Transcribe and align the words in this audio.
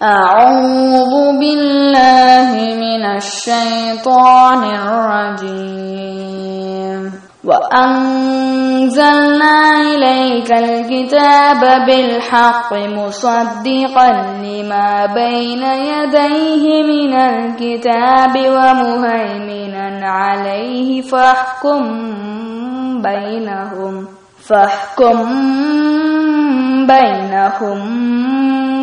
أعوذ 0.00 1.36
بالله 1.38 2.48
من 2.80 3.04
الشيطان 3.20 4.62
الرجيم. 5.44 6.22
وأنزلنا 7.44 9.00
إليك 9.80 10.52
الكتاب 10.52 11.60
بالحق 11.86 12.72
مصدقا 12.72 14.10
لما 14.42 15.06
بين 15.06 15.62
يديه 15.62 16.64
من 16.82 17.12
الكتاب 17.14 18.34
ومهيمنا 18.38 20.08
عليه 20.10 21.02
فاحكم 21.02 21.82
بينهم 23.02 24.06
فاحكم 24.48 25.18
بينهم 26.86 27.80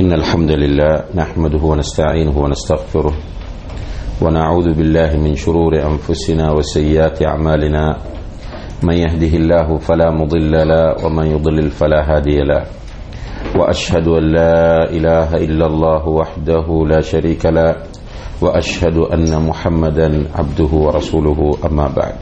إن 0.00 0.12
الحمد 0.12 0.50
لله 0.50 1.04
نحمده 1.14 1.62
ونستعينه 1.62 2.38
ونستغفره 2.38 3.14
ونعوذ 4.22 4.74
بالله 4.74 5.16
من 5.16 5.34
شرور 5.34 5.74
أنفسنا 5.74 6.52
وسيئات 6.52 7.22
أعمالنا. 7.22 7.96
من 8.82 8.94
يهده 8.94 9.32
الله 9.36 9.78
فلا 9.78 10.10
مضل 10.10 10.52
له 10.52 11.06
ومن 11.06 11.26
يضلل 11.26 11.70
فلا 11.70 12.00
هادي 12.10 12.38
له. 12.46 12.62
وأشهد 13.58 14.08
أن 14.08 14.24
لا 14.38 14.90
إله 14.90 15.34
إلا 15.34 15.66
الله 15.66 16.08
وحده 16.08 16.66
لا 16.86 17.00
شريك 17.00 17.46
له. 17.46 17.76
وأشهد 18.42 18.96
أن 18.98 19.42
محمدا 19.42 20.24
عبده 20.34 20.72
ورسوله 20.72 21.58
أما 21.66 21.86
بعد. 21.96 22.14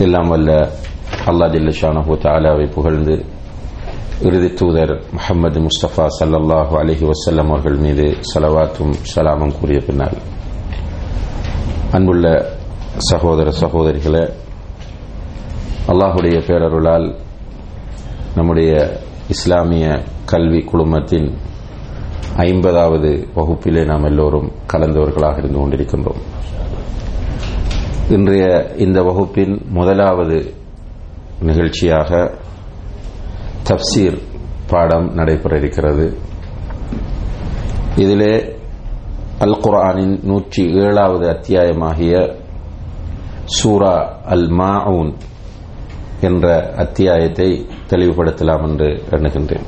إلا 0.00 0.20
ملا 0.28 0.70
الله 1.28 1.48
جل 1.48 1.72
شانه 1.72 2.04
وتعالى 2.10 2.68
புகழ்ந்து 2.74 3.35
இறுதி 4.24 4.48
தூதர் 4.54 4.92
முகமது 5.12 5.60
முஸ்தபா 5.60 6.04
சல்லாஹு 6.18 6.74
அலஹி 6.82 7.04
வசல்லம் 7.04 7.50
அவர்கள் 7.50 7.76
மீது 7.76 8.16
சலவாத்தும் 8.30 8.92
சலாமும் 9.14 9.52
கூறிய 9.60 9.80
பின்னால் 9.80 10.16
அன்புள்ள 11.92 12.26
சகோதர 13.10 13.50
சகோதரிகளே 13.60 14.22
அல்லாஹுடைய 15.88 16.36
பேரருளால் 16.46 17.14
நம்முடைய 18.34 18.70
இஸ்லாமிய 19.28 20.04
கல்வி 20.24 20.64
குழுமத்தின் 20.70 21.28
ஐம்பதாவது 22.36 23.10
வகுப்பிலே 23.34 23.84
நாம் 23.84 24.04
எல்லோரும் 24.04 24.52
கலந்தவர்களாக 24.72 25.38
இருந்து 25.38 25.58
கொண்டிருக்கின்றோம். 25.58 26.20
இன்றைய 28.08 28.72
இந்த 28.76 29.02
வகுப்பின் 29.02 29.62
முதலாவது 29.68 30.54
நிகழ்ச்சியாக 31.40 32.10
தப்சீர் 33.68 34.16
பாடம் 34.70 35.06
நடைபெற 35.14 35.52
இருக்கிறது 35.58 36.04
இதிலே 37.96 38.34
அல் 39.44 39.56
குரானின் 39.60 40.14
நூற்றி 40.22 40.62
ஏழாவது 40.82 41.26
அத்தியாயமாகிய 41.28 42.14
சூரா 43.44 43.94
அல் 44.34 44.48
மாவுன் 44.50 45.12
என்ற 46.20 46.72
அத்தியாயத்தை 46.76 47.48
தெளிவுபடுத்தலாம் 47.90 48.64
என்று 48.68 48.88
எண்ணுகின்றேன். 49.10 49.66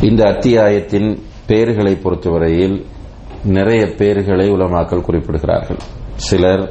இந்த 0.00 0.22
அத்தியாயத்தின் 0.24 1.08
பெயர்களை 1.46 1.94
பொறுத்தவரையில் 1.94 2.76
நிறைய 3.56 3.82
பெயர்களை 4.00 4.48
உலமாக்கல் 4.50 5.06
குறிப்பிடுகிறார்கள். 5.08 5.80
சிலர் 6.16 6.64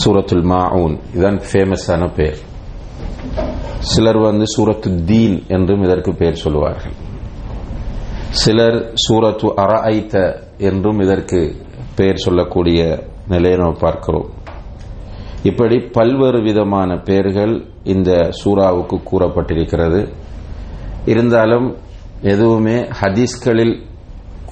சூரத்துல் 0.00 0.46
மாவுன் 0.52 0.96
இதுதான் 1.14 1.40
ஃபேமஸான 1.48 2.12
பெயர் 2.14 2.40
சிலர் 3.80 4.18
வந்து 4.18 4.46
சூரத்து 4.46 5.04
தீன் 5.04 5.42
என்றும் 5.48 5.82
இதற்கு 5.82 6.14
பெயர் 6.14 6.34
சொல்லுவார்கள். 6.34 6.92
சிலர் 8.30 8.92
சூரத்து 8.94 9.54
அற 9.54 9.80
ஐத்த 9.80 10.40
என்றும் 10.58 11.00
இதற்கு 11.00 11.56
பெயர் 11.94 12.16
சொல்லக்கூடிய 12.16 13.04
நிலையை 13.28 13.58
நாம் 13.58 13.76
பார்க்கிறோம். 13.80 14.28
இப்படி 15.42 15.78
பல்வேறு 15.78 16.42
விதமான 16.42 16.96
பெயர்கள் 16.96 17.64
இந்த 17.84 18.30
சூறாவுக்கு 18.44 19.00
கூறப்பட்டிருக்கிறது. 19.12 20.08
இருந்தாலும் 21.06 21.76
எதுவுமே 22.22 22.80
ஹதீஸ்களில் 22.80 23.82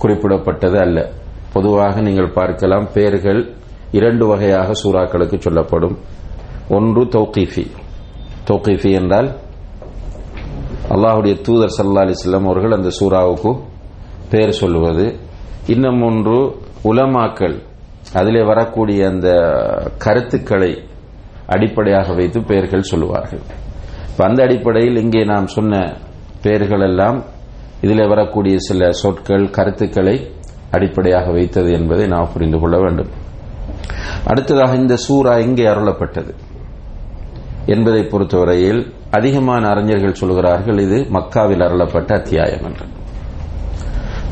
குறிப்பிடப்பட்டது 0.03 0.79
அல்ல. 0.79 1.11
பொதுவாக 1.53 2.01
நீங்கள் 2.01 2.33
பார்க்கலாம் 2.33 2.93
பெயர்கள் 2.93 3.55
இரண்டு 3.93 4.27
வகையாக 4.27 4.73
சூறாக்களுக்கு 4.85 5.39
சொல்லப்படும். 5.39 5.99
ஒன்று 6.69 7.05
தௌகிஃபி. 7.05 7.67
தோக்கிஃபி 8.49 8.91
என்றால் 9.01 9.29
அல்லாஹுடைய 10.95 11.35
தூதர் 11.47 11.75
சல்லா 11.79 12.05
அலிஸ்லாம் 12.07 12.49
அவர்கள் 12.51 12.77
அந்த 12.77 12.91
சூறாவுக்கு 12.99 13.51
பெயர் 14.31 14.53
சொல்லுவது. 14.61 15.07
இன்னும் 15.67 16.03
ஒன்று 16.03 16.39
உலமாக்கள் 16.91 17.57
அதிலே 18.19 18.43
வரக்கூடிய 18.51 19.01
அந்த 19.09 19.29
கருத்துக்களை 20.05 20.71
அடிப்படையாக 21.55 22.15
வைத்து 22.15 22.39
பெயர்கள் 22.43 22.89
சொல்லுவார்கள். 22.91 23.43
அந்த 24.27 24.41
அடிப்படையில் 24.43 24.97
இங்கே 24.97 25.23
நாம் 25.25 25.47
சொன்ன 25.47 25.75
பெயர்கள் 26.43 26.81
எல்லாம் 26.81 27.19
இதில் 27.81 28.11
வரக்கூடிய 28.13 28.57
சில 28.59 28.91
சொற்கள் 29.03 29.45
கருத்துக்களை 29.57 30.17
அடிப்படையாக 30.71 31.31
வைத்தது 31.33 31.71
என்பதை 31.73 32.07
நாம் 32.07 32.33
புரிந்து 32.33 32.59
கொள்ள 32.61 32.77
வேண்டும். 32.85 33.11
அடுத்ததாக 34.25 34.75
இந்த 34.75 34.95
சூறா 35.07 35.35
இங்கே 35.47 35.67
அருளப்பட்டது? 35.67 36.33
என்பதை 37.75 38.03
பொறுத்தவரையில் 38.13 38.81
அதிகமான 39.11 39.63
அறிஞர்கள் 39.69 40.21
சொல்கிறார்கள் 40.21 40.79
இது 40.87 40.99
மக்காவில் 41.17 41.65
அருளப்பட்ட 41.67 42.11
அத்தியாயம் 42.21 42.65
என்று. 42.69 42.87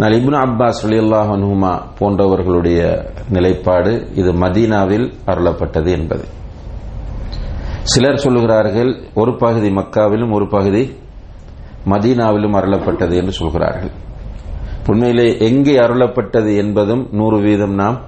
நான் 0.00 0.16
இப்னு 0.18 0.38
அப்பாஸ் 0.46 0.80
அலியுல்லாஹ் 0.86 1.30
அனுமா 1.36 1.72
போன்றவர்களுடைய 1.98 2.80
நிலைப்பாடு 3.28 3.92
இது 4.14 4.32
மதீனாவில் 4.32 5.06
அருளப்பட்டது 5.26 5.90
என்பது. 5.98 6.24
சிலர் 7.92 8.22
சொல்லுகிறார்கள் 8.24 8.90
ஒரு 9.14 9.32
பகுதி 9.36 9.68
மக்காவிலும் 9.68 10.32
ஒரு 10.32 10.48
பகுதி 10.48 10.82
மதீனாவிலும் 11.92 12.56
அருளப்பட்டது 12.60 13.14
என்று 13.14 13.32
சொல்கிறார்கள். 13.32 13.94
உண்மையிலே 14.90 15.28
எங்கே 15.48 15.74
அருளப்பட்டது 15.78 16.50
என்பதும் 16.56 17.02
நூறு 17.12 17.38
வீதம் 17.40 17.74
நாம் 17.74 17.98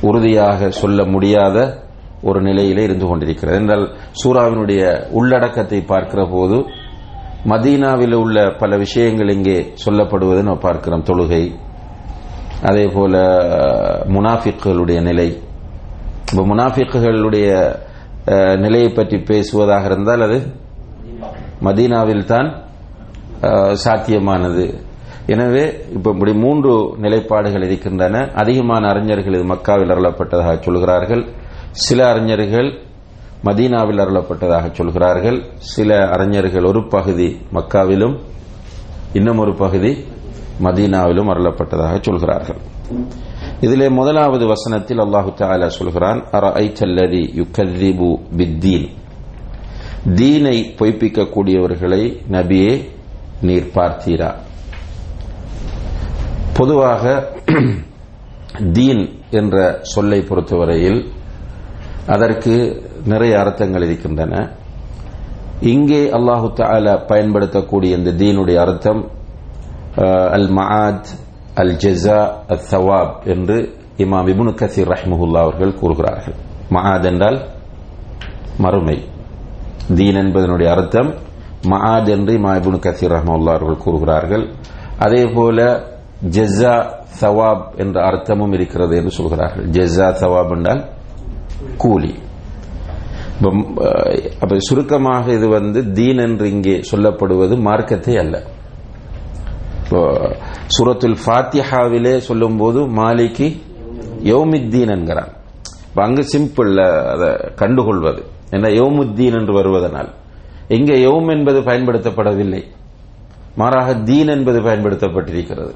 உறுதியாக 0.00 0.70
சொல்ல 0.70 1.04
முடியாத 1.04 1.58
ஒரு 2.28 2.38
நிலையிலே 2.46 2.82
இருந்து 2.88 3.06
கொண்டிருக்கிறது. 3.10 3.56
என்றால் 3.60 3.84
சூறாவினுடைய 4.20 4.82
உள்ளடக்கத்தை 5.18 5.80
பார்க்கிற 5.92 6.22
போது 6.34 6.58
மதீனாவில் 7.50 8.16
உள்ள 8.22 8.38
பல 8.62 8.76
விஷயங்கள் 8.84 9.34
இங்கே 9.36 9.58
சொல்லப்படுவதை 9.84 10.40
நம்ம 10.48 10.62
பார்க்கிறோம். 10.66 11.04
தொழுகை 11.10 11.44
அதே 12.70 12.86
போல 12.96 13.14
முனாஃபிக்குகளுடைய 14.14 14.98
நிலை. 15.08 15.28
இப்போ 16.30 16.42
முனாஃபிக்குகளுடைய 16.50 17.48
நிலையை 18.64 18.90
பற்றி 18.98 19.16
பேசுவதாக 19.30 19.88
இருந்தால் 19.90 20.24
அது 20.26 20.38
மதீனாவில் 21.68 22.28
தான் 22.32 22.48
சாத்தியமானது. 23.84 24.64
எனவே 25.32 25.64
இப்ப 25.96 26.06
இப்படி 26.14 26.32
மூன்று 26.44 26.72
நிலைப்பாடுகள் 27.04 27.64
இருக்கின்றன. 27.68 28.22
அதிகமான 28.42 28.82
அறிஞர்கள் 28.92 29.36
இது 29.38 29.46
மக்காவில் 29.54 29.92
அருளப்பட்டதாக 29.94 30.54
சொல்கிறார்கள். 30.66 31.22
சில 31.72 32.12
அறிஞர்கள் 32.12 32.78
மதீனாவில் 33.44 33.98
அருளப்பட்டதாக 33.98 34.72
சொல்கிறார்கள். 34.72 35.44
சில 35.56 36.08
அறிஞர்கள் 36.08 36.64
ஒரு 36.64 36.88
பகுதி 36.88 37.40
மக்காவிலும் 37.52 38.18
இன்னும் 39.12 39.38
ஒரு 39.38 39.54
பகுதி 39.54 40.04
மதீனாவிலும் 40.62 41.30
அருளப்பட்டதாக 41.30 42.02
சொல்கிறார்கள். 42.02 42.56
இதிலே 43.60 43.88
முதலாவது 43.88 44.46
வசனத்தில் 44.46 44.98
அல்லாஹு 44.98 45.34
தாலா 45.38 45.66
சொல்கிறான் 45.66 46.22
தீனை 50.16 50.74
பொய்ப்பிக்கக்கூடியவர்களை 50.78 52.20
நபியே 52.30 52.88
நீர் 53.40 53.70
பார்த்தீரா? 53.74 54.34
பொதுவாக 56.52 57.32
தீன் 58.72 59.20
என்ற 59.30 59.78
சொல்லை 59.82 60.20
பொறுத்தவரையில் 60.20 61.12
அதற்கு 62.14 62.54
நிறைய 63.12 63.32
அர்த்தங்கள் 63.42 63.84
இருக்கின்றன. 63.88 64.34
இங்கே 65.72 66.02
அல்லாஹு 66.18 66.48
தால 66.60 66.86
பயன்படுத்தக்கூடிய 67.06 67.96
இந்த 67.98 68.10
தீனுடைய 68.20 68.58
அர்த்தம் 68.64 69.00
அல் 70.36 70.48
மஹாத் 70.58 71.08
அல் 71.60 71.74
ஜெசா 71.84 72.18
அல் 72.52 72.64
சவாப் 72.72 73.16
என்று 73.32 73.56
இமாம் 74.04 74.28
இபுனு 74.32 74.52
கசீர் 74.60 74.90
ரஹ்முல்லா 74.94 75.40
அவர்கள் 75.46 75.78
கூறுகிறார்கள். 75.80 76.36
மஹாத் 76.70 77.06
என்றால் 77.10 77.38
மறுமை. 78.58 78.98
தீன் 79.96 80.18
என்பதனுடைய 80.22 80.68
அர்த்தம் 80.76 81.10
மஹாத் 81.72 82.10
என்று 82.16 82.32
இமா 82.38 82.52
இபுனு 82.60 82.78
கசீர் 82.86 83.14
ரஹ்முல்லா 83.16 83.54
அவர்கள் 83.56 83.84
கூறுகிறார்கள். 83.86 84.44
அதே 84.98 85.22
போல 85.36 85.58
ஜெஸா 86.36 86.74
சவாப் 87.20 87.66
என்ற 87.76 87.96
அர்த்தமும் 88.10 88.54
இருக்கிறது 88.58 88.94
என்று 88.96 89.10
சொல்கிறார்கள். 89.10 89.66
ஜெஸா 89.76 90.08
சவாப் 90.22 90.52
என்றால் 90.56 90.82
கூலி. 91.82 92.12
அப்ப 94.42 94.54
சுருக்கமாக 94.68 95.24
இது 95.38 95.46
வந்து 95.56 95.80
தீன் 95.98 96.22
என்று 96.26 96.46
இங்கே 96.54 96.76
சொல்லப்படுவது 96.90 97.54
மார்க்கத்தை 97.66 98.14
அல்ல. 98.22 98.36
சூரத்துல் 100.74 101.18
ஃபாத்திஹாவிலே 101.22 102.14
சொல்லும் 102.28 102.58
போது 102.62 102.80
மாலிக்கு 102.98 103.46
யௌமித்தீன் 104.32 104.92
என்கிறான். 104.96 105.32
அங்கு 106.04 106.22
சிம்பிள் 106.32 106.72
அதை 107.12 107.30
கண்டுகொள்வது. 107.60 108.20
என்ன 108.56 108.66
யௌமுத்தீன் 108.80 109.36
என்று 109.38 109.52
வருவதனால். 109.58 110.10
இங்கே 110.76 110.96
யௌம் 111.06 111.28
என்பது 111.34 111.58
பயன்படுத்தப்படவில்லை. 111.68 112.62
மாறாக 113.60 113.94
தீன் 114.08 114.30
என்பது 114.34 114.58
பயன்படுத்தப்பட்டிருக்கிறது. 114.66 115.72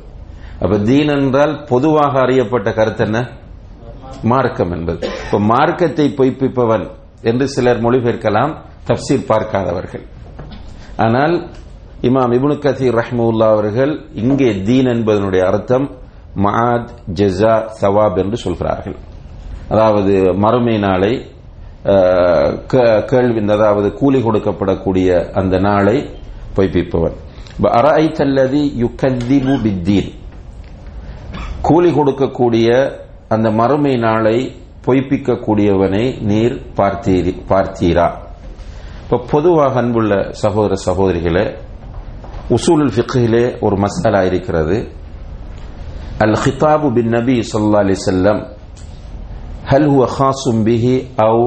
அப்ப 0.63 0.75
தீன் 0.89 1.13
என்றால் 1.17 1.55
பொதுவாக 1.71 2.13
அறியப்பட்ட 2.25 2.69
கருத்து 2.79 3.05
என்ன? 3.07 3.19
மார்க்கம் 4.33 4.73
என்பது. 4.77 5.01
இப்ப 5.25 5.39
மார்க்கத்தை 5.53 6.07
பொய்ப்பிப்பவன் 6.19 6.87
என்று 7.31 7.47
சிலர் 7.55 7.83
மொழிபெயர்க்கலாம் 7.85 8.53
தப்சீர் 8.89 9.29
பார்க்காதவர்கள். 9.33 10.05
ஆனால் 11.05 11.35
இமாம் 12.09 12.33
இபுனு 12.37 12.57
கசீர் 12.65 12.97
ரஹ்முல்லா 13.01 13.47
அவர்கள் 13.57 13.93
இங்கே 14.23 14.51
தீன் 14.69 14.91
என்பதனுடைய 14.95 15.43
அர்த்தம் 15.51 15.87
மாத் 16.45 16.91
ஜெசா 17.19 17.55
சவாப் 17.81 18.19
என்று 18.23 18.37
சொல்கிறார்கள். 18.45 18.97
அதாவது 19.73 20.15
மறுமை 20.45 20.77
நாளை 20.79 21.13
கேள்வி 23.11 23.41
அதாவது 23.55 23.89
கூலி 24.01 24.19
கொடுக்கப்படக்கூடிய 24.27 25.09
அந்த 25.41 25.55
நாளை 25.69 25.97
பொய்ப்பிப்பவன். 26.57 27.17
அரஐத்தல்லதி 27.81 28.63
யுக்கதிபு 28.83 29.55
பித்தீன். 29.65 30.11
கூலி 31.69 31.91
கொடுக்கக்கூடிய 31.99 32.69
அந்த 33.35 33.49
மறுமை 33.61 33.95
நாளை 33.99 34.37
பொய்ப்பிக்கக்கூடியவனை 34.87 36.05
நீர் 36.31 36.57
பார்த்தீரா 36.79 38.09
இப்ப 39.05 39.21
பொதுவாக 39.31 39.79
அன்புள்ள 39.83 40.13
சகோதர 40.43 40.77
சகோதரிகளே 40.87 41.45
உசூலுல் 42.57 42.93
ஃபிக்கிலே 42.95 43.45
ஒரு 43.61 43.77
மசாலா 43.77 44.21
இருக்கிறது. 44.23 44.77
அல் 46.25 46.37
ஹிதாபு 46.43 46.89
பின் 46.97 47.13
நபி 47.15 47.37
சொல்லா 47.53 47.81
அலி 47.85 47.97
செல்லம் 48.05 48.41
ஹல் 49.71 49.89
ஹுவ 49.93 50.07
ஹாசும் 50.17 50.61
பிஹி 50.67 50.95
அவு 51.27 51.45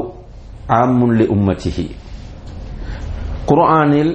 ஆமுல்லி 0.79 1.25
உம்மதிஹி 1.35 1.85
குர்ஆனில் 3.49 4.13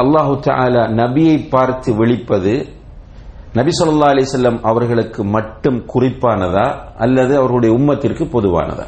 அல்லாஹு 0.00 0.34
தாலா 0.46 0.82
நபியை 1.00 1.36
பார்த்து 1.48 1.90
விழிப்பது 1.92 2.54
நபி 3.56 3.70
சொல்லா 3.80 4.08
அலிசல்லம் 4.12 4.58
அவர்களுக்கு 4.62 5.24
மட்டும் 5.24 5.78
குறிப்பானதா 5.94 6.66
அல்லது 6.96 7.32
அவர்களுடைய 7.36 7.70
உம்மத்திற்கு 7.78 8.24
பொதுவானதா? 8.34 8.86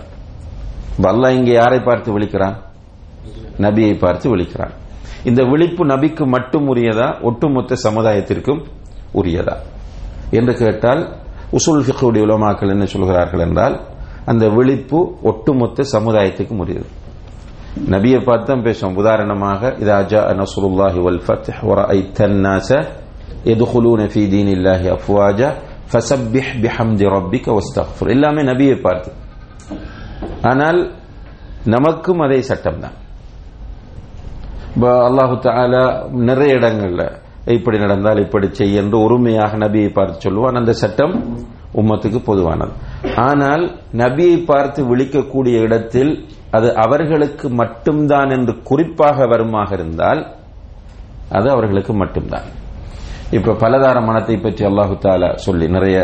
அல்லாஹ் 1.02 1.36
இங்கே 1.38 1.52
யாரை 1.52 1.80
பார்த்து 1.80 2.18
விழிக்கிறான்? 2.18 2.56
நபியை 3.58 3.98
பார்த்து 3.98 4.36
விழிக்கிறான். 4.36 4.74
இந்த 5.24 5.42
விழிப்பு 5.42 5.86
நபிக்கு 5.86 6.26
மட்டும் 6.26 6.66
உரியதா? 6.74 7.22
ஒட்டுமொத்த 7.22 7.76
சமுதாயத்திற்கும் 7.84 8.62
உரியதா? 9.14 9.56
என்று 10.30 10.54
கேட்டால் 10.54 11.02
உசுல் 11.52 11.84
ஃபிக்குடைய 11.84 12.22
உலமாக்கள் 12.28 12.68
என்ன 12.68 12.84
சொல்கிறார்கள் 12.84 13.40
என்றால் 13.40 13.76
அந்த 14.24 14.48
விழிப்பு 14.48 14.98
ஒட்டுமொத்த 15.22 15.84
சமுதாயத்துக்கும் 15.92 16.62
உரியது. 16.64 16.88
நபியை 17.90 18.20
பார்த்து 18.24 18.46
தான் 18.46 18.64
பேசுவோம். 18.64 18.96
உதாரணமாக 18.96 19.74
இதாஜா 19.80 20.20
நசுருல்லாஹி 20.40 21.00
வல் 21.06 21.22
ஃபத் 21.26 21.48
ஐ 21.96 22.00
தன்னாச 22.18 22.70
எதுகுலூன 23.52 24.06
ஃபி 24.12 24.22
தீன் 24.32 24.52
இல்லாஹி 24.56 24.88
அஃப்வாஜா 24.96 25.48
ஃபசப்பிஹ் 25.90 26.52
பிஹம்தி 26.62 27.06
ரப்பிக்க 27.14 27.56
வஸ்தக்ஃபுர் 27.58 28.12
எல்லாமே 28.14 28.42
நபியை 28.50 28.76
பார்த்து 28.80 29.10
ஆனால் 30.50 30.80
நமக்கும் 31.66 32.20
அதே 32.20 32.40
சட்டம் 32.48 32.80
தான் 32.80 32.96
இப்போ 34.72 34.90
அல்லாஹு 35.06 35.36
தாலா 35.46 35.84
நிறைய 36.28 36.58
இடங்கள்ல 36.58 37.04
இப்படி 37.54 37.76
நடந்தால் 37.78 38.20
இப்படி 38.24 38.46
செய்ய 38.54 38.82
என்று 38.82 38.96
உரிமையாக 39.06 39.58
நபியை 39.62 39.90
பார்த்து 39.90 40.24
சொல்லுவான் 40.26 40.60
அந்த 40.60 40.72
சட்டம் 40.82 41.14
உம்மத்துக்கு 41.74 42.20
பொதுவானது 42.28 42.72
ஆனால் 43.20 43.64
நபியை 44.02 44.36
பார்த்து 44.44 44.80
விழிக்கக்கூடிய 44.90 45.56
இடத்தில் 45.66 46.12
அது 46.50 46.68
அவர்களுக்கு 46.84 47.46
மட்டும்தான் 47.60 48.30
என்று 48.30 48.52
குறிப்பாக 48.62 49.26
வருமாக 49.26 49.70
இருந்தால் 49.74 50.20
அது 51.30 51.46
அவர்களுக்கு 51.54 51.92
மட்டும்தான். 51.94 52.46
இப்ப 53.36 53.54
பலதார 53.62 53.96
மனத்தை 54.08 54.36
பற்றி 54.40 54.62
அல்லாஹு 54.68 54.94
தாலா 55.04 55.28
சொல்லி 55.46 55.66
நிறைய 55.74 55.96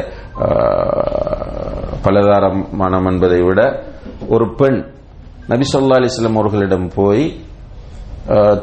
பலதார 2.06 2.44
மனம் 2.81 3.06
என்பதை 3.11 3.38
விட 3.43 3.61
ஒரு 4.35 4.47
பெண் 4.59 4.79
நபி 5.53 5.67
சொல்லா 5.73 5.97
அலிஸ்லாம் 6.00 6.38
அவர்களிடம் 6.41 6.88
போய் 6.94 7.25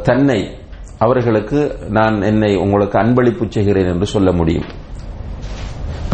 தன்னை 0.07 0.39
அவர்களுக்கு 1.05 1.59
நான் 1.97 2.15
என்னை 2.29 2.51
உங்களுக்கு 2.63 2.97
அன்பளிப்பு 3.01 3.45
செய்கிறேன் 3.55 3.89
என்று 3.93 4.07
சொல்ல 4.13 4.31
முடியும். 4.39 4.67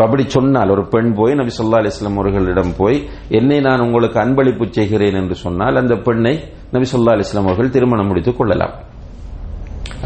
அப்படி 0.05 0.23
சொன்னால் 0.35 0.71
ஒரு 0.75 0.83
பெண் 0.93 1.09
போய் 1.19 1.33
நபி 1.39 1.53
சொல்லா 1.57 1.79
அலிஸ்லாம் 1.81 2.19
அவர்களிடம் 2.21 2.71
போய் 2.77 2.97
என்னை 3.39 3.57
நான் 3.67 3.83
உங்களுக்கு 3.85 4.17
அன்பளிப்பு 4.23 4.67
செய்கிறேன் 4.77 5.17
என்று 5.21 5.35
சொன்னால் 5.45 5.81
அந்த 5.81 5.97
பெண்ணை 6.07 6.33
நபி 6.75 6.87
சொல்லா 6.93 7.15
அலிஸ்லாம் 7.15 7.49
அவர்கள் 7.49 7.73
திருமணம் 7.75 8.09
முடித்துக் 8.11 8.39
கொள்ளலாம். 8.39 8.75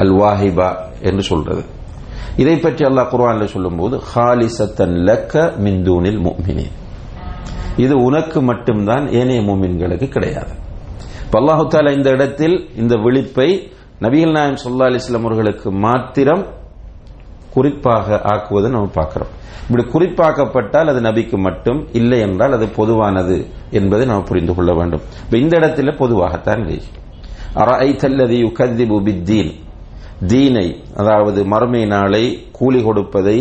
அல் 0.03 0.15
வாஹிபா 0.21 0.69
என்று 1.09 1.25
சொல்றது. 1.31 1.63
இதை 2.37 2.55
பற்றி 2.57 2.85
அல்லாஹ் 2.85 3.09
குர்ஆன்ல 3.13 3.43
சொல்லும்போது 3.43 4.01
ஹாலிசத்தன் 4.13 4.95
லக்க 5.09 5.53
மிந்தூனில் 5.65 6.19
முஃமினி 6.27 6.67
இது 7.77 7.95
உனக்கு 7.97 8.41
மட்டும்தான் 8.41 9.05
ஏனைய 9.09 9.41
மூமின்களுக்கு 9.41 10.07
கிடையாது. 10.07 10.53
அல்லாஹு 11.39 11.63
தாலா 11.73 11.91
இந்த 11.97 12.09
இடத்தில் 12.09 12.69
இந்த 12.75 12.95
விழிப்பை 12.95 13.71
நபிகள் 14.01 14.31
நாயம் 14.31 14.63
சொல்லா 14.63 14.87
அலிஸ்லாம் 14.89 15.27
அவர்களுக்கு 15.27 15.71
மாத்திரம் 15.71 16.43
குறிப்பாக 17.53 18.21
ஆக்குவதை 18.33 18.69
நம்ம 18.69 18.89
பார்க்கிறோம். 18.93 19.31
இப்படி 19.63 19.83
குறிப்பாக்கப்பட்டால் 19.93 20.89
அது 20.91 21.01
நபிக்கு 21.01 21.37
மட்டும் 21.37 21.87
இல்லை 21.93 22.19
என்றால் 22.19 22.51
அது 22.51 22.67
பொதுவானது 22.67 23.47
என்பதை 23.71 24.05
நாம் 24.05 24.23
புரிந்து 24.23 24.55
கொள்ள 24.55 24.73
வேண்டும். 24.73 25.01
இந்த 25.31 25.57
இடத்துல 25.59 25.95
பொதுவாகத்தான் 25.97 26.63
அரைத்தல்லதி 27.55 28.39
பித்தீன். 29.07 29.51
தீனை 30.29 30.67
அதாவது 30.95 31.45
மறுமை 31.45 31.85
நாளை 31.85 32.23
கூலி 32.51 32.83
கொடுப்பதை 32.83 33.37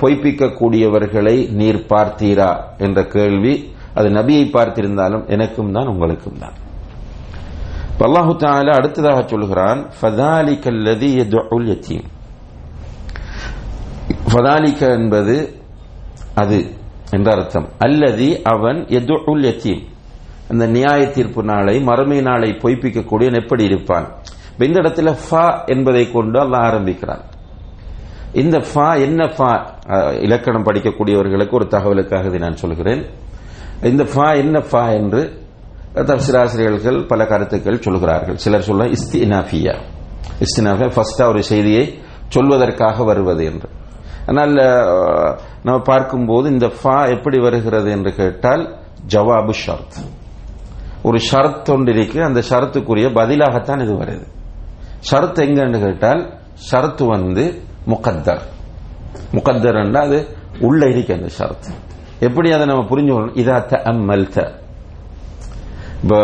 பொய்ப்பிக்கக்கூடியவர்களை 0.00 1.36
நீர் 1.60 1.86
பார்த்தீரா 1.92 2.50
என்ற 2.78 3.06
கேள்வி 3.14 3.54
அது 3.94 4.08
நபியை 4.08 4.44
பார்த்திருந்தாலும் 4.56 5.24
எனக்கும் 5.34 5.72
தான் 5.72 5.86
உங்களுக்கும் 5.86 6.38
தான். 6.38 6.54
அல்லாஹு 8.06 8.32
தாலா 8.42 8.72
அடுத்ததாக 8.80 9.18
சொல்கிறான் 9.32 9.80
ஃபதாலிகல்லதி 9.98 11.10
ஃபதாலிக 14.30 14.80
என்பது 14.98 15.36
அது 16.34 16.58
என்ற 17.16 17.28
அர்த்தம். 17.36 17.68
அல்லது 17.78 18.42
அவன் 18.42 18.86
எதுல் 18.98 19.44
யத்தீம். 19.48 19.82
அந்த 20.50 20.66
நியாய 20.66 21.00
தீர்ப்பு 21.16 21.42
நாளை 21.42 21.74
மறுமை 21.88 22.20
நாளை 22.28 22.50
பொய்ப்பிக்கக்கூடியவன் 22.62 23.40
எப்படி 23.42 23.64
இருப்பான்? 23.64 24.06
இந்த 24.58 24.80
இடத்துல 24.80 25.16
ஃபா 25.30 25.66
என்பதை 25.66 26.10
கொண்டு 26.10 26.38
அல்லாஹ் 26.40 26.66
ஆரம்பிக்கிறான். 26.70 27.22
இந்த 28.32 28.58
ஃபா 28.58 29.00
என்ன 29.00 29.24
ஃபா? 29.24 29.50
இலக்கணம் 30.20 30.64
படிக்கக்கூடியவர்களுக்கு 30.64 31.50
ஒரு 31.50 31.66
தகவலுக்காக 31.70 32.26
இதை 32.26 32.38
நான் 32.38 32.56
சொல்கிறேன். 32.56 33.06
இந்த 33.82 34.04
ஃபா 34.04 34.36
என்ன 34.36 34.58
ஃபா 34.58 34.92
என்று 34.92 35.40
தப்சிராசிரியர்கள் 35.94 37.06
பல 37.06 37.26
கருத்துக்கள் 37.26 37.80
சொல்கிறார்கள். 37.80 38.36
சிலர் 38.36 38.62
சொல்ல 38.62 38.84
இஸ்தினாஃபியா. 38.84 39.74
இஸ்தினாஃபியா 40.40 40.90
ஃபர்ஸ்டா 40.96 41.28
ஒரு 41.28 41.42
செய்தியை 41.42 42.00
சொல்வதற்காக 42.28 43.04
வருவது 43.04 43.44
என்று. 43.44 43.68
ஆனால் 44.26 44.52
நம்ம 45.62 45.78
பார்க்கும்போது 45.80 46.50
இந்த 46.50 46.66
ஃபா 46.66 47.08
எப்படி 47.16 47.38
வருகிறது 47.38 47.90
என்று 47.90 48.14
கேட்டால் 48.14 48.78
ஜவாபு 49.08 49.54
ஷர்த். 49.66 49.98
ஒரு 51.02 51.18
ஷரத் 51.30 51.70
ஒன்று 51.70 51.92
இருக்கு 51.94 52.24
அந்த 52.24 52.42
ஷரத்துக்குரிய 52.50 53.08
பதிலாகத்தான் 53.20 53.82
இது 53.82 53.94
வருது. 53.94 54.26
ஷரத் 55.10 55.42
எங்கன்னு 55.44 55.78
கேட்டால் 55.78 56.22
ஷரத்து 56.70 57.04
வந்து 57.06 57.44
முகத்தர். 57.86 58.42
முகத்தர் 59.32 59.78
என்றால் 59.80 60.06
அது 60.06 60.18
உள்ள 60.60 60.88
இருக்கு 60.88 61.14
அந்த 61.14 61.30
ஷரத் 61.38 61.68
எப்படி 62.20 62.52
அதை 62.52 62.66
நம்ம 62.66 62.82
புரிஞ்சுக்கணும் 62.82 63.34
இதா 63.34 63.66
தஅம்மல்த 63.66 64.36
இப்போ 66.02 66.18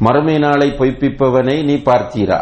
மறுமை 0.00 0.38
நாளை 0.38 0.68
பொய்ப்பிப்பவனை 0.70 1.64
நீ 1.64 1.74
பார்த்தீரா? 1.84 2.38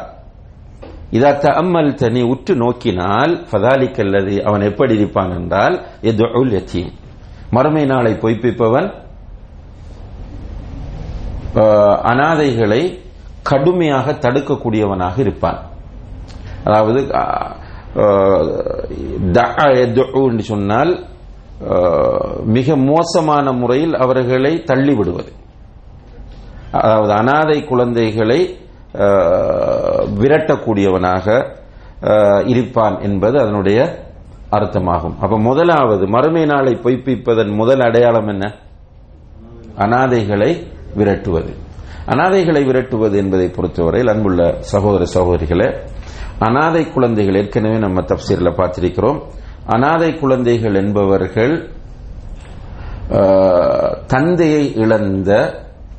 இதா 1.13 1.31
தஅம்மல்த 1.39 2.11
நீ 2.11 2.23
உற்று 2.23 2.55
நோக்கினால் 2.57 3.33
ஃபதாலிக்கல்லது 3.51 4.43
அவன் 4.43 4.61
எப்படி 4.61 4.95
இருப்பான் 4.95 5.31
என்றால் 5.31 5.77
எதுல் 6.03 6.53
எத்தீம் 6.53 6.93
மறுமை 7.51 7.85
நாளை 7.85 8.13
பொய்ப்பிப்பவன் 8.15 8.89
அனாதைகளை 12.03 12.83
கடுமையாக 13.49 14.13
தடுக்கக்கூடியவனாக 14.25 15.17
இருப்பான். 15.25 15.59
அதாவது 16.67 17.01
என்று 20.31 20.45
சொன்னால் 20.53 20.93
மிக 22.57 22.77
மோசமான 22.91 23.47
முறையில் 23.61 23.95
அவர்களை 24.05 24.53
தள்ளிவிடுவது. 24.71 25.33
அதாவது 26.81 27.13
அனாதை 27.21 27.59
குழந்தைகளை 27.71 28.41
விரட்டக்கூடியவனாக 30.21 31.27
இருப்பான் 32.53 32.97
என்பது 33.09 33.37
அதனுடைய 33.43 33.79
அர்த்தமாகும். 34.57 35.17
அப்ப 35.25 35.35
முதலாவது 35.49 36.05
மறுமை 36.15 36.45
நாளை 36.53 36.73
பொய்ப்பிப்பதன் 36.85 37.53
முதல் 37.61 37.83
அடையாளம் 37.89 38.29
என்ன? 38.29 38.45
அனாதைகளை 39.85 40.51
விரட்டுவது. 40.99 41.53
அனாதைகளை 42.07 42.65
விரட்டுவது 42.65 43.17
என்பதை 43.17 43.49
பொறுத்தவரையில் 43.49 44.09
அன்புள்ள 44.09 44.41
சகோதர 44.61 45.05
சகோதரிகளே 45.15 45.69
அனாதை 46.41 46.91
குழந்தைகள் 46.91 47.35
ஏற்கனவே 47.35 47.79
நம்ம 47.79 48.01
தப்சீரில் 48.01 48.59
பார்த்திருக்கிறோம். 48.59 49.19
அனாதை 49.67 50.19
குழந்தைகள் 50.19 50.75
என்பவர்கள் 50.75 51.55
ஆஹ், 53.11 53.93
தந்தையை 54.07 54.75
இழந்த 54.75 55.31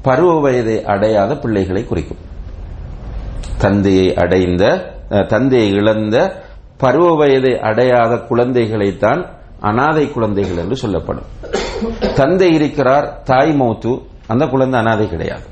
பருவ 0.02 0.40
வயதை 0.40 0.84
அடையாத 0.86 1.38
பிள்ளைகளை 1.38 1.86
குறிக்கும். 1.86 2.22
தந்தையை 3.58 4.14
அடைந்த 4.16 4.64
தந்தையை 5.28 5.70
இழந்த 5.72 6.16
பருவ 6.78 7.16
வயதை 7.16 7.60
அடையாத 7.60 8.16
குழந்தைகளைத்தான் 8.30 9.22
அனாதை 9.62 10.12
குழந்தைகள் 10.12 10.58
என்று 10.58 10.76
சொல்லப்படும். 10.76 11.28
தந்தை 12.16 12.54
இருக்கிறார் 12.54 13.22
தாய் 13.24 13.54
மௌத்து 13.62 13.92
அந்த 14.28 14.48
குழந்தை 14.48 14.80
அனாதை 14.80 15.10
கிடையாது. 15.10 15.46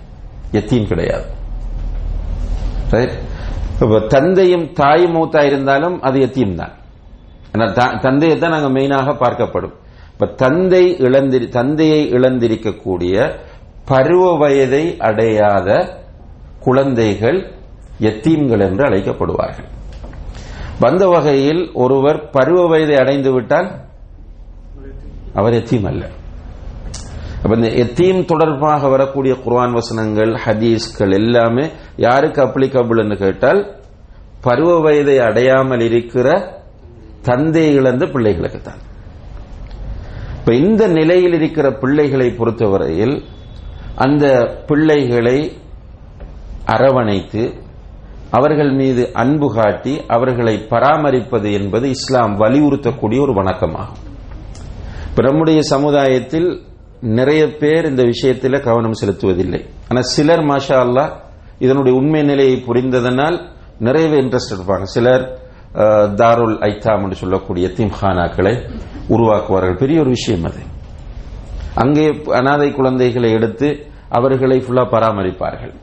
எத்தீம் 0.59 0.89
கிடையாது. 0.91 1.27
தந்தையும் 4.13 4.65
தாயும் 4.79 5.15
மூத்தா 5.17 5.41
இருந்தாலும் 5.49 5.95
அது 6.07 6.17
எத்தியம் 6.27 6.59
தான். 6.61 6.73
தந்தையை 8.05 8.35
தான் 8.43 8.53
நாங்க 8.55 8.69
மெயினாக 8.77 9.15
பார்க்கப்படும். 9.23 9.75
இப்ப 10.13 10.27
தந்தை 10.43 10.83
இழந்திரி 11.05 11.45
தந்தையை 11.57 12.01
இழந்திருக்கக்கூடிய 12.17 13.15
பருவ 13.91 14.23
வயதை 14.43 14.83
அடையாத 15.09 15.69
குழந்தைகள் 16.65 17.39
எத்தீம்கள் 18.09 18.63
என்று 18.67 18.83
அழைக்கப்படுவார்கள். 18.89 19.69
வந்த 20.83 21.03
வகையில் 21.13 21.63
ஒருவர் 21.83 22.19
பருவ 22.35 22.61
வயதை 22.73 22.95
அடைந்து 23.03 23.31
விட்டால் 23.35 23.69
அவர் 25.39 25.57
எத்தீம் 25.59 25.87
அல்ல. 25.91 26.03
அப்ப 27.43 27.55
இந்த 27.55 27.69
எத்தீம் 27.83 28.25
தொடர்பாக 28.25 28.87
வரக்கூடிய 28.87 29.33
குர்ஆன் 29.43 29.71
வசனங்கள் 29.71 30.31
ஹதீஸ்கள் 30.45 31.13
எல்லாமே 31.13 31.65
யாருக்கு 31.97 32.41
அப்ளிகபிள்னு 32.43 33.17
கேட்டால் 33.17 33.59
பருவ 34.41 34.79
வயதை 34.79 35.19
அடையாமல் 35.19 35.79
இருக்கிற 35.79 36.27
தந்தை 37.21 37.73
இழந்த 37.73 38.05
பிள்ளைகளுக்கு 38.05 38.61
தான். 38.61 38.81
இப்ப 40.39 40.53
இந்த 40.53 40.87
நிலையில் 40.87 41.33
இருக்கிற 41.33 41.73
பிள்ளைகளை 41.73 42.29
பொறுத்தவரையில் 42.29 43.23
அந்த 43.95 44.25
பிள்ளைகளை 44.67 45.37
அரவணைத்து 46.65 47.53
அவர்கள் 48.31 48.71
மீது 48.71 49.13
அன்பு 49.13 49.53
காட்டி 49.53 50.01
அவர்களை 50.07 50.65
பராமரிப்பது 50.69 51.51
என்பது 51.53 51.89
இஸ்லாம் 51.89 52.39
வலியுறுத்தக்கூடிய 52.39 53.19
ஒரு 53.19 53.33
வணக்கமாகும். 53.33 54.01
நம்முடைய 55.15 55.61
சமுதாயத்தில் 55.61 56.49
நிறைய 57.19 57.43
பேர் 57.61 57.85
இந்த 57.89 58.03
விஷயத்தில் 58.03 58.63
கவனம் 58.67 58.99
செலுத்துவதில்லை. 59.01 59.61
ஆனால் 59.89 60.07
சிலர் 60.15 60.43
மாஷா 60.51 60.77
அல்லாஹ் 60.85 61.11
இதனுடைய 61.59 61.93
உண்மை 61.99 62.21
நிலையை 62.23 62.57
புரிந்ததனால் 62.67 63.37
நிறையவே 63.87 64.17
இன்ட்ரெஸ்ட் 64.23 64.53
இருப்பாங்க 64.55 64.87
சிலர் 64.95 65.23
தாருல் 66.19 66.55
ஐத்தாம் 66.69 67.03
என்று 67.05 67.17
சொல்லக்கூடிய 67.21 67.65
திம்ஹானாக்களை 67.77 68.53
உருவாக்குவார்கள். 69.15 69.77
பெரிய 69.83 69.97
ஒரு 70.03 70.11
விஷயம் 70.17 70.45
அது. 70.49 70.61
அங்கே 71.83 72.05
அனாதை 72.39 72.69
குழந்தைகளை 72.79 73.31
எடுத்து 73.37 73.69
அவர்களை 74.17 74.57
ஃபுல்லா 74.65 74.83
பராமரிப்பார்கள். 74.95 75.73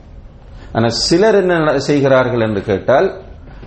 ஆனால் 0.76 0.96
சிலர் 1.06 1.38
என்ன 1.42 1.78
செய்கிறார்கள் 1.88 2.44
என்று 2.48 2.62
கேட்டால் 2.70 3.08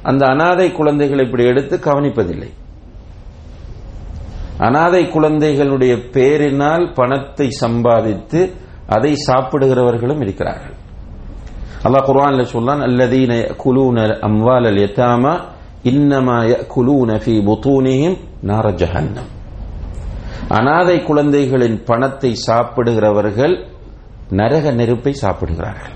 அந்த 0.10 0.24
அனாதை 0.34 0.68
குழந்தைகளை 0.80 1.26
இப்படி 1.26 1.46
எடுத்து 1.52 1.76
கவனிப்பதில்லை. 1.90 2.50
அனாதை 4.60 5.10
குழந்தைகளுடைய 5.10 5.94
பேரினால் 6.16 6.94
பணத்தை 6.94 7.48
சம்பாதித்து 7.50 8.42
அதை 8.88 9.14
சாப்பிடுகிறவர்களும் 9.28 10.22
இருக்கிறார்கள். 10.22 10.76
அல்லாஹ் 11.86 12.06
குர்ஆன்ல 12.10 12.44
சொல்லான் 12.44 12.82
அல்லதீன 12.88 13.34
குலூன 13.64 13.98
அம்வால் 14.28 14.68
அல் 14.72 14.82
யதாமா 14.86 15.34
இன்னமா 15.84 16.38
யகுலூன 16.54 17.10
ஃபீ 17.24 17.34
புதூனிஹிம் 17.50 18.18
நார 18.50 18.66
ஜஹன்னம். 18.82 19.30
அனாதை 20.50 21.04
குழந்தைகளின் 21.04 21.84
பணத்தை 21.86 22.32
சாப்பிடுகிறவர்கள் 22.48 23.56
நரக 24.30 24.72
நெருப்பை 24.72 25.14
சாப்பிடுகிறார்கள். 25.14 25.96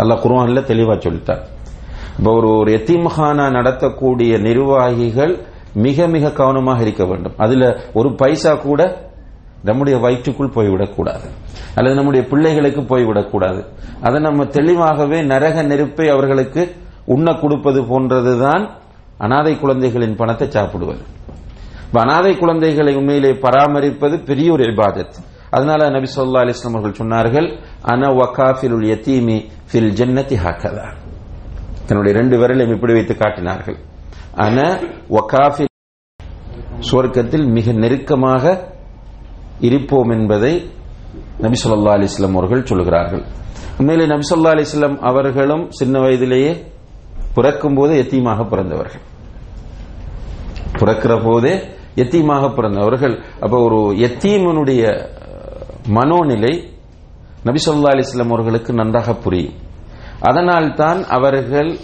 அல்லாஹ் 0.00 0.22
குர்ஆன்ல 0.24 0.60
தெளிவா 0.72 0.94
சொல்லிட்டார் 1.06 1.42
இப்போ 2.18 2.30
ஒரு 2.38 2.48
ஒரு 2.60 2.70
எத்திம்ஹானா 2.78 3.46
நடத்தக்கூடிய 3.50 4.32
நிர்வாகிகள் 4.38 5.34
மிக 5.74 6.06
மிக 6.06 6.30
கவனமாக 6.30 6.82
இருக்க 6.82 7.04
வேண்டும். 7.04 7.34
அதுல 7.36 7.82
ஒரு 7.92 8.14
பைசா 8.14 8.54
கூட 8.54 9.10
நம்முடைய 9.62 9.98
வயிற்றுக்குள் 9.98 10.52
போய்விடக்கூடாது. 10.54 11.30
அல்லது 11.74 11.94
நம்முடைய 11.94 12.26
பிள்ளைகளுக்கு 12.26 12.80
போய்விடக்கூடாது. 12.80 13.64
அதை 14.02 14.20
நம்ம 14.20 14.44
தெளிவாகவே 14.44 15.22
நரக 15.22 15.62
நெருப்பை 15.62 16.08
அவர்களுக்கு 16.08 16.74
உண்ண 17.04 17.34
கொடுப்பது 17.34 17.82
போன்றதுதான் 17.82 18.70
அனாதை 19.18 19.60
குழந்தைகளின் 19.60 20.16
பணத்தை 20.16 20.50
சாப்பிடுவது. 20.50 21.00
அனாதை 21.92 22.36
குழந்தைகளை 22.36 22.96
உண்மையிலே 22.96 23.32
பராமரிப்பது 23.32 24.18
பெரிய 24.18 24.52
ஒரு 24.52 24.64
இபாதத். 24.64 25.12
அதனால 25.50 25.90
நபி 25.90 26.10
சொல்லா 26.16 26.40
அலிஸ்லாம் 26.40 26.76
அவர்கள் 26.76 27.06
சொன்னார்கள் 27.06 27.58
அன 27.82 28.08
வகாஃபிலுல் 28.08 28.90
யத்தீமி 28.92 29.44
ஃபில் 29.72 29.88
ஜன்னதி 29.88 30.36
ஹக்கதா. 30.36 30.92
தன்னுடைய 31.86 32.18
ரெண்டு 32.18 32.36
விரலையும் 32.36 32.74
இப்படி 32.74 32.92
வைத்து 32.92 33.16
காட்டினார்கள். 33.16 33.76
அன 34.34 34.80
வகாஃபில் 35.10 35.70
சுவர்க்கத்தில் 36.78 37.46
மிக 37.46 37.72
நெருக்கமாக 37.72 38.70
இருப்போம் 39.60 40.10
என்பதை 40.10 40.70
நபி 41.38 41.56
சொல்லா 41.64 41.92
அலிஸ்லாம் 41.96 42.36
அவர்கள் 42.36 42.64
சொல்கிறார்கள். 42.64 43.24
உண்மையிலே 43.78 44.06
நபி 44.06 44.22
சொல்லா 44.30 44.52
அலிஸ்லாம் 44.54 44.98
அவர்களும் 44.98 45.70
சின்ன 45.70 46.00
வயதிலேயே 46.00 46.66
பிறக்கும் 47.34 47.74
போது 47.74 47.92
எத்தீமாக 48.02 48.48
பிறந்தவர்கள். 48.48 49.00
பிறக்கிற 50.78 51.24
போதே 51.24 51.54
எத்தீமாக 51.96 52.54
பிறந்தவர்கள். 52.54 53.22
அப்ப 53.40 53.58
ஒரு 53.58 53.80
எத்தீமனுடைய 54.08 54.82
மனோநிலை 55.88 56.64
நபி 57.44 57.58
சொல்லா 57.66 57.92
அலிஸ்லாம் 57.92 58.32
அவர்களுக்கு 58.32 58.72
நன்றாக 58.72 59.14
புரியும். 59.14 59.54
அதனால் 60.20 60.74
தான் 60.74 61.04
அவர்கள் 61.04 61.78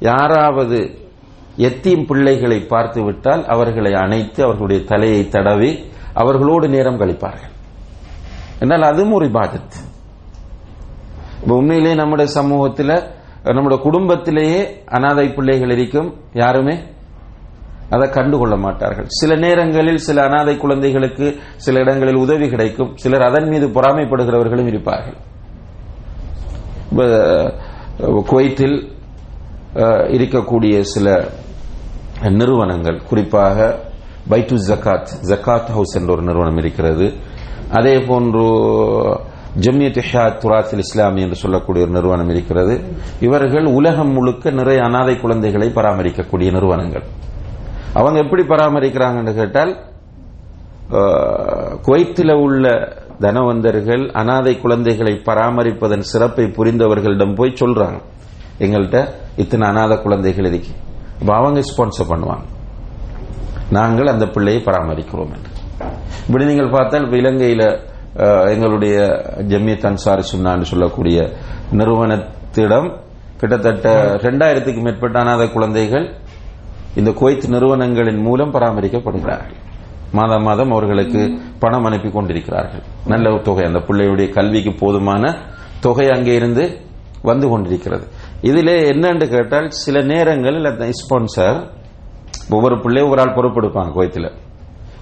யாராவது 0.00 1.05
எத்தீம் 1.58 2.06
பிள்ளைகளை 2.06 2.60
பார்த்து 2.60 3.04
விட்டால் 3.04 3.44
அவர்களை 3.44 3.92
அணைத்து 3.94 4.42
அவர்களுடைய 4.42 4.84
தலையை 4.84 5.28
தடவி 5.28 5.84
அவர்களோடு 6.14 6.68
நேரம் 6.68 7.00
கழிப்பார்கள். 7.00 7.52
என்றால் 8.60 8.82
அதுவும் 8.82 9.12
ஒரு 9.12 9.26
இபாதத். 9.26 9.74
இப்ப 11.42 11.54
உண்மையிலே 11.54 11.94
நம்முடைய 11.94 12.30
சமூகத்தில் 12.30 13.02
நம்முடைய 13.44 13.82
குடும்பத்திலேயே 13.82 14.82
அனாதை 14.86 15.32
பிள்ளைகள் 15.32 15.70
இருக்கும் 15.70 16.14
யாருமே? 16.32 16.78
அதை 17.90 18.08
கண்டுகொள்ள 18.08 18.56
மாட்டார்கள். 18.56 19.04
சில 19.08 19.36
நேரங்களில் 19.36 19.96
சில 19.96 20.22
அனாதை 20.22 20.56
குழந்தைகளுக்கு 20.56 21.36
சில 21.56 21.80
இடங்களில் 21.80 22.16
உதவி 22.16 22.48
கிடைக்கும். 22.48 22.96
சிலர் 22.96 23.22
அதன் 23.22 23.48
மீது 23.48 23.68
பொறாமைப்படுகிறவர்களும் 23.68 24.66
இருப்பார்கள். 24.66 25.16
குவைத்தில் 28.26 28.94
அஹ், 29.74 30.10
இருக்கக்கூடிய 30.10 30.80
சில 30.80 31.28
நிறுவனங்கள் 32.22 33.02
குறிப்பாக 33.02 33.80
பைட்டு 34.30 34.58
ஜக்காத் 34.68 35.06
ஜக்காத் 35.28 35.68
ஹவுஸ் 35.68 35.96
என்ற 35.96 36.12
ஒரு 36.12 36.22
நிறுவனம் 36.22 36.56
இருக்கிறது. 36.56 37.12
அதே 37.70 38.00
போன்று 38.00 38.40
ஜம்மியத் 39.60 39.98
இஹாத் 39.98 40.38
துராத்தில் 40.38 40.78
இஸ்லாமி 40.78 41.22
என்று 41.22 41.34
சொல்லக்கூடிய 41.34 41.84
ஒரு 41.84 41.94
நிறுவனம் 41.94 42.28
இருக்கிறது. 42.28 42.80
இவர்கள் 43.20 43.64
உலகம் 43.64 44.12
முழுக்க 44.12 44.50
நிறைய 44.50 44.82
அனாதை 44.82 45.20
குழந்தைகளை 45.20 45.68
பராமரிக்கக்கூடிய 45.68 46.52
நிறுவனங்கள். 46.52 47.02
அவங்க 47.92 48.18
எப்படி 48.18 48.42
பராமரிக்கிறாங்கன்னு 48.42 49.34
கேட்டால் 49.34 49.76
குவைத்தில் 51.82 52.32
உள்ள 52.32 52.68
தனவந்தர்கள் 53.20 54.08
அனாதை 54.12 54.60
குழந்தைகளை 54.60 55.22
பராமரிப்பதன் 55.26 55.98
சிறப்பை 55.98 56.44
புரிந்தவர்களிடம் 56.44 57.34
போய் 57.34 57.56
சொல்றாங்க. 57.60 58.00
எங்கள்கிட்ட 58.58 59.08
இத்தனை 59.36 59.68
அனாதை 59.68 60.02
குழந்தைகள் 60.02 60.44
இருக்கு. 60.44 60.68
இப்போ 61.20 61.34
அவங்க 61.34 61.60
ஸ்பான்சர் 61.60 62.08
பண்ணுவாங்க. 62.08 62.46
நாங்கள் 63.70 64.06
அந்த 64.06 64.26
பிள்ளையை 64.26 64.62
பராமரிக்கிறோம் 64.62 65.32
என்று. 65.36 65.52
இப்படி 66.26 66.44
நீங்கள் 66.44 66.70
பார்த்தால் 66.70 67.04
இப்போ 67.04 67.16
இலங்கையில் 67.16 67.80
எங்களுடைய 68.54 68.98
ஜம்மியத் 69.48 69.86
அன்சாரி 69.86 70.22
சுன்னான்னு 70.32 70.62
சொல்லக்கூடிய 70.62 71.32
நிறுவனத்திடம் 71.72 72.92
கிட்டத்தட்ட 73.40 74.14
ரெண்டாயிரத்துக்கு 74.16 74.80
மேற்பட்ட 74.80 75.18
அனாத 75.20 75.52
குழந்தைகள் 75.52 76.14
இந்த 76.94 77.10
குவைத் 77.10 77.48
நிறுவனங்களின் 77.48 78.20
மூலம் 78.20 78.54
பராமரிக்கப்படுகிறார்கள். 78.54 79.56
மாதம் 80.12 80.42
மாதம் 80.42 80.70
அவர்களுக்கு 80.70 81.40
பணம் 81.58 81.84
அனுப்பி 81.84 82.10
கொண்டிருக்கிறார்கள். 82.10 82.82
நல்ல 83.06 83.32
ஒரு 83.32 83.42
தொகை. 83.42 83.64
அந்த 83.64 83.78
பிள்ளையுடைய 83.78 84.28
கல்விக்கு 84.28 84.72
போதுமான 84.72 85.36
தொகை 85.80 86.08
அங்கே 86.08 86.34
இருந்து 86.34 86.80
வந்து 87.22 87.48
கொண்டிருக்கிறது. 87.48 88.06
இதில் 88.48 88.72
என்னன்னு 88.92 89.26
கேட்டால் 89.34 89.68
சில 89.82 90.02
நேரங்களில் 90.12 90.92
ஸ்பான்சர் 91.00 91.58
ஒவ்வொரு 92.56 92.76
பிள்ளை 92.82 93.02
ஒரு 93.10 93.20
ஆள் 93.22 93.36
பொறுப்பெடுப்பாங்க 93.36 93.92
கோயத்தில் 93.96 94.28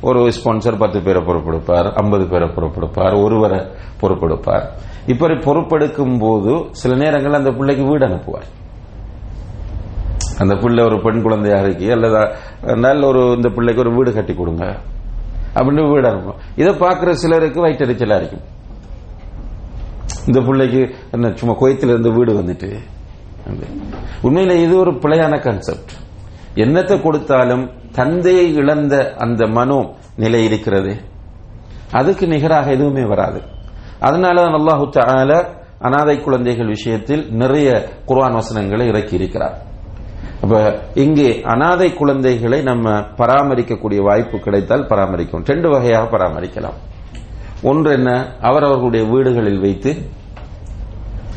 ஒரு 0.08 0.20
ஸ்பான்சர் 0.36 0.80
பத்து 0.82 0.98
பேரை 1.06 1.20
பொறுப்பெடுப்பார் 1.28 1.88
ஐம்பது 2.00 2.24
பேரை 2.32 2.46
பொறுப்பெடுப்பார் 2.56 3.14
ஒருவரை 3.24 3.60
பொறுப்பெடுப்பார். 4.00 4.64
இப்படி 5.12 5.34
பொறுப்பெடுக்கும் 5.46 6.16
போது 6.24 6.52
சில 6.80 6.94
நேரங்கள் 7.02 7.38
அந்த 7.40 7.50
பிள்ளைக்கு 7.58 7.84
வீடு 7.90 8.04
அனுப்புவார். 8.08 8.48
அந்த 10.42 10.54
பிள்ளை 10.62 10.82
ஒரு 10.88 10.96
பெண் 11.04 11.22
குழந்தையாக 11.24 11.66
இருக்கு 11.66 11.86
அல்லது 11.96 12.22
நல்ல 12.86 13.02
ஒரு 13.12 13.22
இந்த 13.38 13.48
பிள்ளைக்கு 13.56 13.82
ஒரு 13.84 13.92
வீடு 13.96 14.10
கட்டி 14.16 14.34
கொடுங்க 14.40 14.64
அப்படின்னு 15.56 15.84
வீடு 15.92 16.06
அனுப்பும் 16.10 16.40
இதை 16.60 16.72
பார்க்குற 16.84 17.10
சிலருக்கு 17.22 17.64
வயிற்றறிச்சலாக 17.66 18.20
இருக்கும். 18.22 18.46
இந்த 20.28 20.40
பிள்ளைக்கு 20.48 20.82
என்ன 21.16 21.32
சும்மா 21.40 21.54
கோயத்தில் 21.62 21.92
இருந்து 21.94 22.12
வீடு 22.18 22.32
வந்துட்டு 22.40 22.70
உண்மையில 24.22 24.52
இது 24.62 24.78
ஒரு 24.78 24.90
பிழையான 24.90 25.40
கான்செப்ட் 25.40 25.90
என்னத்தை 26.54 27.02
கொடுத்தாலும் 27.02 27.70
தந்தையை 27.92 28.54
இழந்த 28.54 29.14
அந்த 29.18 29.46
மனோ 29.46 29.94
நிலை 30.16 30.44
இருக்கிறது. 30.44 31.00
அதுக்கு 31.92 32.26
நிகராக 32.26 32.70
எதுவுமே 32.70 33.04
வராது. 33.04 33.42
அதனால 34.00 34.42
தான் 34.42 34.56
அல்லாஹு 34.60 35.44
அனாதை 35.80 36.22
குழந்தைகள் 36.22 36.66
விஷயத்தில் 36.66 37.32
நிறைய 37.32 37.88
குர்ஆன் 38.04 38.32
வசனங்களை 38.32 38.86
இறக்கி 38.86 39.14
இருக்கிறார் 39.14 39.56
அப்ப 40.42 40.80
இங்கே 40.94 41.40
அனாதை 41.42 41.94
குழந்தைகளை 41.94 42.62
நம்ம 42.62 42.90
பராமரிக்கக்கூடிய 43.00 44.00
வாய்ப்பு 44.02 44.38
கிடைத்தால் 44.38 44.86
பராமரிக்கும். 44.86 45.44
ரெண்டு 45.44 45.68
வகையாக 45.70 46.16
பராமரிக்கலாம். 46.16 46.78
ஒன்று 47.62 47.92
என்ன? 47.92 48.10
அவரவர்களுடைய 48.40 49.06
வீடுகளில் 49.06 49.60
வைத்து 49.60 49.90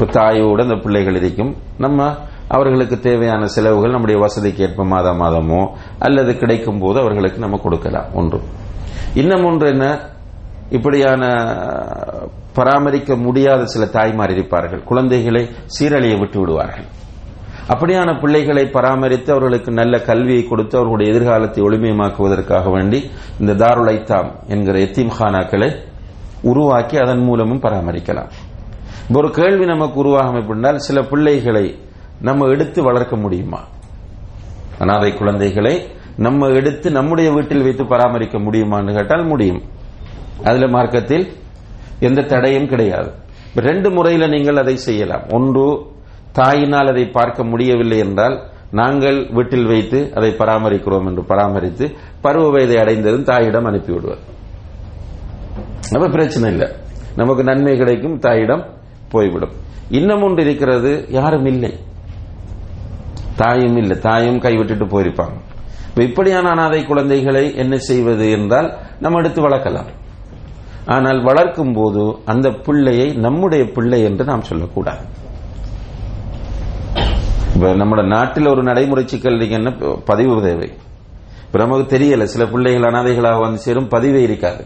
தாயோடு 0.05 0.61
அந்த 0.61 0.75
பிள்ளைகள் 0.75 1.15
இருக்கும் 1.15 1.55
நம்ம 1.77 2.15
அவர்களுக்கு 2.47 2.99
தேவையான 2.99 3.45
செலவுகள் 3.45 3.91
நம்முடைய 3.91 4.21
வசதிக்கு 4.21 4.63
ஏற்ப 4.63 4.85
மாதா 4.85 5.11
மாதமோ 5.11 5.69
அல்லது 5.99 6.37
கிடைக்கும் 6.37 6.79
போது 6.79 6.99
அவர்களுக்கு 6.99 7.39
நம்ம 7.39 7.57
கொடுக்கலாம். 7.57 8.05
ஒன்று. 8.13 8.41
இன்னும் 9.13 9.43
ஒன்று 9.43 9.67
என்ன? 9.67 9.99
இப்படியான 10.69 11.25
பராமரிக்க 12.53 13.15
முடியாத 13.15 13.65
சில 13.65 13.85
தாய்மார் 13.85 14.31
இருப்பார்கள். 14.31 14.83
குழந்தைகளை 14.83 15.49
சீரழிய 15.79 16.19
விட்டு 16.19 16.39
விடுவார்கள். 16.39 16.85
அப்படியான 17.69 18.19
பிள்ளைகளை 18.19 18.65
பராமரித்து 18.65 19.31
அவர்களுக்கு 19.31 19.71
நல்ல 19.71 20.01
கல்வியை 20.01 20.43
கொடுத்து 20.43 20.77
அவர்களுடைய 20.77 21.13
எதிர்காலத்தை 21.13 21.63
ஒளிமயமாக்குவதற்காக 21.63 22.71
வேண்டி 22.71 23.11
இந்த 23.39 23.53
தாருல் 23.53 23.89
என்கிற 23.89 24.31
என்கிற 24.47 24.79
எத்தீம்கானாக்களை 24.79 25.75
உருவாக்கி 26.41 26.97
அதன் 26.97 27.23
மூலமும் 27.23 27.61
பராமரிக்கலாம். 27.61 28.29
ஒரு 29.13 29.31
கேள்வி 29.31 29.65
நமக்கு 29.65 29.99
உருவாகும் 29.99 30.35
எப்படினால் 30.35 30.75
சில 30.75 31.01
பிள்ளைகளை 31.01 31.79
நம்ம 32.21 32.47
எடுத்து 32.47 32.83
வளர்க்க 32.83 33.15
முடியுமா? 33.15 33.63
அனாதை 34.79 35.13
குழந்தைகளை 35.13 35.87
நம்ம 36.17 36.47
எடுத்து 36.47 36.91
நம்முடைய 36.91 37.31
வீட்டில் 37.31 37.63
வைத்து 37.63 37.85
பராமரிக்க 37.85 38.37
முடியுமான்னு 38.37 38.93
கேட்டால் 38.93 39.25
முடியும். 39.25 39.61
அதுல 40.43 40.67
மார்க்கத்தில் 40.67 41.33
எந்த 41.99 42.21
தடையும் 42.21 42.67
கிடையாது. 42.67 43.11
ரெண்டு 43.55 43.91
முறையில 43.91 44.27
நீங்கள் 44.27 44.55
அதை 44.55 44.77
செய்யலாம். 44.77 45.23
ஒன்று 45.29 45.77
தாயினால் 46.35 46.89
அதை 46.89 47.05
பார்க்க 47.05 47.43
முடியவில்லை 47.43 47.97
என்றால் 47.97 48.43
நாங்கள் 48.71 49.29
வீட்டில் 49.31 49.65
வைத்து 49.65 50.11
அதை 50.15 50.31
பராமரிக்கிறோம் 50.31 51.05
என்று 51.05 51.23
பராமரித்து 51.23 51.95
பருவ 52.21 52.49
வயதை 52.49 52.77
அடைந்ததும் 52.77 53.23
தாயிடம் 53.23 53.65
அனுப்பிவிடுவார். 53.65 54.23
அப்ப 55.95 56.09
பிரச்சனை 56.09 56.51
இல்லை. 56.51 56.67
நமக்கு 57.15 57.43
நன்மை 57.43 57.77
கிடைக்கும் 57.77 58.19
தாயிடம் 58.19 58.75
போய்விடும். 59.09 59.51
இன்னும் 59.89 60.21
ஒன்று 60.21 60.43
இருக்கிறது 60.43 61.05
யாரும் 61.09 61.45
இல்லை. 61.45 61.79
தாயும் 63.35 63.77
இல்லை. 63.77 63.99
தாயும் 63.99 64.39
கைவிட்டுட்டு 64.39 64.85
போயிருப்பாங்க. 64.85 66.01
இப்படியான 66.01 66.49
அனாதை 66.49 66.85
குழந்தைகளை 66.85 67.55
என்ன 67.55 67.77
செய்வது 67.77 68.31
என்றால் 68.31 68.77
நம்ம 68.99 69.19
எடுத்து 69.19 69.41
வளர்க்கலாம். 69.41 69.87
ஆனால் 70.85 71.23
வளர்க்கும் 71.23 71.73
போது 71.73 72.15
அந்த 72.25 72.49
பிள்ளையை 72.49 73.13
நம்முடைய 73.13 73.65
பிள்ளை 73.65 74.03
என்று 74.03 74.25
நாம் 74.25 74.41
சொல்லக்கூடாது. 74.41 75.05
இப்ப 77.55 77.73
நம்ம 77.73 78.01
நாட்டில் 78.01 78.47
ஒரு 78.47 78.63
நடைமுறை 78.63 79.07
சிக்கல் 79.07 79.49
என்ன? 79.49 79.71
பதிவு 80.05 80.41
தேவை. 80.41 80.71
இப்ப 81.45 81.59
நமக்கு 81.59 81.97
தெரியல 81.97 82.23
சில 82.23 82.45
பிள்ளைகள் 82.45 82.91
அனாதைகளாக 82.91 83.41
வந்து 83.41 83.57
சேரும் 83.57 83.89
பதிவே 83.89 84.21
இருக்காது. 84.21 84.65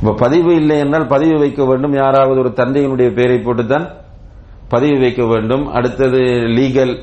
இப்ப 0.00 0.12
பதிவு 0.22 0.50
இல்லை 0.60 0.76
என்றால் 0.82 1.06
பதிவு 1.06 1.36
வைக்க 1.38 1.62
வேண்டும். 1.70 1.94
யாராவது 2.02 2.38
ஒரு 2.42 2.50
தந்தையினுடைய 2.60 3.08
பெயரை 3.18 3.38
போட்டுத்தான் 3.46 3.86
பதிவு 4.72 4.96
வைக்க 5.04 5.22
வேண்டும். 5.32 5.64
அடுத்தது 5.78 6.20
லீகல் 6.58 6.94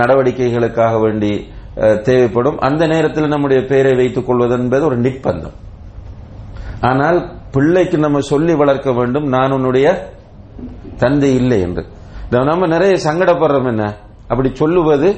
நடவடிக்கைகளுக்காக 0.00 0.94
வேண்டி 1.04 1.32
தேவைப்படும். 2.08 2.58
அந்த 2.66 2.82
நேரத்தில் 2.92 3.32
நம்முடைய 3.32 3.60
பெயரை 3.70 3.94
வைத்துக் 4.00 4.26
கொள்வது 4.26 4.54
என்பது 4.58 4.84
ஒரு 4.90 4.98
நிர்பந்தம். 5.06 5.56
ஆனால் 6.90 7.18
பிள்ளைக்கு 7.54 7.96
நம்ம 8.04 8.20
சொல்லி 8.30 8.54
வளர்க்க 8.62 8.92
வேண்டும். 8.92 9.26
நான் 9.34 9.54
உன்னுடைய 9.56 9.86
தந்தை 11.02 11.30
இல்லை 11.40 11.58
என்று. 11.66 11.84
நம்ம 12.50 12.68
நிறைய 12.74 12.94
சங்கடப்படுறோம் 13.06 13.68
என்ன? 13.72 13.84
அப்படி 14.30 14.50
சொல்லுவது 14.62 15.08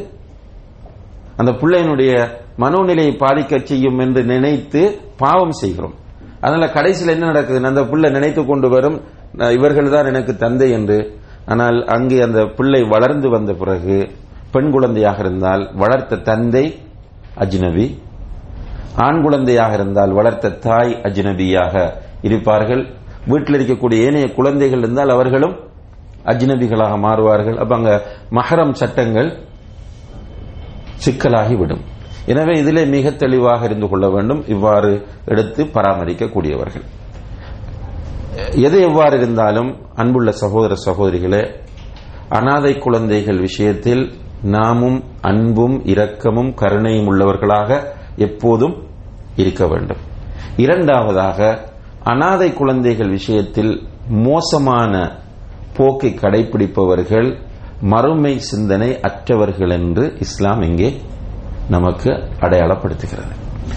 அந்த 1.41 1.53
பிள்ளையினுடைய 1.61 2.13
மனோநிலையை 2.65 3.15
பாதிக்க 3.23 3.63
செய்யும் 3.71 3.99
என்று 4.05 4.23
நினைத்து 4.33 4.83
பாவம் 5.23 5.57
செய்கிறோம். 5.63 5.97
அதனால 6.47 6.67
கடைசியில் 6.77 7.15
என்ன 7.15 7.29
நடக்குது 7.33 7.71
அந்த 7.71 7.83
பிள்ளை 7.93 8.09
நினைத்து 8.17 8.43
கொண்டு 8.51 8.69
வரும் 8.75 8.99
இவர்கள் 9.57 9.95
தான் 9.95 10.11
எனக்கு 10.13 10.33
தந்தை 10.45 10.69
என்று. 10.79 10.99
ஆனால் 11.53 11.79
அங்கே 11.95 12.19
அந்த 12.27 12.41
பிள்ளை 12.59 12.81
வளர்ந்து 12.95 13.29
வந்த 13.35 13.53
பிறகு 13.61 13.97
பெண் 14.55 14.71
குழந்தையாக 14.75 15.19
இருந்தால் 15.25 15.63
வளர்த்த 15.83 16.23
தந்தை 16.29 16.65
அஜ்னபி 17.45 17.87
ஆண் 19.07 19.21
குழந்தையாக 19.25 19.73
இருந்தால் 19.79 20.13
வளர்த்த 20.19 20.55
தாய் 20.67 20.93
அஜ்னபியாக 21.09 21.75
இருப்பார்கள். 22.29 22.83
வீட்டில் 23.33 23.57
இருக்கக்கூடிய 23.59 24.05
ஏனைய 24.07 24.29
குழந்தைகள் 24.39 24.83
இருந்தால் 24.85 25.13
அவர்களும் 25.17 25.55
அஜ்னபிகளாக 26.33 26.95
மாறுவார்கள். 27.07 27.59
அப்ப 27.63 27.75
அங்க 27.79 27.93
மகரம் 28.39 28.75
சட்டங்கள் 28.81 29.31
சிக்கலாகி 31.05 31.57
விடும். 31.63 31.83
எனவே 32.27 32.55
இதிலே 32.61 32.83
மிக 32.87 33.11
தெளிவாக 33.11 33.65
இருந்து 33.65 33.89
கொள்ள 33.89 34.07
வேண்டும். 34.09 34.41
இவ்வாறு 34.55 34.91
எடுத்து 35.25 35.65
பராமரிக்கக்கூடியவர்கள். 35.65 36.85
எது 38.67 38.79
எவ்வாறு 38.89 39.15
இருந்தாலும் 39.17 39.71
அன்புள்ள 39.95 40.31
சகோதர 40.43 40.75
சகோதரிகளே 40.87 41.43
அனாதை 42.29 42.73
குழந்தைகள் 42.79 43.39
விஷயத்தில் 43.39 44.03
நாமும் 44.57 44.99
அன்பும் 45.21 45.77
இரக்கமும் 45.85 46.51
கருணையும் 46.55 47.09
உள்ளவர்களாக 47.13 47.71
எப்போதும் 48.17 48.75
இருக்க 49.37 49.67
வேண்டும். 49.67 50.01
இரண்டாவதாக 50.57 51.39
அனாதை 52.13 52.49
குழந்தைகள் 52.53 53.09
விஷயத்தில் 53.09 53.73
மோசமான 54.27 54.95
போக்கை 55.77 56.11
கடைபிடிப்பவர்கள் 56.21 57.29
மறுமை 57.93 58.35
சிந்தனை 58.51 58.91
அற்றவர்கள் 59.09 59.73
என்று 59.79 60.05
இஸ்லாம் 60.21 60.63
இங்கே 60.63 60.89
நமக்கு 61.69 62.11
அடையாளப்படுத்துகிறது. 62.41 63.35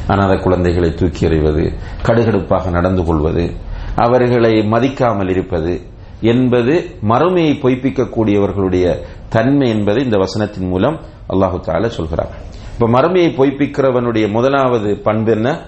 அனாதை 0.07 0.39
குழந்தைகளை 0.39 0.93
தூக்கி 0.93 1.25
எறிவது 1.25 1.73
கடுகடுப்பாக 2.03 2.71
நடந்து 2.71 3.03
கொள்வது 3.03 3.53
அவர்களை 3.95 4.51
மதிக்காமல் 4.51 5.29
இருப்பது 5.29 5.81
என்பது 6.21 6.97
மறுமையை 7.01 7.53
பொய்ப்பிக்கக்கூடியவர்களுடைய 7.61 9.01
தன்மை 9.29 9.69
என்பதை 9.69 10.03
இந்த 10.03 10.17
வசனத்தின் 10.17 10.67
மூலம் 10.67 10.99
அல்லாஹு 11.29 11.59
தால 11.59 11.87
சொல்கிறார். 11.87 12.29
இப்ப 12.73 12.87
மறுமையை 12.87 13.29
பொய்ப்பிக்கிறவனுடைய 13.37 14.31
முதலாவது 14.31 14.97
பண்பு 14.97 15.31
என்ன? 15.31 15.59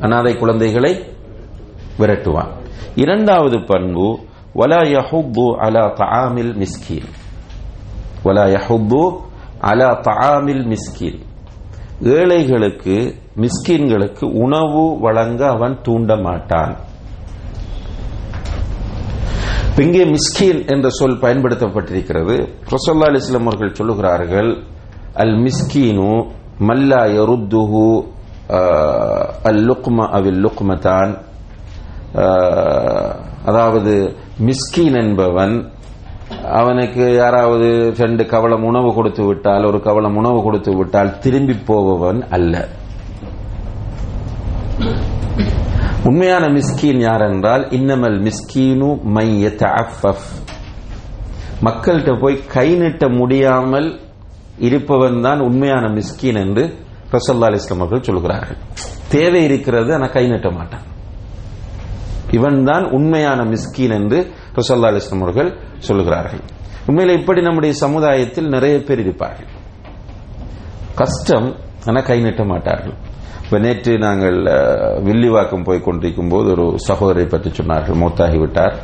அனாதை 0.00 0.36
குழந்தைகளை 0.36 1.04
விரட்டுவான். 1.98 2.50
இரண்டாவது 2.94 3.64
பண்பு 3.64 4.18
வலா 4.54 4.80
யஹுப்பு 4.80 5.56
அலா 5.56 5.92
தாமில் 5.92 6.54
மிஸ்கீன். 6.54 7.08
வலா 8.24 8.44
யஹுப்பு 8.46 9.26
அலா 9.70 9.88
தஆமில் 10.08 10.64
மிஸ்கின். 10.72 11.18
ஏழைகளுக்கு 12.16 12.96
மிஸ்கீன்களுக்கு 13.42 14.24
உணவு 14.44 14.84
வழங்க 15.00 15.40
அவன் 15.54 15.74
தூண்ட 15.86 16.16
மாட்டான் 16.26 16.74
இங்கே 19.84 20.04
மிஸ்கின் 20.14 20.60
என்ற 20.72 20.86
சொல் 20.98 21.20
பயன்படுத்தப்பட்டிருக்கிறது. 21.24 22.36
ரசோல்லா 22.74 23.08
அலிஸ்லாம் 23.10 23.48
அவர்கள் 23.50 23.76
சொல்லுகிறார்கள் 23.78 24.50
அல் 25.22 25.36
மிஸ்கீனு 25.46 26.10
மல்லா 26.68 27.02
யருத்துஹு 27.18 27.84
அல் 29.50 29.62
லுக்மா 29.68 30.04
அவில் 30.18 30.40
லுக்மதான். 30.44 31.12
அதாவது 33.44 33.94
மிஸ்கீன் 34.48 34.96
என்பவன் 35.02 35.54
அவனுக்கு 36.52 37.14
யாராவது 37.14 37.94
ரெண்டு 37.98 38.26
கவலம் 38.26 38.64
உணவு 38.64 38.94
கொடுத்து 38.94 39.24
விட்டால் 39.26 39.64
ஒரு 39.64 39.80
கவலம் 39.80 40.16
உணவு 40.16 40.42
கொடுத்து 40.42 40.76
விட்டால் 40.76 41.18
திரும்பி 41.18 41.52
போபவன் 41.52 42.28
அல்ல. 42.30 42.68
உண்மையான 46.04 46.48
மிஸ்கீன் 46.48 47.00
யார் 47.00 47.20
என்றால் 47.20 47.64
இன்னமல் 47.70 48.18
மிஸ்கீனு 48.26 49.02
மைய 49.02 49.50
மக்கள்கிட்ட 51.62 52.20
போய் 52.20 52.46
கை 52.46 52.74
நீட்ட 52.74 53.08
முடியாமல் 53.08 54.00
இருப்பவன் 54.58 55.20
தான் 55.20 55.40
உண்மையான 55.40 55.88
மிஸ்கீன் 55.88 56.38
என்று 56.44 56.64
ரசல்லா 57.12 57.48
அலிஸ்லாம் 57.48 57.76
அவர்கள் 57.76 58.02
சொல்கிறார்கள். 58.02 58.58
தேவை 59.08 59.44
இருக்கிறது 59.44 59.94
ஆனால் 59.94 60.10
கை 60.10 60.28
நீட்ட 60.28 60.50
மாட்டான். 60.50 60.82
இவன் 62.30 62.64
தான் 62.64 62.90
உண்மையான 62.90 63.44
மிஸ்கீன் 63.44 63.92
என்று 63.92 64.32
ரசல்லா 64.54 64.90
அலிஸ்லாம் 64.92 65.20
அவர்கள் 65.20 65.58
சொல்லுகிறார்கள். 65.86 66.42
உண்மையில 66.88 67.16
இப்படி 67.20 67.40
நம்முடைய 67.46 67.72
சமுதாயத்தில் 67.84 68.52
நிறைய 68.54 68.76
பேர் 68.88 69.02
இருப்பார்கள். 69.04 69.50
கஷ்டம் 71.00 71.48
ஆனால் 71.88 72.06
கை 72.08 72.18
நீட்ட 72.24 72.44
மாட்டார்கள். 72.52 72.96
இப்போ 73.42 73.58
நேற்று 73.64 73.92
நாங்கள் 74.04 74.38
வில்லிவாக்கம் 75.06 75.66
போய் 75.68 75.86
கொண்டிருக்கும் 75.86 76.32
போது 76.32 76.48
ஒரு 76.54 76.64
சகோதரை 76.88 77.26
பற்றி 77.34 77.50
சொன்னார்கள். 77.58 78.00
மூத்தாகிவிட்டார். 78.02 78.74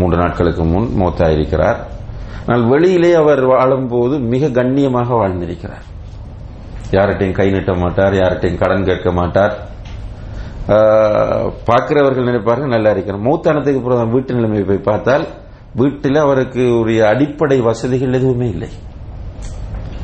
மூன்று 0.00 0.16
நாட்களுக்கு 0.22 0.64
முன் 0.72 0.88
மூத்தாயிருக்கிறார். 1.00 1.78
ஆனால் 2.46 2.64
வெளியிலே 2.72 3.12
அவர் 3.22 3.42
வாழும்போது 3.52 4.14
மிக 4.32 4.48
கண்ணியமாக 4.58 5.10
வாழ்ந்திருக்கிறார். 5.20 5.84
யார்கிட்டையும் 6.96 7.38
கை 7.38 7.48
நீட்ட 7.54 7.72
மாட்டார் 7.82 8.14
யார்கிட்டையும் 8.20 8.60
கடன் 8.62 8.88
கேட்க 8.90 9.10
மாட்டார். 9.20 9.54
பார்க்கிறவர்கள் 11.68 12.28
நினைப்பார்கள் 12.28 12.74
நல்லா 12.74 12.90
இருக்கிறார். 12.94 13.24
மூத்தானத்துக்கு 13.28 13.80
அப்புறம் 13.80 14.14
வீட்டு 14.14 14.36
நிலைமை 14.38 14.62
போய் 14.70 14.86
பார்த்தால் 14.90 15.26
வீட்டில் 15.80 16.18
அவருக்கு 16.24 16.64
உரிய 16.80 17.00
அடிப்படை 17.12 17.58
வசதிகள் 17.68 18.16
எதுவுமே 18.18 18.46
இல்லை. 18.54 18.68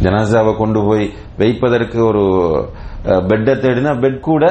ஜனாசாவை 0.05 0.53
கொண்டு 0.61 0.81
போய் 0.89 1.05
வைப்பதற்கு 1.41 1.99
ஒரு 2.11 2.25
பெட்டை 3.31 3.55
தேடினா 3.63 3.93
பெட் 4.03 4.21
கூட 4.29 4.45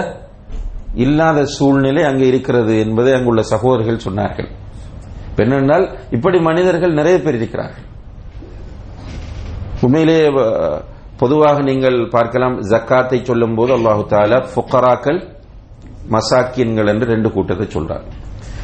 இல்லாத 1.05 1.39
சூழ்நிலை 1.55 2.03
அங்கே 2.09 2.25
இருக்கிறது 2.31 2.73
என்பதை 2.85 3.11
அங்குள்ள 3.17 3.41
சகோதரர்கள் 3.53 4.05
சொன்னார்கள். 4.07 4.49
என்னென்றால் 5.43 5.85
இப்படி 6.15 6.37
மனிதர்கள் 6.47 6.97
நிறைய 6.99 7.17
பேர் 7.25 7.37
இருக்கிறார்கள். 7.39 7.85
உண்மையிலேயே 9.85 10.25
பொதுவாக 11.21 11.57
நீங்கள் 11.69 11.97
பார்க்கலாம் 12.15 12.55
ஜக்காத்தை 12.71 13.19
சொல்லும் 13.29 13.55
போது 13.59 13.71
அல்லாஹு 13.77 14.03
தாலா 14.11 14.39
ஃபுக்கராக்கள் 14.51 15.19
மசாக்கியன்கள் 16.15 16.91
என்று 16.93 17.07
ரெண்டு 17.13 17.29
கூட்டத்தை 17.35 17.67
சொல்றாங்க 17.75 18.07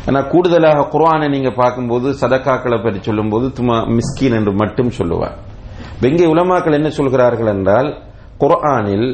ஆனா 0.08 0.20
கூடுதலாக 0.22 0.88
குர்ஆனை 0.94 1.28
நீங்க 1.30 1.52
பார்க்கும்போது 1.52 2.10
சதக்காக்களை 2.22 2.78
பற்றி 2.84 3.00
சொல்லும் 3.02 3.30
போது 3.30 3.48
துமா 3.48 3.78
மிஸ்கின் 3.98 4.36
என்று 4.36 4.54
மட்டும் 4.54 4.90
சொல்லுவார். 4.90 5.36
இங்கே 6.02 6.26
உலமாக்கள் 6.26 6.74
என்ன 6.74 6.90
சொல்கிறார்கள் 6.90 7.48
என்றால் 7.48 7.90
குர்ஆனில் 8.38 9.08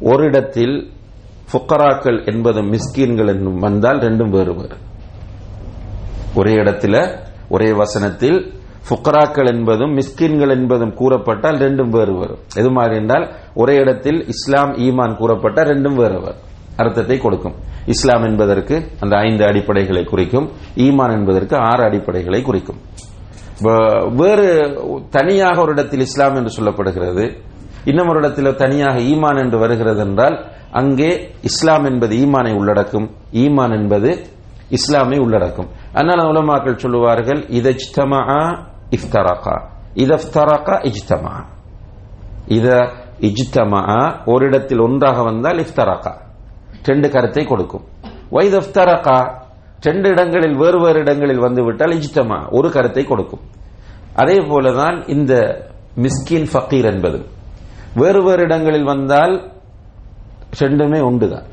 ஒரு 0.00 0.24
இடத்தில் 0.24 0.74
ஃபுக்கராக்கள் 1.52 2.18
என்பது 2.24 2.60
மிஸ்கீன்கள் 2.62 3.26
என்றும் 3.26 3.58
வந்தால் 3.58 3.98
ரெண்டும் 3.98 4.28
வேறு 4.28 4.54
வேறு. 4.54 4.76
ஒரே 6.34 6.54
இடத்துல 6.54 6.96
ஒரே 7.48 7.72
வசனத்தில் 7.72 8.38
ஃபுக்கராக்கள் 8.88 9.48
என்பதும் 9.54 9.94
மிஸ்கின்கள் 9.96 10.50
என்பதும் 10.50 10.92
கூறப்பட்டால் 10.94 11.58
ரெண்டும் 11.58 11.88
வேறு 11.88 12.12
வரும் 12.18 12.42
எது 12.56 12.70
மாதிரி 12.70 12.96
என்றால் 12.96 13.24
ஒரே 13.54 13.74
இடத்தில் 13.76 14.26
இஸ்லாம் 14.34 14.72
ஈமான் 14.86 15.16
கூறப்பட்டால் 15.16 15.70
ரெண்டும் 15.72 15.94
வேறு 15.94 16.18
வரும் 16.20 16.44
அர்த்தத்தை 16.82 17.18
கொடுக்கும். 17.18 17.54
இஸ்லாம் 17.92 18.24
என்பதற்கு 18.28 18.76
அந்த 19.00 19.14
ஐந்து 19.26 19.44
அடிப்படைகளை 19.50 20.02
குறிக்கும். 20.12 20.46
ஈமான் 20.86 21.14
என்பதற்கு 21.18 21.54
ஆறு 21.70 21.82
அடிப்படைகளை 21.88 22.40
குறிக்கும். 22.48 22.80
வேறு 24.20 24.48
தனியாக 25.10 25.56
ஒரு 25.60 25.72
இடத்தில் 25.72 26.04
இஸ்லாம் 26.08 26.36
என்று 26.40 26.52
சொல்லப்படுகிறது. 26.58 27.24
இன்னும் 27.90 28.08
ஒரு 28.08 28.18
இடத்தில் 28.18 28.58
தனியாக 28.62 28.98
ஈமான் 29.12 29.40
என்று 29.44 29.58
வருகிறது 29.58 30.02
என்றால் 30.06 30.36
அங்கே 30.80 31.10
இஸ்லாம் 31.42 31.86
என்பது 31.90 32.14
ஈமானை 32.24 32.52
உள்ளடக்கும். 32.60 33.06
ஈமான் 33.44 33.74
என்பது 33.78 34.10
இஸ்லாமை 34.78 35.18
உள்ளடக்கும். 35.24 35.68
அதனால 35.92 36.20
உலமாக்கள் 36.32 36.80
சொல்லுவார்கள் 36.84 37.40
இதஜ்தமா 37.58 38.22
இஃப்தராக்கா 38.96 39.56
இதஃப்தரகா 40.04 40.74
இஜ்தமா 40.90 41.34
இத 42.56 42.68
இஜ்தமா 43.30 43.82
ஒரு 44.32 44.42
இடத்தில் 44.46 44.82
ஒன்றாக 44.86 45.22
வந்தால் 45.28 45.60
இஃப்தராக்கா 45.64 46.12
ரெண்டு 46.82 47.10
கருத்தை 47.10 47.44
கொடுக்கும். 47.44 47.84
வைதஃப்தரகா 48.36 49.18
ரெண்டு 49.80 50.08
இடங்களில் 50.08 50.56
வேறு 50.56 50.78
வேறு 50.80 50.98
இடங்களில் 51.00 51.44
வந்துவிட்டால் 51.46 51.94
இஜ்தமா 51.98 52.38
ஒரு 52.50 52.70
கருத்தை 52.70 53.04
கொடுக்கும். 53.04 53.42
அதே 54.14 54.36
போலதான் 54.38 54.96
இந்த 55.06 55.32
மிஸ்கின் 56.04 56.48
ஃபக்கீர் 56.52 56.88
என்பது 56.92 57.18
வேறு 57.94 58.20
வேறு 58.22 58.42
இடங்களில் 58.42 58.84
வந்தால் 58.84 59.34
ரெண்டுமே 60.60 61.00
உண்டுதான். 61.10 61.46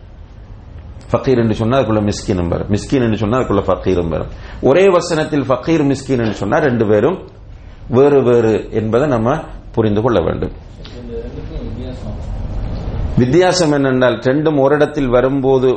ஃபக்கீர் 1.11 1.41
என்று 1.41 1.55
சொன்னா 1.55 1.77
அதுக்குள்ள 1.77 2.01
மிஸ்கின் 2.09 2.47
வரும் 2.53 2.69
மிஸ்கின் 2.75 3.03
என்று 3.07 3.17
சொன்னா 3.17 3.39
அதுக்குள்ள 3.39 3.63
ஃபக்கீரும் 3.67 4.11
வரும் 4.13 4.31
ஒரே 4.61 4.85
வசனத்தில் 4.89 5.45
ஃபக்கீர் 5.49 5.83
மிஸ்கின் 5.91 6.23
என்று 6.25 6.37
சொன்னா 6.41 6.57
ரெண்டு 6.57 6.85
பேரும் 6.87 7.17
வேறு 7.89 8.19
வேறு 8.23 8.53
என்பதை 8.71 9.07
நம்ம 9.07 9.37
புரிந்து 9.71 10.01
கொள்ள 10.01 10.19
வேண்டும். 10.21 10.53
வித்தியாசம் 13.17 13.71
என்னென்றால் 13.71 14.15
ரெண்டும் 14.27 14.57
ஒரு 14.61 14.75
இடத்தில் 14.75 15.07
வரும்போது 15.07 15.67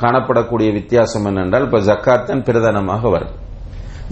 காணப்படக்கூடிய 0.00 0.72
வித்தியாசம் 0.78 1.26
என்னென்றால் 1.26 1.64
இப்ப 1.66 1.78
ஜக்காத் 1.88 2.26
தான் 2.30 2.42
பிரதானமாக 2.48 3.10
வரும். 3.14 3.34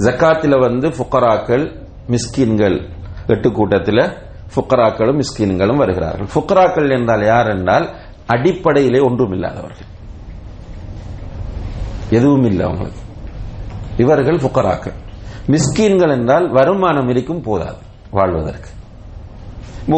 ஜக்காத்தில் 0.04 0.56
வந்து 0.60 0.88
ஃபுக்கராக்கள் 0.88 1.64
மிஸ்கின்கள் 2.12 2.76
எட்டு 3.26 3.52
கூட்டத்தில் 3.58 4.02
ஃபுக்கராக்களும் 4.54 5.20
மிஸ்கின்களும் 5.20 5.80
வருகிறார்கள். 5.82 6.28
ஃபுக்கராக்கள் 6.34 6.88
என்றால் 6.98 7.24
யார் 7.24 7.50
என்றால் 7.56 7.86
அடிப்படையிலே 8.26 9.00
ஒன்றும் 9.08 9.32
இல்லாதவர்கள் 9.32 9.90
எதுவும் 12.10 12.44
இல்லை 12.50 12.64
அவங்களுக்கு. 12.66 13.02
இவர்கள் 13.96 14.42
ஃபுக்கராக்கள். 14.44 14.98
மிஸ்கின்கள் 15.54 16.12
என்றால் 16.18 16.46
வருமானம் 16.58 17.08
இருக்கும் 17.08 17.42
போதாது 17.48 17.82
வாழ்வதற்கு. 18.10 18.70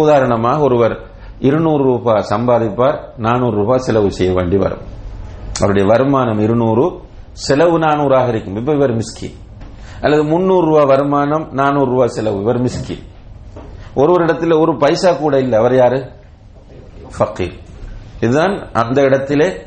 உதாரணமாக 0.02 0.58
ஒருவர் 0.68 0.96
இருநூறு 1.38 1.84
ரூபாய் 1.84 2.24
சம்பாதிப்பார் 2.30 2.98
நானூறு 3.16 3.56
ரூபாய் 3.56 3.78
செலவு 3.78 4.12
செய்ய 4.12 4.32
வேண்டி 4.32 4.56
வரும். 4.56 4.80
அவருடைய 5.58 5.88
வருமானம் 5.88 6.38
இருநூறு 6.38 7.00
செலவு 7.32 7.78
நானூறாக 7.78 8.28
இருக்கும். 8.28 8.56
இப்ப 8.56 8.74
இவர் 8.74 8.96
மிஸ்கி 8.96 9.34
அல்லது 10.00 10.24
முன்னூறு 10.24 10.66
ரூபாய் 10.66 10.84
வருமானம் 10.84 11.48
நானூறு 11.52 11.90
ரூபாய் 11.90 12.08
செலவு. 12.08 12.40
இவர் 12.40 12.62
மிஸ்கி 12.62 12.98
ஒரு 13.94 14.12
ஒரு 14.12 14.24
இடத்துல 14.24 14.60
ஒரு 14.60 14.76
பைசா 14.76 15.12
கூட 15.12 15.38
இல்லை. 15.38 15.58
அவர் 15.58 15.76
யாரு? 15.76 16.10
ஃபக்கீர். 17.18 17.58
இதுதான் 18.20 18.70
அந்த 18.72 19.02
இடத்திலே 19.02 19.62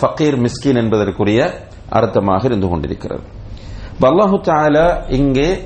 ஃபக்கீர் 0.00 0.46
மிஸ்கின் 0.46 0.76
என்பதற்குரிய 0.76 1.52
அர்த்தமாக 1.90 2.44
இருந்து 2.44 2.68
கொண்டிருக்கிறது. 2.68 3.22
அல்லாஹு 4.00 4.40
தாலா 4.40 5.10
இங்கே 5.10 5.62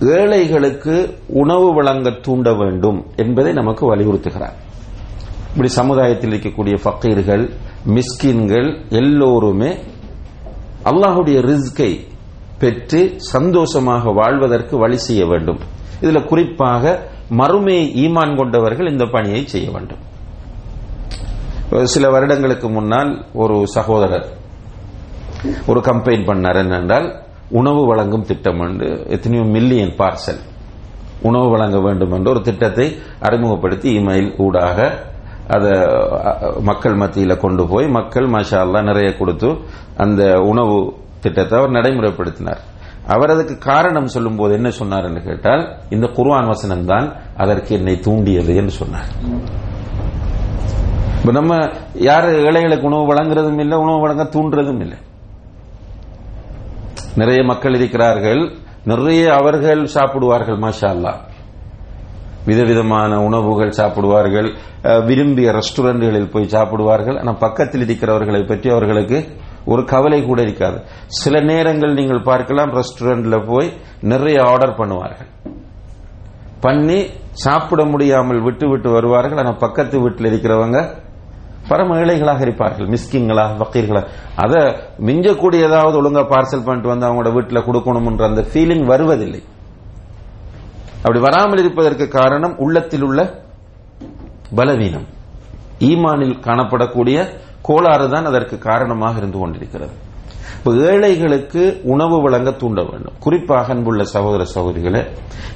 ஏழைகளுக்கு 0.00 1.18
உணவு 1.26 1.74
வழங்க 1.74 2.10
தூண்ட 2.10 2.54
வேண்டும் 2.54 3.06
என்பதை 3.16 3.52
நமக்கு 3.52 3.96
வலியுறுத்துகிறார். 3.96 4.52
இப்படி 5.50 5.68
சமுதாயத்தில் 5.68 6.30
இருக்கக்கூடிய 6.30 6.78
ஃபக்கீர்கள் 6.84 7.50
மிஸ்கின்கள் 7.86 8.90
எல்லோருமே 8.90 9.76
அல்லாஹுடைய 10.84 11.40
ரிஸ்கை 11.40 12.06
பெற்று 12.58 13.14
சந்தோஷமாக 13.16 14.10
வாழ்வதற்கு 14.10 14.78
வழி 14.78 14.96
செய்ய 14.96 15.26
வேண்டும். 15.26 15.58
இதுல 16.02 16.26
குறிப்பாக 16.26 17.08
மறுமை 17.28 18.08
ஈமான் 18.08 18.36
கொண்டவர்கள் 18.36 18.90
இந்த 18.90 19.04
பணியை 19.04 19.46
செய்ய 19.46 19.70
வேண்டும். 19.70 19.98
சில 21.84 22.10
வருடங்களுக்கு 22.10 22.70
முன்னால் 22.70 23.24
ஒரு 23.32 23.66
சகோதரர் 23.66 24.28
ஒரு 25.66 25.80
கம்பெயின் 25.80 26.26
பண்ணார் 26.26 26.56
என்னென்றால் 26.56 27.25
உணவு 27.50 27.86
வழங்கும் 27.86 28.24
திட்டம் 28.24 28.60
என்று 28.60 29.06
எத்தனையோ 29.08 29.44
மில்லியன் 29.44 29.96
பார்சல் 29.98 30.40
உணவு 31.22 31.48
வழங்க 31.50 31.78
வேண்டும் 31.80 32.12
என்ற 32.12 32.30
ஒரு 32.30 32.40
திட்டத்தை 32.42 32.98
அறிமுகப்படுத்தி 33.20 33.98
இமெயில் 33.98 34.30
ஊடாக 34.36 34.88
அதை 35.48 35.72
மக்கள் 36.60 36.94
மத்தியில் 36.94 37.38
கொண்டு 37.38 37.66
போய் 37.66 37.86
மக்கள் 37.88 38.26
மாஷா 38.26 38.82
நிறைய 38.82 39.16
கொடுத்து 39.16 39.56
அந்த 39.96 40.40
உணவு 40.40 40.94
திட்டத்தை 41.20 41.58
அவர் 41.58 41.76
நடைமுறைப்படுத்தினார். 41.76 42.60
அவர் 43.06 43.30
அதுக்கு 43.30 43.58
காரணம் 43.58 44.06
சொல்லும் 44.06 44.36
போது 44.36 44.54
என்ன 44.54 44.70
சொன்னார் 44.70 45.04
என்று 45.04 45.22
கேட்டால் 45.22 45.62
இந்த 45.90 46.06
குர்வான் 46.06 46.46
வசனம் 46.46 46.84
தான் 46.84 47.16
அதற்கு 47.36 47.74
என்னை 47.78 48.00
தூண்டியது 48.00 48.54
என்று 48.54 48.70
சொன்னார். 48.70 49.10
இப்ப 51.20 51.32
நம்ம 51.32 51.68
யாரு 51.94 52.42
ஏழைகளுக்கு 52.42 52.86
உணவு 52.86 53.14
வழங்குறதும் 53.14 53.58
இல்லை 53.58 53.78
உணவு 53.78 54.00
வழங்க 54.00 54.24
தூண்டுறதும் 54.24 54.80
இல்லை. 54.80 54.98
நிறைய 57.20 57.40
மக்கள் 57.50 57.76
இருக்கிறார்கள். 57.78 58.42
நிறைய 58.92 59.22
அவர்கள் 59.40 59.82
சாப்பிடுவார்கள் 59.96 60.58
மாஷா 60.64 60.88
அல்லா 60.94 61.12
விதவிதமான 62.48 63.12
உணவுகள் 63.26 63.76
சாப்பிடுவார்கள். 63.78 64.48
விரும்பிய 65.08 65.52
ரெஸ்டாரண்ட்களில் 65.58 66.32
போய் 66.34 66.52
சாப்பிடுவார்கள். 66.54 67.16
ஆனால் 67.20 67.40
பக்கத்தில் 67.44 67.84
இருக்கிறவர்களை 67.86 68.42
பற்றி 68.50 68.68
அவர்களுக்கு 68.74 69.18
ஒரு 69.72 69.82
கவலை 69.92 70.20
கூட 70.26 70.40
இருக்காது. 70.46 70.78
சில 71.20 71.40
நேரங்கள் 71.50 71.96
நீங்கள் 71.98 72.26
பார்க்கலாம் 72.28 72.74
ரெஸ்டாரண்ட்ல 72.80 73.38
போய் 73.50 73.70
நிறைய 74.12 74.38
ஆர்டர் 74.50 74.78
பண்ணுவார்கள். 74.80 75.30
பண்ணி 76.66 76.98
சாப்பிட 77.44 77.82
முடியாமல் 77.94 78.44
விட்டு 78.46 78.66
விட்டு 78.72 78.88
வருவார்கள். 78.96 79.40
ஆனால் 79.42 79.60
பக்கத்து 79.64 79.96
வீட்டில் 80.04 80.30
இருக்கிறவங்க 80.30 80.78
பரம 81.68 81.96
ஏழைகளாக 82.02 82.40
இருப்பார்கள் 82.46 82.88
மிஸ்கிங்களா 82.94 83.44
வக்கீர்களா 83.60 84.02
அதை 84.44 84.60
மிஞ்சக்கூடிய 85.08 85.68
ஏதாவது 85.68 85.96
ஒழுங்கா 86.00 86.22
பார்சல் 86.32 86.64
பண்ணிட்டு 86.66 86.92
வந்து 86.92 87.06
அவங்களோட 87.08 87.32
வீட்டில் 87.36 87.66
கொடுக்கணும்ன்ற 87.68 88.24
அந்த 88.30 88.42
ஃபீலிங் 88.50 88.86
வருவதில்லை. 88.92 89.40
அப்படி 91.02 91.20
வராமல் 91.26 91.62
இருப்பதற்கு 91.62 92.04
காரணம் 92.18 92.54
உள்ளத்தில் 92.64 93.04
உள்ள 93.08 93.20
பலவீனம். 94.58 95.06
ஈமானில் 95.90 96.36
காணப்படக்கூடிய 96.46 97.18
கோளாறு 97.68 98.06
தான் 98.14 98.28
அதற்கு 98.30 98.56
காரணமாக 98.68 99.18
இருந்து 99.20 99.38
கொண்டிருக்கிறது. 99.42 99.94
இப்போ 100.56 100.70
ஏழைகளுக்கு 100.90 101.62
உணவு 101.94 102.16
வழங்க 102.24 102.50
தூண்ட 102.60 102.80
வேண்டும். 102.90 103.16
குறிப்பாக 103.24 103.72
அன்புள்ள 103.74 104.04
சகோதர 104.14 104.44
சகோதரிகளை 104.54 105.02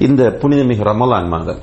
இந்த 0.07 0.23
புனிதமிகு 0.43 0.85
ரமலான் 0.91 1.31
மாதம். 1.35 1.63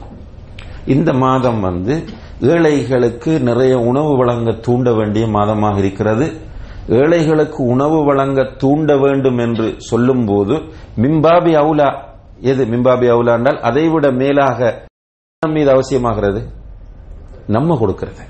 இந்த 0.96 1.12
மாதம் 1.24 1.60
வந்து 1.68 1.96
ஏழைகளுக்கு 2.42 3.40
நிறைய 3.40 3.80
உணவு 3.80 4.18
வழங்க 4.18 4.52
தூண்ட 4.52 4.94
வேண்டிய 4.94 5.26
மாதமாக 5.26 5.78
இருக்கிறது. 5.78 6.32
ஏழைகளுக்கு 6.88 7.64
உணவு 7.64 8.06
வழங்க 8.06 8.44
தூண்ட 8.44 8.98
வேண்டும் 8.98 9.38
என்று 9.38 9.74
சொல்லும்போது 9.78 10.54
மிம்பாபி 10.98 11.54
அவுலா 11.54 12.04
எது 12.40 12.66
மிம்பாபி 12.66 13.08
அவுலா 13.10 13.34
என்றால் 13.34 13.60
அதைவிட 13.62 14.12
மேலாக 14.12 14.88
நம் 15.40 15.54
மீது 15.54 15.72
அவசியமாகிறது? 15.72 16.42
நம்ம 17.48 17.78
கொடுக்கிறது. 17.78 18.24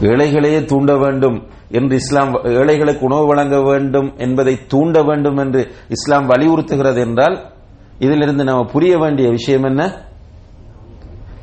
ஏழைகளையே 0.00 0.64
தூண்ட 0.64 0.96
வேண்டும் 0.96 1.46
என்று 1.70 1.94
இஸ்லாம் 1.94 2.44
ஏழைகளுக்கு 2.44 3.04
உணவு 3.04 3.26
வழங்க 3.26 3.62
வேண்டும் 3.62 4.12
என்பதை 4.16 4.66
தூண்ட 4.66 5.02
வேண்டும் 5.02 5.36
என்று 5.36 5.72
இஸ்லாம் 5.88 6.28
வலியுறுத்துகிறது 6.28 7.00
என்றால் 7.00 7.52
இதிலிருந்து 7.98 8.44
நம்ம 8.44 8.64
புரிய 8.64 8.98
வேண்டிய 8.98 9.28
விஷயம் 9.28 9.62
என்ன? 9.62 10.02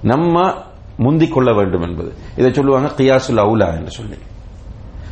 நம்ம 0.01 0.65
முந்திக் 0.97 1.33
கொள்ள 1.33 1.53
வேண்டும் 1.53 1.81
என்பது. 1.81 2.13
இதை 2.37 2.53
சொல்லுவாங்க 2.53 2.87
கியாசுல் 2.87 3.43
அவுலா 3.43 3.67
என்று 3.77 3.91
சொல்லி. 3.91 4.17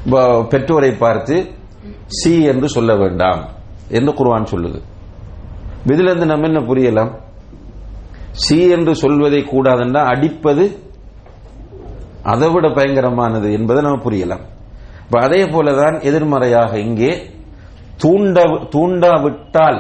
இப்போ 0.05 0.43
பெற்றோரை 0.43 0.91
பார்த்து 0.91 1.51
சி 2.07 2.43
என்று 2.43 2.69
சொல்ல 2.69 2.95
வேண்டாம் 2.95 3.41
என்று 3.89 4.11
குருவான் 4.11 4.51
சொல்லுது. 4.51 4.81
இதிலிருந்து 5.85 6.25
நம்ம 6.25 6.47
என்ன 6.47 6.59
புரியலாம்? 6.59 7.11
சி 8.31 8.69
என்று 8.69 8.95
சொல்வதை 8.95 9.43
கூடாதுன்னா 9.43 10.01
அடிப்பது 10.03 10.79
அதை 12.23 12.49
விட 12.49 12.67
பயங்கரமானது 12.67 13.51
என்பதை 13.51 13.83
நம்ம 13.83 14.03
புரியலாம். 14.03 14.43
இப்ப 15.05 15.19
அதே 15.19 15.43
போலதான் 15.43 16.01
எதிர்மறையாக 16.01 16.79
இங்கே 16.79 17.11
தூண்ட 17.97 18.43
தூண்டாவிட்டால் 18.45 19.79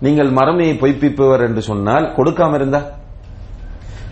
நீங்கள் 0.00 0.30
மறுமையை 0.30 0.74
பொய்ப்பிப்பவர் 0.82 1.42
என்று 1.48 1.62
சொன்னால் 1.62 2.04
கொடுக்காம 2.04 2.54
இருந்தா? 2.54 2.80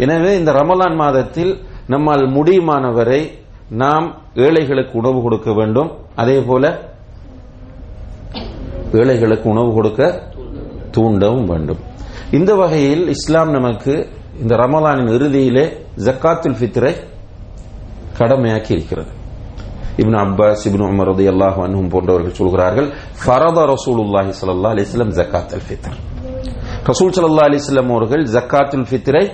எனவே 0.04 0.32
இந்த 0.40 0.50
ரமலான் 0.61 0.96
மாதத்தில் 1.02 1.52
நம்மால் 1.92 2.24
முடியுமானவரை 2.37 3.20
நாம் 3.82 4.06
ஏழைகளுக்கு 4.46 4.94
உணவு 5.00 5.18
கொடுக்க 5.24 5.50
வேண்டும். 5.58 5.90
அதே 6.22 6.38
போல 6.48 6.64
ஏழைகளுக்கு 9.00 9.46
உணவு 9.54 9.70
கொடுக்க 9.78 10.02
தூண்டவும் 10.96 11.46
வேண்டும். 11.52 11.80
இந்த 12.38 12.52
வகையில் 12.61 13.04
இஸ்லாம் 13.16 13.50
நமக்கு 13.56 13.94
இந்த 14.42 14.54
ரமலானின் 14.62 15.12
இறுதியிலே 15.16 15.64
ஜக்காத்துல் 16.06 16.58
ஃபித்ரை 16.58 16.92
கடமையாக்கி 18.18 18.72
இருக்கிறது. 18.76 19.11
இப்னு 20.02 20.18
அப்பாஸ் 20.24 20.64
இப்னு 20.68 20.84
உமர் 20.92 21.08
ரலியல்லாஹு 21.11 21.61
அன்ஹும் 21.66 21.90
போன்றவர்கள் 21.94 22.38
சொல்கிறார்கள் 22.40 22.88
ஃபரத 23.22 23.58
ரசூலுல்லாஹி 23.74 24.32
சல்லா 24.40 24.70
அலைஹி 24.74 24.88
ஜக்காத் 24.92 25.16
ஜக்காத்துல் 25.20 25.64
ஃபித்ர். 25.66 25.96
ரசூல் 26.90 27.12
சல்லா 27.16 27.46
அலைஹி 27.50 27.78
அவர்கள் 27.96 28.24
ஜக்காத்துல் 28.37 28.88
ஃபித்ரை 28.90 29.24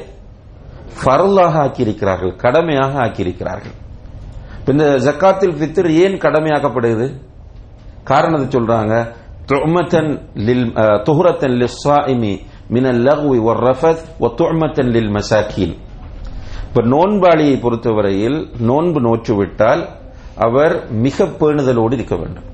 ஃபரலாக 0.98 1.54
ஆக்கியிருக்கிறார்கள் 1.64 2.36
கடமையாக 2.36 2.92
ஆக்கியிருக்கிறார்கள். 3.04 3.74
இந்த 4.66 4.84
ஜக்காத்தில் 5.06 5.54
ஃபித்ர் 5.58 5.88
ஏன் 6.04 6.16
கடமையாக்கப்படுகிறது? 6.24 7.08
காரணத்தை 8.04 8.46
சொல்றாங்க 8.54 8.94
துமத்தன் 9.50 10.12
லில் 10.46 10.66
துஹரத்தன் 11.08 11.56
லிஸ்ஸாயிமி 11.60 12.34
மின 12.68 12.92
ஒர் 13.48 13.60
ரஃபத் 13.68 14.04
வ 14.20 14.30
துஅமத்தன் 14.40 14.90
லில் 14.94 15.10
மசாக்கீன் 15.16 15.74
இப்ப 16.68 16.82
நோன்பாளியை 16.94 17.56
பொறுத்தவரையில் 17.60 18.38
நோன்பு 18.58 19.00
நோற்றுவிட்டால் 19.00 19.82
அவர் 20.36 20.74
மிக 21.04 21.24
பேணுதலோடு 21.40 21.92
இருக்க 21.92 22.16
வேண்டும். 22.16 22.46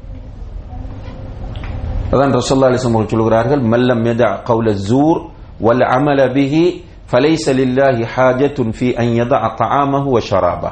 அதான் 2.11 2.35
ரசோல்லா 2.38 2.70
அலிசம் 2.70 3.12
சொல்கிறார்கள் 3.12 3.62
மல்லம் 3.72 4.05
யதா 4.09 4.31
கவுல 4.48 4.70
ஜூர் 4.88 5.20
வல் 5.61 5.85
அமல 5.96 6.20
பிஹி 6.37 6.64
ஃபலைஸ் 7.11 7.46
அலில்லாஹி 7.53 8.03
ஹாஜத்துன் 8.14 8.73
ஃபி 8.79 8.88
ஐயத 9.05 9.33
அத்தாமஹு 9.46 10.11
ஷராபா 10.29 10.70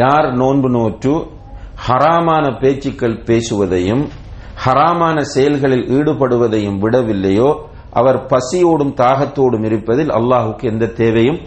யார் 0.00 0.28
நோன்பு 0.42 0.68
நோற்று 0.76 1.14
ஹராமான 1.86 2.44
பேச்சுக்கள் 2.60 3.16
பேசுவதையும் 3.28 4.04
ஹராமான 4.64 5.16
செயல்களில் 5.34 5.86
ஈடுபடுவதையும் 5.96 6.78
விடவில்லையோ 6.84 7.48
அவர் 8.00 8.18
பசியோடும் 8.32 8.92
தாகத்தோடும் 9.00 9.64
இருப்பதில் 9.68 10.12
அல்லாஹுக்கு 10.18 10.64
எந்த 10.72 10.86
தேவையும் 11.00 11.40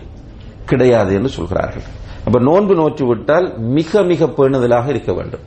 கிடையாது 0.70 1.12
என்று 1.18 1.30
சொல்கிறார்கள். 1.30 1.86
அப்ப 2.26 2.40
நோன்பு 2.50 2.74
நோற்று 2.76 3.06
விட்டால் 3.06 3.48
மிக 3.78 4.04
மிக 4.12 4.26
பேணுதலாக 4.38 4.88
இருக்க 4.94 5.14
வேண்டும். 5.14 5.46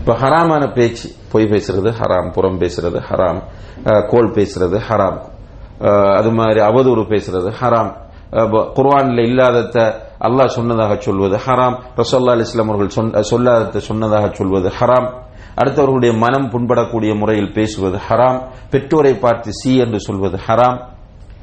இப்ப 0.00 0.16
ஹராமான 0.22 0.62
பேச்சு 0.72 1.06
பொய் 1.32 1.50
பேசுறது 1.52 1.92
ஹராம் 2.00 2.32
புறம் 2.32 2.58
பேசுறது 2.62 3.00
ஹராம் 3.10 3.40
கோல் 4.10 4.32
பேசுறது 4.38 4.78
ஹராம். 4.88 5.20
அது 6.16 6.30
மாதிரி 6.30 6.60
அவதூறு 6.60 7.02
பேசுறது 7.02 7.52
ஹராம். 7.60 7.92
அஹ், 8.32 9.18
இல்லாதத 9.18 10.02
அல்லாஹ் 10.20 10.46
சொன்னதாக 10.46 10.96
சொல்வது 11.00 11.36
ஹராம். 11.36 11.76
ரசோல்லா 11.96 12.34
அலிஸ்லாம் 12.36 12.68
அவர்கள் 12.68 13.22
சொல்லாதத 13.22 13.78
சொன்னதாக 13.78 14.30
சொல்வது 14.32 14.72
ஹராம். 14.78 15.08
அடுத்தவர்களுடைய 15.56 16.18
மனம் 16.18 16.50
புண்படக்கூடிய 16.50 17.18
முறையில் 17.18 17.52
பேசுவது 17.52 17.98
ஹராம். 18.08 18.42
பெற்றோரை 18.70 19.14
பார்த்து 19.14 19.52
சி 19.52 19.76
என்று 19.76 20.00
சொல்வது 20.00 20.38
ஹராம். 20.46 20.78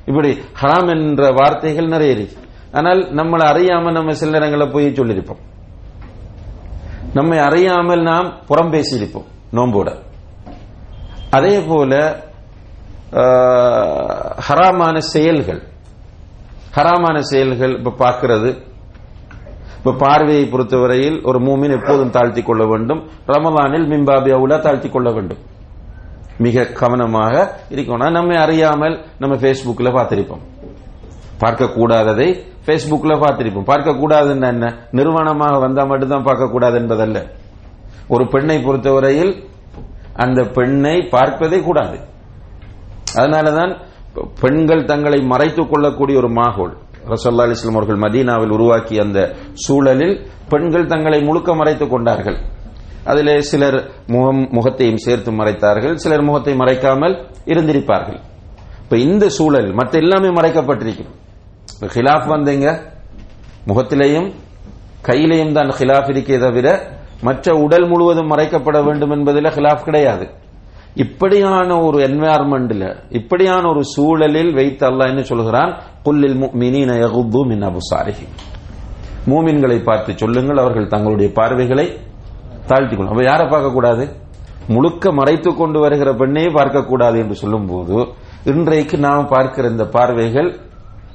இப்படி 0.05 0.39
ஹராம் 0.61 0.89
என்ற 0.89 1.29
வார்த்தைகள் 1.29 1.87
நிறைய 1.87 2.11
இருக்கு. 2.13 2.35
ஆனால் 2.71 2.97
நம்மளை 2.97 3.45
அறியாம 3.51 3.91
நம்ம 3.91 4.11
சில 4.11 4.39
நேரங்களில் 4.39 4.71
போய் 4.71 4.85
சொல்லியிருப்போம். 4.85 5.41
நம்மை 7.13 7.37
அறியாமல் 7.37 8.01
நாம் 8.01 8.39
புறம் 8.47 8.71
பேசியிருப்போம் 8.71 9.25
நோம்போட 9.53 9.95
அதே 11.29 11.59
போல 11.59 11.93
ஹராமான 14.47 14.97
செயல்கள். 14.97 15.63
ஹராமான 16.75 17.19
செயல்கள் 17.19 17.77
இப்ப 17.77 17.93
பார்க்கிறது. 18.05 18.57
இப்ப 19.77 19.93
பார்வையை 19.93 20.45
பொறுத்தவரையில் 20.45 21.23
ஒரு 21.23 21.39
மூமின் 21.39 21.81
எப்போதும் 21.81 22.09
தாழ்த்தி 22.09 22.41
கொள்ள 22.41 22.65
வேண்டும். 22.65 23.09
ரமதானில் 23.27 23.87
மிம்பாபி 23.87 24.31
அவுலா 24.31 24.59
தாழ்த்தி 24.59 24.89
கொள்ள 24.89 25.11
வேண்டும். 25.11 25.37
மிக 26.37 26.65
கவனமாக 26.65 27.59
இருக்கணும். 27.69 28.11
நம்ம 28.11 28.41
அறியாமல் 28.41 29.05
நம்ம 29.19 29.35
பேஸ்புக்ல 29.35 29.89
பார்த்திருப்போம். 29.89 30.41
பார்க்க 31.37 31.65
கூடாததை 31.65 32.49
Facebookல 32.65 33.15
பார்த்திருப்போம். 33.17 33.63
பார்க்க 33.63 34.47
என்ன? 34.47 34.87
நிறுவனமாக 34.91 35.59
வந்தா 35.59 35.83
மட்டும்தான் 35.83 36.23
பார்க்க 36.23 36.49
கூடாது 36.49 36.79
என்பதல்ல. 36.79 37.25
ஒரு 38.07 38.27
பெண்ணை 38.27 38.61
பொறுத்தவரையில் 38.61 39.43
அந்த 40.13 40.43
பெண்ணை 40.43 41.01
பார்ப்பதே 41.01 41.59
கூடாது. 41.59 42.09
அதனாலதான் 43.15 43.81
பெண்கள் 44.41 44.85
தங்களை 44.85 45.19
மறைத்துக் 45.19 45.71
கொள்ளக்கூடிய 45.71 46.17
ஒரு 46.17 46.29
மாகோல். 46.29 46.77
ரசல்லா 47.05 47.43
அலிஸ்லாம் 47.43 47.75
அவர்கள் 47.75 47.95
மதீனாவில் 47.95 48.49
உருவாக்கிய 48.49 49.01
அந்த 49.01 49.35
சூழலில் 49.53 50.27
பெண்கள் 50.49 50.85
தங்களை 50.85 51.21
முழுக்க 51.21 51.55
மறைத்துக் 51.55 51.89
கொண்டார்கள். 51.89 52.37
அதிலே 53.03 53.41
சிலர் 53.41 53.91
முகம் 54.07 54.47
முகத்தையும் 54.51 54.97
சேர்த்து 54.97 55.31
மறைத்தார்கள் 55.31 55.93
சிலர் 55.93 56.21
முகத்தை 56.21 56.53
மறைக்காமல் 56.53 57.25
இருந்திருப்பார்கள். 57.45 58.19
இப்ப 58.83 58.97
இந்த 58.97 59.29
சூழல் 59.29 59.73
மற்ற 59.73 59.99
எல்லாமே 59.99 60.27
மறைக்கப்பட்டிருக்கும் 60.27 61.11
இப்ப 61.73 61.93
ஹிலாஃப் 61.93 62.29
வந்தீங்க. 62.29 62.81
முகத்திலேயும் 63.67 64.33
கையிலையும் 65.05 65.51
தான் 65.51 65.67
ஹிலாஃப் 65.67 66.09
இருக்கே 66.09 66.39
தவிர 66.39 66.97
மற்ற 67.21 67.53
உடல் 67.53 67.87
முழுவதும் 67.87 68.31
மறைக்கப்பட 68.31 68.83
வேண்டும் 68.83 69.09
என்பதில் 69.09 69.43
ஹிலாஃப் 69.43 69.83
கிடையாது. 69.83 70.29
இப்படியான 70.95 71.69
ஒரு 71.81 71.97
என்வாயர்மெண்ட்ல 72.07 72.85
இப்படியான 73.09 73.63
ஒரு 73.67 73.81
சூழலில் 73.95 74.53
வைத்து 74.53 74.83
அல்லாஹ் 74.89 75.11
என்ன 75.13 75.21
சொல்கிறான்? 75.21 75.71
குல்லில் 76.03 76.37
முஃமினீன 76.43 76.91
யகுது 77.03 77.41
மின் 77.51 77.63
அபுசாரிஹிம். 77.69 78.33
மூமின்களை 79.29 79.83
பார்த்து 79.83 80.11
சொல்லுங்கள் 80.17 80.57
அவர்கள் 80.57 80.87
தங்களுடைய 80.87 81.29
பார்வைகளை 81.33 81.85
தாழ்த்திக் 82.67 82.97
கொள்ளும் 82.97 83.13
அப்ப 83.13 83.23
யாரை 83.23 83.45
பார்க்கக்கூடாது? 83.45 84.03
முழுக்க 84.67 85.11
மறைத்துக் 85.11 85.59
கொண்டு 85.59 85.79
வருகிற 85.79 86.09
பெண்ணே 86.13 86.45
பார்க்கக்கூடாது 86.47 87.17
என்று 87.23 87.35
சொல்லும் 87.35 87.65
போது 87.65 87.97
இன்றைக்கு 88.45 88.97
நாம் 88.97 89.27
பார்க்கிற 89.27 89.63
இந்த 89.67 89.85
பார்வைகள் 89.85 90.49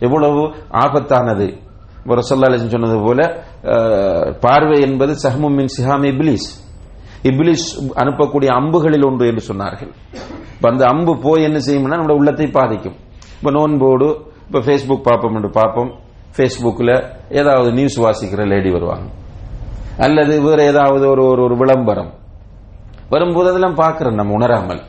எவ்வளவு 0.00 0.42
ஆபத்தானது. 0.84 1.46
ரசல்லா 2.18 2.48
அலிஸ்லாம் 2.48 2.74
சொன்னது 2.74 2.98
போல 3.00 3.20
பார்வை 4.40 4.80
என்பது 4.80 5.12
சஹமுமின் 5.24 5.70
சிஹாமி 5.76 6.10
பிலீஸ் 6.20 6.48
இப்லிஸ் 7.26 7.66
அனுப்பக்கூடிய 7.94 8.46
அம்புகளில் 8.46 9.06
ஒன்று 9.06 9.26
என்று 9.26 9.54
சொன்னார்கள். 9.54 9.92
இப்ப 10.54 10.70
அந்த 10.70 10.84
அம்பு 10.86 11.18
போய் 11.18 11.42
என்ன 11.42 11.58
செய்யும்னா 11.58 11.96
நம்ம 11.96 12.14
உள்ளத்தை 12.14 12.46
பாதிக்கும். 12.46 12.96
இப்ப 13.38 13.50
நோன்போடு 13.50 14.08
இப்ப 14.46 14.58
ஃபேஸ்புக் 14.58 15.02
பார்ப்போம் 15.02 15.34
என்று 15.34 15.50
பார்ப்போம். 15.50 15.94
ஃபேஸ்புக்கில் 16.36 17.04
ஏதாவது 17.30 17.72
நியூஸ் 17.72 18.00
வாசிக்கிற 18.00 18.46
லேடி 18.46 18.70
வருவாங்க. 18.70 19.08
அல்லது 19.98 20.42
வேற 20.42 20.64
ஏதாவது 20.64 21.08
ஒரு 21.08 21.24
ஒரு 21.24 21.42
ஒரு 21.42 21.56
விளம்பரம். 21.56 22.12
வரும்போது 23.08 23.48
அதெல்லாம் 23.48 23.74
பார்க்கிறோம் 23.74 24.14
நம்ம 24.14 24.32
உணராமல். 24.32 24.82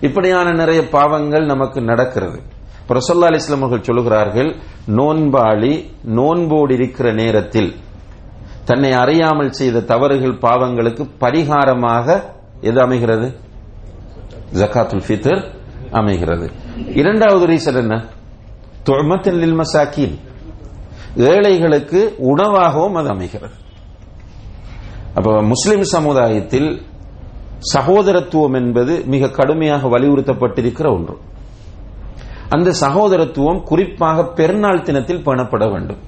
இப்படியான 0.00 0.52
நிறைய 0.52 0.88
பாவங்கள் 0.88 1.44
நமக்கு 1.44 1.80
நடக்கிறது. 1.82 2.42
பிரசல்லா 2.88 2.98
ரசல்லா 3.14 3.28
அலிஸ்லாம் 3.28 3.62
அவர்கள் 3.62 3.86
சொல்லுகிறார்கள் 3.88 4.50
நோன்பாளி 4.86 5.84
நோன்போடு 6.04 6.74
இருக்கிற 6.74 7.12
நேரத்தில் 7.12 7.74
தன்னை 8.68 8.92
அறியாமல் 8.92 9.52
செய்த 9.52 9.80
தவறுகள் 9.80 10.52
பாவங்களுக்கு 10.52 11.08
பரிகாரமாக 11.20 12.22
எது 12.60 12.80
அமைகிறது? 12.80 13.34
ஜக்காத்துல் 14.52 15.02
ஃபித்ர் 15.08 15.44
அமைகிறது. 15.90 16.50
இரண்டாவது 16.94 17.46
ரீசன் 17.46 17.74
என்ன? 17.74 18.04
துமத்தன் 18.84 19.40
நில்ம 19.40 19.62
மசாக்கீன். 19.62 20.18
ஏழைகளுக்கு 21.16 22.14
உணவாகவும் 22.18 22.92
அது 22.92 23.08
அமைகிறது. 23.08 23.54
அப்ப 25.14 25.42
முஸ்லிம் 25.42 25.82
சமுதாயத்தில் 25.82 26.82
சகோதரத்துவம் 27.74 28.54
என்பது 28.54 29.02
மிக 29.06 29.30
கடுமையாக 29.30 29.88
வலியுறுத்தப்பட்டிருக்கிற 29.88 30.92
ஒன்று. 30.92 31.16
அந்த 32.48 32.72
சகோதரத்துவம் 32.72 33.62
குறிப்பாக 33.62 34.24
பெருநாள் 34.24 34.82
தினத்தில் 34.82 35.26
பேணப்பட 35.26 35.70
வேண்டும். 35.72 35.98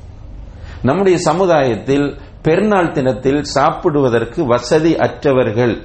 நம்முடைய 0.83 1.18
சமுதாயத்தில் 1.18 2.20
பெருநாள் 2.42 2.92
தினத்தில் 2.92 3.42
சாப்பிடுவதற்கு 3.44 4.46
வசதி 4.46 4.96
அற்றவர்கள் 4.96 5.83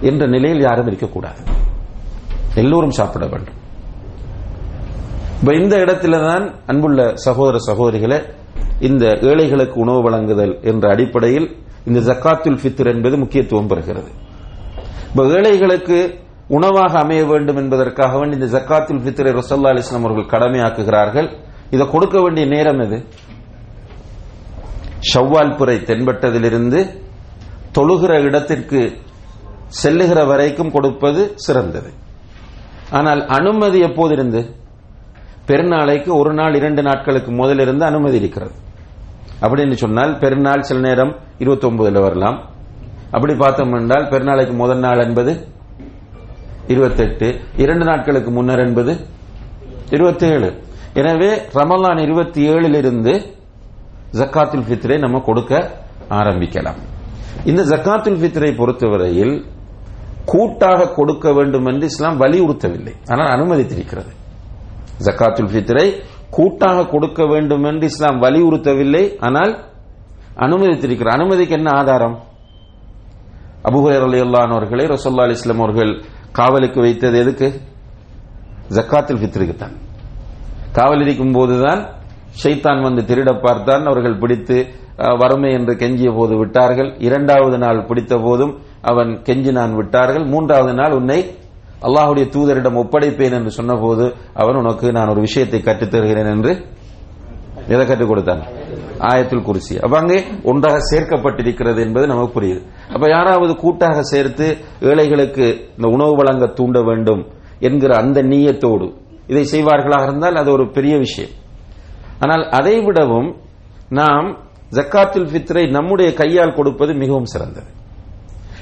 என்ற 0.00 0.26
நிலையில் 0.26 0.60
யாரும் 0.60 0.86
இருக்கக்கூடாது. 0.86 1.40
எல்லோரும் 2.54 2.90
சாப்பிட 2.90 3.26
வேண்டும். 3.26 3.54
இப்ப 5.40 5.54
இந்த 5.54 5.76
இடத்துல 5.76 6.20
தான் 6.30 6.54
அன்புள்ள 6.66 7.12
சகோதர 7.14 7.58
சகோதரிகளை 7.58 8.18
இந்த 8.80 9.18
ஏழைகளுக்கு 9.20 9.80
உணவு 9.80 10.02
வழங்குதல் 10.02 10.58
என்ற 10.62 10.90
அடிப்படையில் 10.90 11.56
இந்த 11.86 12.00
ஜக்காத்துல் 12.00 12.58
ஃபித்ர் 12.62 12.94
என்பது 12.94 13.18
முக்கியத்துவம் 13.18 13.68
பெறுகிறது. 13.68 14.10
இப்ப 15.10 15.26
ஏழைகளுக்கு 15.26 16.18
உணவாக 16.48 16.98
அமைய 16.98 17.24
வேண்டும் 17.24 17.56
என்பதற்காக 17.56 18.18
வேண்டி 18.18 18.38
இந்த 18.38 18.58
ஜக்காத்துல் 18.58 19.02
ஃபித்ரை 19.04 19.32
ரசல்லா 19.38 19.70
அலிஸ்லாம் 19.72 20.04
அவர்கள் 20.04 20.40
கடமையாக்குகிறார்கள். 20.40 21.28
இதை 21.70 21.90
கொடுக்க 21.90 22.20
வேண்டிய 22.20 22.46
நேரம் 22.46 22.78
எது? 22.78 23.04
ஷவ்வால் 25.00 25.56
புரை 25.56 25.76
தென்பட்டதிலிருந்து 25.76 26.80
தொழுகிற 27.78 28.22
இடத்திற்கு 28.22 28.80
செல்லுகிற 29.68 30.24
வரைக்கும் 30.24 30.70
கொடுப்பது 30.70 31.32
சிறந்தது. 31.36 31.90
ஆனால் 32.90 33.26
அனுமதி 33.26 33.82
எப்போதிருந்து 33.82 34.54
பெருநாளைக்கு 35.46 36.06
ஒரு 36.06 36.34
நாள் 36.34 36.54
இரண்டு 36.54 36.82
நாட்களுக்கு 36.82 37.32
முதலிருந்து 37.32 37.80
அனுமதி 37.80 38.16
இருக்கிறது. 38.16 38.54
அப்படின்னு 39.40 39.72
சொன்னால் 39.72 40.18
பெருநாள் 40.18 40.62
சில 40.62 40.80
நேரம் 40.80 41.16
இருபத்தி 41.38 41.68
ஒன்பதுல 41.68 42.00
வரலாம். 42.00 42.38
அப்படி 43.10 43.34
பார்த்தோம் 43.34 43.72
என்றால் 43.72 44.08
பெருநாளைக்கு 44.08 44.52
முதல் 44.52 44.78
நாள் 44.78 44.98
என்பது 44.98 45.54
இருபத்தெட்டு 46.66 47.40
இரண்டு 47.56 47.84
நாட்களுக்கு 47.84 48.30
முன்னர் 48.30 48.58
என்பது 48.58 48.92
இருபத்தி 49.90 50.26
ஏழு 50.26 50.62
எனவே 50.94 51.30
ரமலான் 51.52 51.98
இருபத்தி 51.98 52.48
ஏழிலிருந்து 52.48 53.34
ஜக்காத்துல் 54.12 54.66
ஃபித்ரை 54.66 54.98
நம்ம 54.98 55.20
கொடுக்க 55.20 55.52
ஆரம்பிக்கலாம். 56.10 56.78
இந்த 57.44 57.62
ஜக்காத்துல் 57.62 58.18
ஃபித்ரை 58.20 58.50
பொறுத்தவரையில் 58.56 59.46
கூட்டாக 60.24 60.88
கொடுக்க 60.88 61.32
வேண்டும் 61.32 61.66
என்று 61.66 61.86
இஸ்லாம் 61.86 62.20
வலியுறுத்தவில்லை. 62.20 62.94
ஆனால் 63.08 63.30
அனுமதித்திருக்கிறது. 63.36 64.12
ஜக்காத்துல் 65.06 65.50
ஃபித்ரை 65.52 65.86
கூட்டாக 66.30 66.86
கொடுக்க 66.86 67.26
வேண்டும் 67.26 67.64
என்று 67.64 67.86
இஸ்லாம் 67.86 68.22
வலியுறுத்தவில்லை. 68.22 69.18
ஆனால் 69.18 69.52
அனுமதித்திருக்கிற 70.36 71.10
அனுமதிக்கு 71.10 71.54
என்ன 71.54 71.70
ஆதாரம்? 71.70 72.16
அபுஹர் 73.68 74.04
அலி 74.06 74.20
அல்லானவர்களை 74.20 74.84
ரசோல்லா 74.94 75.26
அலிஸ்லாம் 75.26 75.62
அவர்கள் 75.64 75.92
காவலுக்கு 76.32 76.80
வைத்தது 76.80 77.18
எதுக்கு? 77.18 77.48
ஜக்காத்துல் 78.76 79.20
ஃபித்ருக்கு 79.20 79.56
தான் 79.56 79.76
காவல் 80.72 81.00
இருக்கும் 81.00 81.32
போதுதான் 81.32 81.82
ஷைத்தான் 82.42 82.82
வந்து 82.82 83.02
திருட 83.02 83.40
பார்த்தான். 83.40 83.84
அவர்கள் 83.86 84.18
பிடித்து 84.18 84.66
வறுமை 84.96 85.52
என்று 85.52 85.74
கெஞ்சிய 85.74 86.14
போது 86.16 86.36
விட்டார்கள். 86.36 86.94
இரண்டாவது 86.98 87.58
நாள் 87.58 87.84
பிடித்த 87.84 88.18
போதும் 88.18 88.54
அவன் 88.82 89.10
கெஞ்சினான் 89.24 89.74
விட்டார்கள். 89.74 90.24
மூன்றாவது 90.24 90.74
நாள் 90.74 90.92
உன்னை 90.92 91.18
அல்லாஹுடைய 91.82 92.26
தூதரிடம் 92.34 92.78
ஒப்படைப்பேன் 92.82 93.32
என்று 93.32 93.50
சொன்னபோது 93.50 94.14
அவன் 94.34 94.54
உனக்கு 94.54 94.92
நான் 94.92 95.08
ஒரு 95.08 95.20
விஷயத்தை 95.20 95.60
கற்றுத் 95.60 95.90
தருகிறேன் 95.90 96.26
என்று 96.26 96.52
எதை 97.68 97.86
கற்றுக் 97.86 98.08
கொடுத்தான்? 98.08 98.42
ஆயத்தில் 98.98 99.46
குறிச்சி 99.46 99.74
அப்ப 99.80 99.98
அங்கே 99.98 100.24
ஒன்றாக 100.42 100.76
சேர்க்கப்பட்டிருக்கிறது 100.90 101.80
என்பது 101.80 102.06
நமக்கு 102.06 102.40
புரியுது. 102.40 102.60
அப்ப 102.92 103.04
யாராவது 103.10 103.56
கூட்டாக 103.56 104.02
சேர்த்து 104.02 104.56
ஏழைகளுக்கு 104.80 105.46
இந்த 105.76 105.88
உணவு 105.88 106.14
வழங்க 106.14 106.46
தூண்ட 106.46 106.80
வேண்டும் 106.82 107.26
என்கிற 107.60 107.96
அந்த 107.96 108.22
நீயத்தோடு 108.22 108.92
இதை 109.26 109.42
செய்வார்களாக 109.52 110.02
இருந்தால் 110.02 110.34
அது 110.34 110.50
ஒரு 110.52 110.70
பெரிய 110.70 110.96
விஷயம். 110.98 111.30
ஆனால் 112.18 112.44
அதை 112.48 112.76
விடவும் 112.80 113.30
நாம் 113.88 114.28
ஜக்காத்துல் 114.70 115.28
ஃபித்ரை 115.30 115.70
நம்முடைய 115.70 116.14
கையால் 116.14 116.54
கொடுப்பது 116.54 116.92
மிகவும் 116.94 117.24
சிறந்தது. 117.24 117.70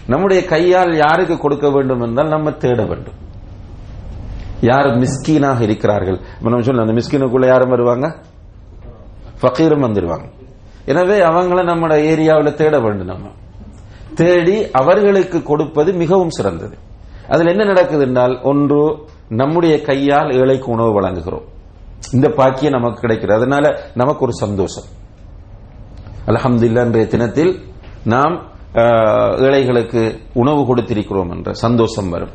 நம்முடைய 0.07 0.45
கையால் 0.45 0.93
யாருக்கு 0.97 1.37
கொடுக்க 1.39 1.71
வேண்டும் 1.71 2.01
என்றால் 2.01 2.29
நம்ம 2.29 2.51
தேட 2.65 2.81
வேண்டும். 2.85 3.19
யார் 4.61 4.89
மிஸ்கீனாக 5.03 5.61
இருக்கிறார்கள்? 5.61 6.19
நம்ம 6.41 6.63
சொல்ல 6.63 6.85
அந்த 6.87 6.97
மிஸ்கீனுக்குள்ள 7.01 7.47
யாரும் 7.47 7.69
வருவாங்க? 7.69 8.07
ஃபக்கீரும் 9.41 9.87
வந்துடுவாங்க 9.87 10.27
எனவே 10.93 11.17
அவங்கள 11.21 11.61
நம்மட 11.71 11.95
ஏரியாவில் 12.11 12.59
தேட 12.61 12.75
வேண்டும் 12.79 13.07
நம்ம. 13.07 13.27
தேடி 14.15 14.71
அவர்களுக்கு 14.71 15.43
கொடுப்பது 15.43 15.93
மிகவும் 15.93 16.31
சிறந்தது. 16.31 16.77
அதில் 17.29 17.47
என்ன 17.47 17.65
நடக்குது 17.65 18.05
என்றால் 18.07 18.35
ஒன்று 18.43 18.81
நம்முடைய 19.29 19.75
கையால் 19.81 20.31
ஏழைக்கு 20.41 20.69
உணவு 20.71 20.93
வழங்குகிறோம். 21.01 21.47
இந்த 22.17 22.29
பாக்கியம் 22.41 22.77
நமக்கு 22.77 23.03
கிடைக்கிறது. 23.05 23.39
அதனால 23.41 23.65
நமக்கு 24.01 24.25
ஒரு 24.27 24.35
சந்தோஷம். 24.45 24.89
அல்ஹம்துலில்லாஹ் 26.31 26.87
இன்றைய 26.89 27.07
தினத்தில் 27.15 27.53
நாம் 28.15 28.35
ஏழைகளுக்கு 29.47 30.03
உணவு 30.43 30.61
கொடுத்திருக்கிறோம் 30.69 31.33
என்ற 31.35 31.53
சந்தோஷம் 31.65 32.09
வரும். 32.09 32.33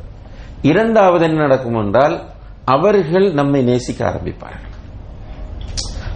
இரண்டாவது 0.71 1.23
என்ன 1.27 1.39
நடக்கும் 1.45 1.79
என்றால் 1.83 2.15
அவர்கள் 2.75 3.27
நம்மை 3.39 3.61
நேசிக்க 3.69 3.99
ஆரம்பிப்பார்கள். 4.11 4.65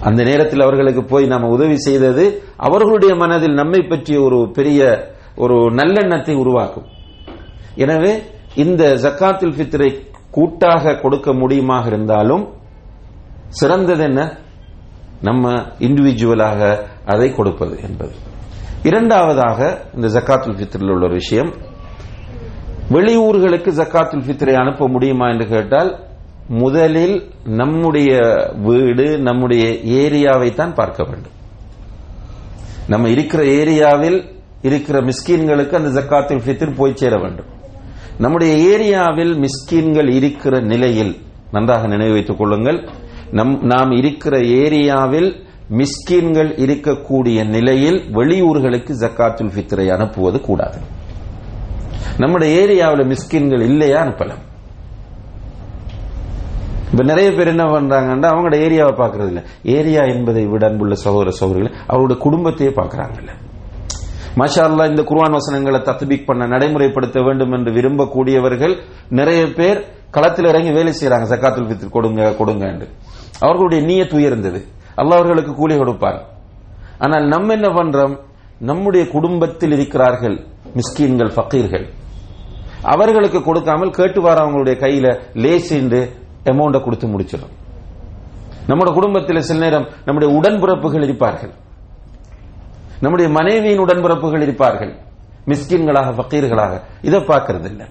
அந்த 0.07 0.21
நேரத்தில் 0.29 0.63
அவர்களுக்கு 0.65 1.03
போய் 1.11 1.25
நாம் 1.33 1.53
உதவி 1.55 1.77
செய்தது 1.87 2.23
அவர்களுடைய 2.67 3.13
மனதில் 3.15 3.59
நம்மை 3.61 3.81
பற்றிய 3.91 4.17
ஒரு 4.21 4.39
பெரிய 4.57 4.79
ஒரு 5.43 5.57
நல்லெண்ணத்தை 5.79 6.33
உருவாக்கும். 6.43 6.87
எனவே 7.83 8.11
இந்த 8.63 8.83
ஜக்காத்துல் 9.03 9.55
ஃபித்ரை 9.57 9.89
கூட்டாக 10.31 10.95
கொடுக்க 11.03 11.31
முடியுமாக 11.33 11.85
இருந்தாலும் 11.85 12.43
சிறந்தது 13.47 14.03
என்ன? 14.03 14.37
நம்ம 15.21 15.53
இண்டிவிஜுவலாக 15.79 16.79
அதை 17.05 17.31
கொடுப்பது 17.31 17.79
என்பது. 17.83 18.11
இரண்டாவதாக 18.83 19.81
இந்த 19.95 20.07
ஜக்காத்துல் 20.07 20.57
ஃபித்ரில் 20.57 20.89
உள்ள 20.89 21.05
ஒரு 21.05 21.13
விஷயம். 21.13 21.53
வெளியூர்களுக்கு 22.89 23.69
ஜக்காத்துல் 23.71 24.23
ஃபித்ரை 24.23 24.53
அனுப்ப 24.53 24.87
முடியுமா 24.87 25.29
என்று 25.29 25.47
கேட்டால் 25.47 25.99
முதலில் 26.47 27.31
நம்முடைய 27.45 28.19
வீடு 28.55 29.19
நம்முடைய 29.19 29.69
ஏரியாவை 29.71 30.53
தான் 30.53 30.73
பார்க்க 30.73 31.03
வேண்டும். 31.03 31.31
நம்ம 32.87 33.09
இருக்கிற 33.09 33.43
ஏரியாவில் 33.43 34.31
இருக்கிற 34.61 34.99
மிஸ்கீன்களுக்கு 34.99 35.75
அந்த 35.75 36.01
ஜக்காத்துல் 36.01 36.41
ஃபித்ர் 36.45 36.75
போய் 36.75 36.95
சேர 36.95 37.17
வேண்டும். 37.17 37.45
நம்முடைய 38.17 38.77
ஏரியாவில் 38.77 39.45
மிஸ்கீன்கள் 39.45 40.13
இருக்கிற 40.13 40.59
நிலையில் 40.59 41.17
நன்றாக 41.51 41.87
நினைவு 41.87 42.13
வைத்துக் 42.13 42.37
கொள்ளுங்கள். 42.37 42.89
நம் 43.37 43.53
நாம் 43.71 43.91
இருக்கிற 43.99 44.35
ஏரியாவில் 44.61 45.29
மிஸ்கின்கள் 45.79 46.49
இருக்கக்கூடிய 46.63 47.39
நிலையில் 47.55 47.99
வெளியூர்களுக்கு 48.17 48.93
ஜக்காத்துல் 49.03 49.53
ஃபித்ரை 49.53 49.85
அனுப்புவது 49.95 50.39
கூடாது. 50.47 50.79
நம்முடைய 52.21 52.49
ஏரியாவில் 52.61 53.09
மிஸ்கின்கள் 53.11 53.63
இல்லையா 53.69 53.99
அனுப்பலாம். 54.05 54.43
இப்ப 56.91 57.03
நிறைய 57.11 57.29
பேர் 57.37 57.51
என்ன 57.51 57.63
பண்றாங்கன்னா 57.73 58.27
அவங்களோட 58.31 58.57
ஏரியாவை 58.65 58.93
பாக்குறது 58.99 59.29
இல்ல 59.31 59.41
ஏரியா 59.77 60.01
என்பதை 60.15 60.43
விட 60.51 60.63
அன்புள்ள 60.69 60.95
சகோதர 61.05 61.31
சகோதரிகள் 61.39 61.77
அவரோட 61.91 62.15
குடும்பத்தையே 62.25 62.71
பாக்குறாங்கல்ல 62.79 63.31
மாஷா 64.41 64.61
அல்லாஹ் 64.67 64.91
இந்த 64.91 65.01
குர்வான் 65.09 65.37
வசனங்களை 65.37 65.79
தத்பிக் 65.87 66.27
பண்ண 66.27 66.43
நடைமுறைப்படுத்த 66.53 67.17
வேண்டும் 67.27 67.53
என்று 67.57 67.71
விரும்பக்கூடியவர்கள் 67.77 68.75
நிறைய 69.19 69.41
பேர் 69.57 69.79
களத்தில் 70.15 70.49
இறங்கி 70.51 70.71
வேலை 70.77 70.93
செய்யறாங்க 70.99 71.27
சக்காத்துல் 71.33 71.67
ஃபித்ர் 71.69 71.93
கொடுங்க 71.97 72.29
கொடுங்க 72.39 72.63
என்று. 72.73 72.87
அவர்களுடைய 73.43 73.83
நீயத் 73.83 74.13
உயர்ந்தது. 74.13 74.65
அல்லாஹ் 74.97 75.13
அவர்களுக்கு 75.13 75.53
கூலி 75.53 75.77
கொடுப்பார். 75.77 76.25
ஆனால் 76.99 77.27
நம்ம 77.27 77.53
என்ன 77.53 77.67
பண்றோம்? 77.67 78.19
நம்முடைய 78.59 79.07
குடும்பத்தில் 79.07 79.71
இருக்கிறார்கள் 79.71 80.45
மிஸ்கீன்கள் 80.73 81.31
ஃபக்கீர்கள். 81.35 81.85
அவர்களுக்கு 82.81 83.43
கொடுக்காமல் 83.43 83.89
கேட்டு 83.89 84.21
வரவங்களுடைய 84.21 84.75
கையில 84.75 85.19
லேசிண்டு 85.33 86.09
அமௌண்ட 86.45 86.83
கொடுத்து 86.83 87.07
முடிச்சிடும். 87.07 87.51
நம்முடைய 88.67 88.99
குடும்பத்தில் 88.99 89.41
சில 89.41 89.59
நேரம் 89.59 89.87
நம்முடைய 90.05 90.39
உடன்பிறப்புகள் 90.39 91.03
இருப்பார்கள். 91.03 91.53
நம்முடைய 92.99 93.31
மனைவியின் 93.31 93.79
உடன்பிறப்புகள் 93.79 94.41
இருப்பார்கள். 94.41 94.95
மிஸ்கின்களாக 95.47 96.13
ஃபக்கீர்களாக. 96.13 96.81
இதை 97.01 97.19
பார்க்கறது 97.19 97.65
இல்லை 97.65 97.85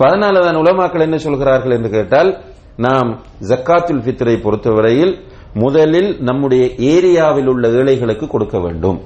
உலமாக்கள் 0.00 1.00
என்ன 1.00 1.16
சொல்கிறார்கள் 1.16 1.70
என்று 1.70 1.90
கேட்டால் 1.90 2.42
நாம் 2.78 3.20
ஜக்காத்துல் 3.40 4.02
ஃபித்ரை 4.04 4.42
பொறுத்தவரையில் 4.42 5.14
முதலில் 5.54 6.20
நம்முடைய 6.20 6.64
ஏரியாவில் 6.66 7.46
உள்ள 7.46 7.68
ஏழைகளுக்கு 7.68 8.26
கொடுக்க 8.26 8.60
வேண்டும். 8.60 9.00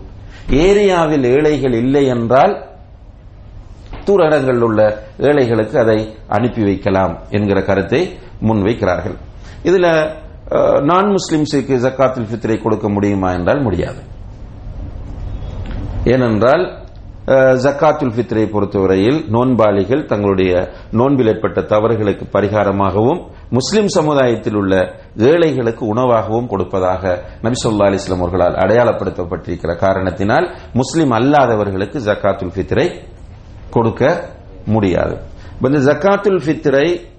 ஏரியாவில் 0.49 1.25
ஏழைகள் 1.25 1.73
இல்லை 1.73 2.07
என்றால் 2.07 2.67
தூர 4.05 4.25
இடங்களில் 4.25 4.63
உள்ள 4.63 4.81
ஏழைகளுக்கு 5.19 5.79
அதை 5.79 6.15
அனுப்பி 6.29 6.63
வைக்கலாம் 6.63 7.19
என்கிற 7.31 7.63
கருத்தை 7.63 8.01
முன்வைக்கிறார்கள் 8.41 9.17
இதுல 9.65 9.87
நான் 10.91 11.09
முஸ்லிம்ஸுக்கு 11.09 11.75
ஜக்காத்துல் 11.87 12.29
ஃபித்ரை 12.31 12.63
கொடுக்க 12.63 12.89
முடியுமா 12.91 13.33
என்றால் 13.33 13.63
முடியாது. 13.63 14.01
ஏனென்றால் 16.05 16.82
ஜக்காத்துல் 17.35 18.13
ஃபித்ரை 18.15 18.51
பொறுத்தவரையில் 18.51 19.25
நோன்பாளிகள் 19.31 20.05
தங்களுடைய 20.05 20.69
நோன்பில் 20.93 21.27
ஏற்பட்ட 21.27 21.61
தவறுகளுக்கு 21.61 22.27
பரிகாரமாகவும் 22.33 23.27
முஸ்லிம் 23.51 23.89
சமுதாயத்தில் 23.89 24.55
உள்ள 24.55 24.95
ஏழைகளுக்கு 25.17 25.95
உணவாகவும் 25.95 26.47
கொடுப்பதாக 26.47 27.23
நபிசல்லா 27.43 27.59
அலிஸ்லாம் 27.65 28.19
அவர்களால் 28.19 28.55
அடையாளப்படுத்தப்பட்டிருக்கிற 28.55 29.77
காரணத்தினால் 29.77 30.51
முஸ்லிம் 30.73 31.11
அல்லாதவர்களுக்கு 31.11 31.99
ஜக்காத்துல் 31.99 32.53
ஃபித்ரை 32.57 33.01
கொடுக்க 33.71 34.29
முடியாது. 34.65 35.19
இந்த 35.61 35.93
ஜக்காத்துல் 35.93 36.41
ஃபித்ரை 36.47 37.11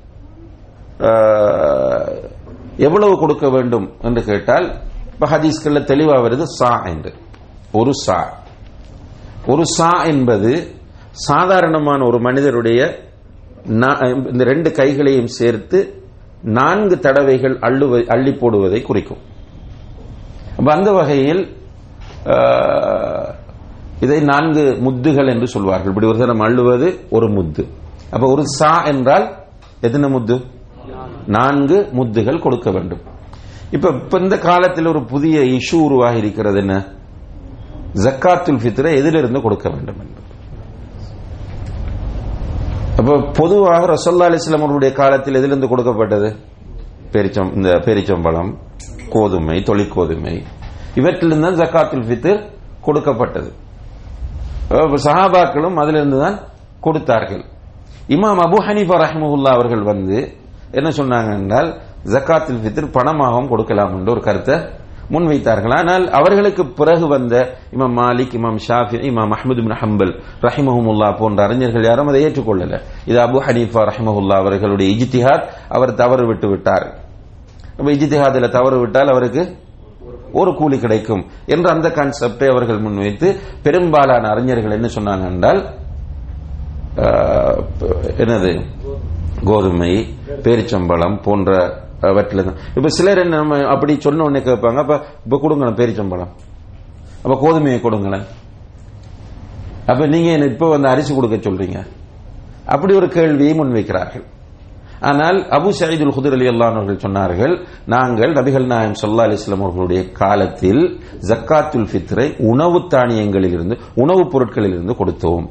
எவ்வளவு 2.77 3.19
கொடுக்க 3.19 3.49
வேண்டும் 3.49 3.93
என்று 4.01 4.23
கேட்டால் 4.23 4.81
இப்ப 5.13 5.27
ஹதீஸ்கள்ல 5.27 5.83
தெளிவா 5.83 6.21
வருது 6.25 6.43
சா 6.43 6.81
என்று. 6.83 7.13
ஒரு 7.71 7.93
சா. 7.93 8.41
ஒரு 9.51 9.63
சா 9.77 9.91
என்பது 10.11 10.51
சாதாரணமான 11.27 11.99
ஒரு 12.05 12.19
மனிதருடைய 12.19 12.79
இந்த 14.31 14.43
ரெண்டு 14.51 14.69
கைகளையும் 14.71 15.33
சேர்த்து 15.39 15.79
நான்கு 16.57 16.95
தடவைகள் 16.99 17.55
அள்ளுவ 17.67 18.01
அள்ளி 18.13 18.31
போடுவதை 18.31 18.79
குறிக்கும். 18.81 19.21
அந்த 20.75 20.91
வகையில் 20.99 21.43
இதை 24.05 24.19
நான்கு 24.31 24.63
முத்துகள் 24.85 25.31
என்று 25.33 25.47
சொல்வார்கள். 25.47 25.91
இப்படி 25.91 26.07
ஒரு 26.07 26.19
தரம் 26.23 26.43
அள்ளுவது 26.47 26.87
ஒரு 27.15 27.27
முத்து. 27.35 27.63
அப்ப 28.15 28.23
ஒரு 28.33 28.43
சா 28.57 28.73
என்றால் 28.91 29.25
எத்தனை 29.81 30.09
முத்து? 30.15 30.35
நான்கு 31.27 31.77
முத்துகள் 31.97 32.43
கொடுக்க 32.45 32.67
வேண்டும். 32.71 33.03
இப்ப 33.75 33.87
இப்ப 34.03 34.19
இந்த 34.25 34.37
காலத்தில் 34.49 34.91
ஒரு 34.93 35.01
புதிய 35.13 35.39
இஷ்யூ 35.57 35.79
உருவாகி 35.87 36.17
இருக்கிறது 36.17 36.59
என்ன? 36.59 36.75
ஜக்காத்துல் 38.05 38.59
ஃபித்ரை 38.61 38.91
எதிலிருந்து 38.99 39.39
கொடுக்க 39.45 39.65
வேண்டும் 39.73 39.99
என்பது. 40.03 40.21
அப்போ 42.99 43.13
பொதுவாக 43.39 43.83
ரசோல்லா 43.93 44.27
அலிஸ்லாம் 44.29 44.65
அவருடைய 44.67 44.91
காலத்தில் 45.01 45.39
எதிலிருந்து 45.39 45.69
கொடுக்கப்பட்டது? 45.71 46.29
பெரிச்சம் 47.13 47.51
இந்த 47.57 47.69
பெரிச்சம்பழம் 47.87 48.51
கோதுமை 49.13 49.57
தொழிற்கோதுமை. 49.69 50.35
இவற்றிலிருந்து 50.99 51.47
தான் 51.47 51.59
ஜக்காத்துல் 51.61 52.05
ஃபித்ர் 52.07 52.39
கொடுக்கப்பட்டது. 52.85 53.49
சஹாபாக்களும் 55.05 55.79
அதிலிருந்து 55.81 56.17
தான் 56.25 56.37
கொடுத்தார்கள். 56.85 57.43
இமாம் 58.15 58.41
அபு 58.45 58.57
ஹனீஃபா 58.67 58.95
ரஹ்மஹுல்லா 59.05 59.51
அவர்கள் 59.57 59.83
வந்து 59.91 60.17
என்ன 60.79 60.89
சொன்னாங்க 60.99 61.31
என்றால் 61.39 61.69
ஜக்காத்துல் 62.13 62.61
ஃபித்ர் 62.63 62.93
பணமாகவும் 62.97 63.51
கொடுக்கலாம் 63.51 63.93
என்று 63.97 64.11
ஒரு 64.15 64.21
கருத்தை 64.27 64.55
முன்வைத்தார்கள். 65.11 65.73
ஆனால் 65.79 66.05
அவர்களுக்கு 66.19 66.63
பிறகு 66.79 67.05
வந்த 67.07 67.33
இமாம் 67.75 67.95
மாலிக் 67.99 68.35
இமாம் 68.39 68.59
ஷாஃபி 68.67 68.97
இமாம் 69.09 69.33
அஹமது 69.37 69.61
பின் 69.65 69.77
ஹம்பல் 69.81 70.13
ரஹிமஹமுல்லா 70.45 71.09
போன்ற 71.21 71.39
அறிஞர்கள் 71.47 71.87
யாரும் 71.89 72.09
அதை 72.11 72.21
ஏற்றுக்கொள்ளல. 72.25 72.79
இது 73.09 73.19
அபு 73.25 73.39
ஹனீஃபா 73.47 73.81
ரஹிமஹுல்லா 73.91 74.37
அவர்களுடைய 74.43 74.87
இஜித்திஹாத் 74.95 75.45
அவர் 75.75 75.93
தவறு 76.01 76.25
விட்டு 76.27 76.49
விட்டார். 76.53 76.87
இஜித்திஹாதில் 77.97 78.53
தவறு 78.57 78.79
விட்டால் 78.79 79.11
அவருக்கு 79.13 79.43
ஒரு 80.39 80.51
கூலி 80.59 80.77
கிடைக்கும் 80.79 81.23
என்ற 81.45 81.65
அந்த 81.71 81.87
கான்செப்டை 81.97 82.47
அவர்கள் 82.51 82.79
முன்வைத்து 82.79 83.27
பெரும்பாலான 83.65 84.29
அறிஞர்கள் 84.33 84.75
என்ன 84.77 84.87
சொன்னாங்க 84.95 85.25
என்றால் 85.31 85.61
என்னது? 88.23 88.51
கோதுமை 89.49 89.93
பேரிச்சம்பழம் 90.43 91.17
போன்ற 91.23 91.51
வட்டில 92.11 92.43
தான். 92.43 92.55
இப்ப 92.75 92.89
சிலர் 92.89 93.17
என்ன 93.17 93.35
நம்ம 93.35 93.67
அப்படி 93.67 93.99
சொன்ன 93.99 94.23
உடனே 94.23 94.45
கேட்பாங்க 94.45 94.75
அப்ப 94.75 95.05
இப்ப 95.23 95.39
கொடுங்களேன் 95.41 95.75
பேரிச்சம்பழம் 95.75 96.33
அப்ப 97.23 97.33
கோதுமையை 97.41 97.81
கொடுங்களேன். 97.81 98.23
அப்ப 99.85 100.07
நீங்க 100.07 100.45
இப்ப 100.45 100.69
வந்து 100.69 100.87
அரிசி 100.87 101.15
கொடுக்க 101.15 101.49
சொல்றீங்க. 101.49 101.85
அப்படி 102.65 102.93
ஒரு 102.93 103.07
கேள்வியை 103.07 103.59
முன்வைக்கிறார்கள். 103.59 104.23
ஆனால் 104.99 105.35
அபு 105.35 105.69
சயீதுல் 105.79 106.13
ஹுதர் 106.17 106.31
அலி 106.31 106.47
அல்லானவர்கள் 106.47 106.99
சொன்னார்கள் 106.99 107.65
நாங்கள் 107.85 108.33
நபிகள் 108.33 108.65
நாயம் 108.65 108.93
சொல்லா 109.01 109.23
அலிஸ்லாம் 109.23 109.61
அவர்களுடைய 109.61 110.11
காலத்தில் 110.11 110.99
ஜக்காத்துல் 111.19 111.87
ஃபித்ரை 111.91 112.35
உணவு 112.37 112.79
தானியங்களில் 112.79 113.51
இருந்து 113.51 113.77
உணவுப் 113.95 114.31
பொருட்களில் 114.31 114.71
இருந்து 114.71 114.93
கொடுத்தோம். 114.93 115.49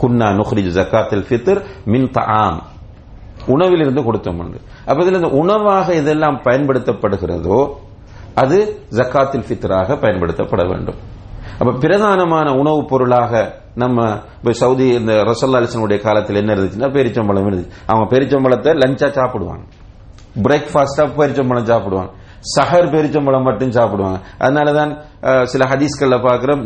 குன்னா 0.00 0.28
நுஹ்ரிஜ் 0.28 0.70
ஜக்காத்துல் 0.78 1.24
ஃபித்ர் 1.28 1.64
மின் 1.84 2.10
தாம் 2.10 2.62
உணவில் 3.46 3.80
இருந்து 3.80 4.02
கொடுத்தோம். 4.02 4.40
என்று 4.40 4.60
அப்ப 4.86 5.04
இதுல 5.04 5.14
இந்த 5.14 5.28
உணவாக 5.28 5.94
இதெல்லாம் 5.94 6.40
பயன்படுத்தப்படுகிறதோ 6.44 7.70
அது 8.34 8.80
ஜக்காத்தில் 8.90 9.44
ஃபித்ராக 9.48 10.00
பயன்படுத்தப்பட 10.00 10.68
வேண்டும். 10.68 10.94
அப்ப 11.58 11.72
பிரதானமான 11.72 12.58
உணவுப் 12.58 12.88
பொருளாக 12.88 13.62
நம்ம 13.74 14.18
சவுதி 14.50 14.86
இந்த 14.86 15.12
ரசல்லா 15.12 15.66
அலிசனுடைய 15.66 16.00
காலத்தில் 16.00 16.36
என்ன 16.36 16.54
இருந்துச்சுன்னா 16.54 16.90
பேரிச்சம்பழம் 16.92 17.46
இருந்துச்சு. 17.50 17.70
அவங்க 17.86 18.16
பெரிச்சம்பழத்தை 18.16 18.76
லஞ்சா 18.76 19.08
சாப்பிடுவாங்க. 19.08 19.62
பிரேக்ஃபாஸ்டா 20.42 21.06
பெரிச்சம்பழம் 21.18 21.62
சாப்பிடுவாங்க. 21.62 22.12
சஹர் 22.60 22.92
பெரிச்சம்பழம் 22.94 23.42
மட்டும் 23.42 23.70
சாப்பிடுவாங்க. 23.70 24.18
அதனாலதான் 24.38 25.44
சில 25.44 25.68
ஹதீஸ்கள்ல 25.68 26.22
பாக்குறோம் 26.26 26.62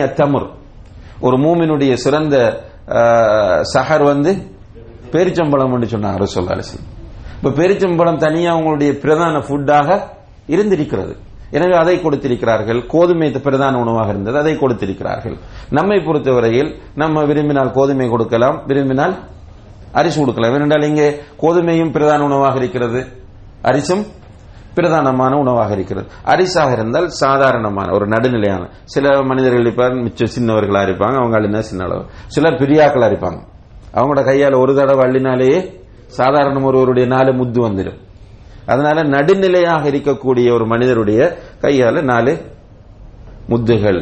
அத்தமுர். 0.00 0.50
ஒரு 1.20 1.36
மூமினுடைய 1.36 1.94
சிறந்த 1.94 2.64
சஹர் 3.74 4.02
வந்து 4.02 4.55
பேரிச்சம்பழம் 5.16 5.92
சொன்னாங்க 5.94 6.18
ரசோல்லா 6.24 6.54
அலிஸ்லாம் 6.56 6.88
இப்ப 7.36 7.50
பேரிச்சம்பழம் 7.62 8.16
தனியா 8.16 8.56
அவங்களுடைய 8.56 8.92
பிரதான 8.92 9.38
ஃபுட்டாக 9.38 9.98
இருந்திருக்கிறது. 10.46 11.14
எனவே 11.50 11.74
அதை 11.76 12.02
கொடுத்திருக்கிறார்கள். 12.02 12.86
கோதுமை 12.86 13.30
பிரதான 13.30 13.78
உணவாக 13.78 14.08
இருந்தது. 14.08 14.38
அதை 14.38 14.58
கொடுத்திருக்கிறார்கள். 14.58 15.36
நம்மை 15.70 15.98
பொறுத்தவரையில் 15.98 16.70
நம்ம 16.94 17.24
விரும்பினால் 17.24 17.70
கோதுமை 17.70 18.08
கொடுக்கலாம் 18.08 18.62
விரும்பினால் 18.66 19.14
அரிசி 19.92 20.20
கொடுக்கலாம். 20.20 20.54
ஏனென்றால் 20.54 20.88
இங்கே 20.88 21.08
கோதுமையும் 21.42 21.92
பிரதான 21.92 22.24
உணவாக 22.24 22.56
இருக்கிறது. 22.56 23.02
அரிசும் 23.62 24.04
பிரதானமான 24.74 25.34
உணவாக 25.34 25.72
இருக்கிறது. 25.72 26.06
அரிசாக 26.24 26.72
இருந்தால் 26.72 27.08
சாதாரணமான 27.08 27.92
ஒரு 27.92 28.06
நடுநிலையான. 28.06 28.64
சில 28.84 29.22
மனிதர்கள் 29.22 29.60
இருப்பார் 29.60 29.94
மிச்சம் 29.94 30.34
சின்னவர்களா 30.38 30.82
இருப்பாங்க 30.88 31.16
அவங்க 31.22 31.40
என்ன 31.40 31.60
சின்ன 31.60 31.84
அளவு. 31.84 32.04
சிலர் 32.26 32.60
பெரியாக்களா 32.62 33.08
இருப்பாங்க. 33.12 33.40
அவங்களோட 33.96 34.22
கையால 34.30 34.58
ஒரு 34.62 34.72
தடவை 34.74 35.02
அள்ளினாலேயே 35.06 35.58
சாதாரண 36.18 36.60
ஒருவருடைய 36.60 37.08
நாலு 37.08 37.32
முத்து 37.32 37.60
வந்துடும். 37.68 37.98
அதனால 38.66 38.98
நடுநிலையாக 39.14 39.82
இருக்கக்கூடிய 39.92 40.46
ஒரு 40.54 40.66
மனிதருடைய 40.66 41.20
கையால 41.62 42.02
நாலு 42.02 42.32
முத்துகள் 43.48 44.00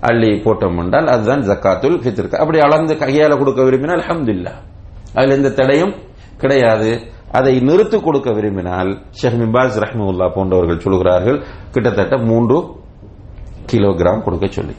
அள்ளி 0.00 0.30
போட்டோம் 0.44 0.78
என்றால் 0.82 1.08
அதுதான் 1.14 1.42
ஜக்காத்துல் 1.42 1.98
ஃபித்ருக்கு 2.02 2.40
அப்படி 2.42 2.58
அளந்து 2.58 2.94
கையால 2.94 3.38
கொடுக்க 3.38 3.62
விரும்பினால் 3.62 4.00
அஹமதுல்லா 4.00 4.52
அதுல 5.14 5.34
எந்த 5.34 5.50
தடையும் 5.50 5.94
கிடையாது. 6.38 6.90
அதை 7.32 7.52
நிறுத்து 7.60 7.98
கொடுக்க 8.02 8.30
விரும்பினால் 8.32 8.90
ஷேக் 9.10 9.38
மிபாஸ் 9.42 9.76
ரஹ்மவுல்லா 9.84 10.26
போன்றவர்கள் 10.34 10.78
சொல்கிறார்கள் 10.78 11.38
கிட்டத்தட்ட 11.70 12.16
மூன்று 12.30 12.58
கிலோகிராம் 13.72 14.22
கொடுக்க 14.22 14.46
சொல்லி. 14.46 14.74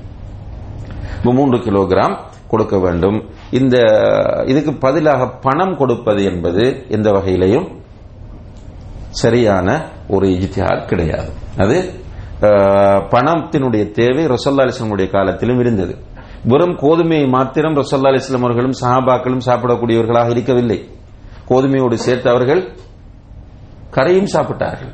மூன்று 1.23 1.57
கிலோகிராம் 1.57 2.15
கொடுக்க 2.53 2.75
வேண்டும். 2.85 3.17
இந்த 3.59 3.75
இதுக்கு 4.51 4.71
பதிலாக 4.85 5.27
பணம் 5.47 5.75
கொடுப்பது 5.81 6.21
என்பது 6.31 6.63
எந்த 6.97 7.09
வகையிலையும் 7.17 7.67
சரியான 9.21 9.67
ஒரு 10.15 10.27
இஜித்தியார் 10.35 10.87
கிடையாது. 10.91 11.31
அது 11.63 11.77
பணத்தினுடைய 13.13 13.83
தேவை 13.99 14.23
ரசல்லா 14.31 14.63
அலிஸ்லமுடைய 14.63 15.07
காலத்திலும் 15.15 15.59
இருந்தது. 15.63 15.93
வெறும் 16.51 16.73
கோதுமையை 16.81 17.25
மாத்திரம் 17.35 17.77
ரசல்லா 17.81 18.09
அலிஸ்லாம் 18.11 18.45
அவர்களும் 18.47 18.79
சஹாபாக்களும் 18.81 19.45
சாப்பிடக்கூடியவர்களாக 19.49 20.33
இருக்கவில்லை. 20.35 20.79
கோதுமையோடு 21.49 21.97
சேர்த்து 22.05 22.27
அவர்கள் 22.33 22.61
கரையும் 23.95 24.29
சாப்பிட்டார்கள். 24.33 24.91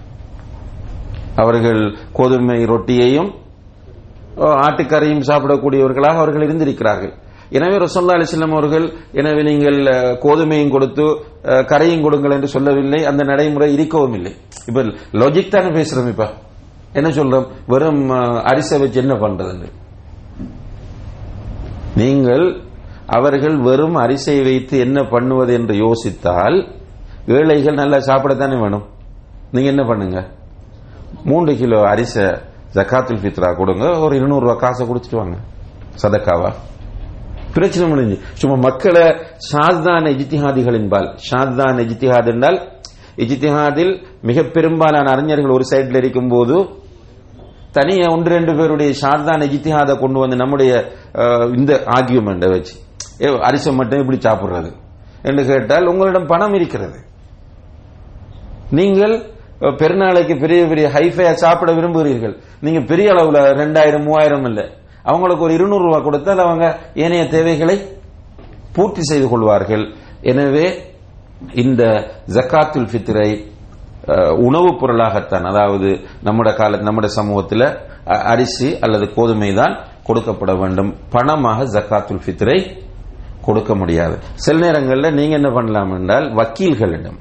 அவர்கள் 1.43 1.82
கோதுமை 2.18 2.60
ரொட்டியையும் 2.74 3.30
ஆட்டுக்கரையும் 4.66 5.26
சாப்பிடக்கூடியவர்களாக 5.30 6.18
அவர்கள் 6.22 6.45
இருந்திருக்கிறார்கள். 6.47 7.14
எனவே 7.58 7.78
ரசல்லா 7.84 8.16
அலிஸ்லாம் 8.18 8.56
அவர்கள் 8.58 8.86
எனவே 9.22 9.41
நீங்கள் 9.50 9.78
கோதுமையும் 10.26 10.74
கொடுத்து 10.76 11.06
கரையும் 11.72 12.04
கொடுங்கள் 12.06 12.36
என்று 12.36 12.47
சொல்லவில்லை. 12.56 13.00
அந்த 13.12 13.24
நடைமுறை 13.24 13.74
இருக்கவும் 13.74 14.14
இல்லை. 14.14 14.34
இப்ப 14.70 14.82
லாஜிக் 15.22 15.54
தானே 15.56 15.70
பேசுறோம் 15.80 16.12
இப்ப. 16.14 16.28
என்ன 17.00 17.10
சொல்றோம்? 17.10 17.47
வெறும் 17.72 18.04
அரிசை 18.52 18.80
வச்சு 18.80 19.02
என்ன 19.06 19.16
பண்றதுன்னு. 19.24 19.70
நீங்கள் 22.02 22.45
அவர்கள் 23.18 23.56
வெறும் 23.68 23.97
அரிசை 24.06 24.38
வைத்து 24.43 24.76
என்ன 24.80 25.00
பண்ணுவது 25.14 25.54
என்று 25.60 25.76
யோசித்தால் 25.86 26.58
ஏழைகள் 27.38 27.80
நல்லா 27.82 27.97
சாப்பிடத்தானே 28.10 28.58
வேணும். 28.64 28.86
நீங்க 29.52 29.70
என்ன 29.70 29.84
பண்ணுங்க? 29.91 30.20
மூன்று 31.30 31.54
கிலோ 31.62 31.80
அரிசை 31.89 32.26
ஜக்காத்துல் 32.76 33.22
ஃபித்ரா 33.22 33.50
கொடுங்க. 33.60 33.86
ஒரு 34.00 34.14
இருநூறுவா 34.20 34.56
காசை 34.56 34.84
கொடுத்துட்டு 34.88 35.20
வாங்க. 35.22 35.38
சதக்காவா? 36.02 36.52
பிரச்சனை 37.54 37.89
முடிஞ்சு 37.89 38.18
சும்மா 38.34 38.58
மக்களை 38.58 39.06
ஷாஸ்தான் 39.52 40.06
இஜித்திஹாதிகளின்பால் 40.06 41.08
ஷாஸ்தான் 41.32 41.80
இஜித்திஹாத் 41.80 42.30
என்றால் 42.30 42.60
இஜித்திஹாதில் 43.18 43.93
மிக 44.22 44.43
பெரும்பாலான 44.43 45.12
அறிஞர்கள் 45.12 45.50
ஒரு 45.50 45.64
சைடில் 45.72 45.97
இருக்கும் 45.97 46.30
போது 46.30 46.58
தனியா 47.72 48.12
ஒன்று 48.12 48.30
ரெண்டு 48.30 48.56
பேருடைய 48.56 48.91
ஷார்தான் 49.02 49.41
இஜித்திஹாத 49.41 50.00
கொண்டு 50.00 50.20
வந்து 50.20 50.36
நம்முடைய 50.36 50.93
இந்த 51.56 51.84
ஆர்கியூமெண்ட்டை 51.86 52.50
வச்சு 52.50 52.76
ஏ, 53.22 53.30
மட்டும் 53.72 54.00
இப்படி 54.00 54.18
சாப்பிடுறது 54.18 54.70
என்று 55.24 55.45
கேட்டால் 55.45 55.88
உங்களிடம் 55.88 56.26
பணம் 56.26 56.54
இருக்கிறது. 56.54 57.00
நீங்கள் 58.72 59.16
பெருநாளைக்கு 59.80 60.39
பெரிய 60.39 60.66
பெரிய 60.66 60.88
ஹைஃபையா 60.88 61.32
சாப்பிட 61.34 61.72
விரும்புகிறீர்கள். 61.72 62.36
நீங்க 62.62 62.80
பெரிய 62.82 63.12
அளவுல 63.12 63.39
ரெண்டாயிரம் 63.62 64.04
மூவாயிரம் 64.04 64.45
இல்லை. 64.45 64.66
அவங்களுக்கு 65.10 65.45
ஒரு 65.47 65.53
இருநூறு 65.57 65.84
ரூபாய் 65.88 66.05
கொடுத்தால் 66.07 66.43
அவங்க 66.45 66.66
ஏனைய 67.03 67.24
தேவைகளை 67.36 67.76
பூர்த்தி 68.76 69.03
செய்து 69.10 69.28
கொள்வார்கள். 69.30 69.86
எனவே 70.32 70.66
இந்த 71.64 71.84
ஜக்காத்துல் 72.36 72.89
ஃபித்ரை 72.91 73.30
உணவுப் 74.47 74.80
பொருளாகத்தான் 74.82 75.45
அதாவது 75.51 75.89
நம்முடைய 76.28 76.53
கால 76.57 76.78
நம்முடைய 76.88 77.12
சமூகத்தில் 77.20 77.66
அரிசி 78.32 78.70
அல்லது 78.86 79.05
கோதுமை 79.16 79.49
தான் 79.62 79.74
கொடுக்கப்பட 80.07 80.51
வேண்டும். 80.62 80.91
பணமாக 81.16 81.66
ஜக்காத்துல் 81.76 82.22
ஃபித்ரை 82.26 82.60
கொடுக்க 83.47 83.72
முடியாது. 83.82 84.16
சில 84.45 84.55
நேரங்களில் 84.66 85.16
நீங்க 85.18 85.34
என்ன 85.39 85.49
பண்ணலாம் 85.57 85.91
என்றால் 85.97 86.28
வக்கீல்களிடம் 86.39 87.20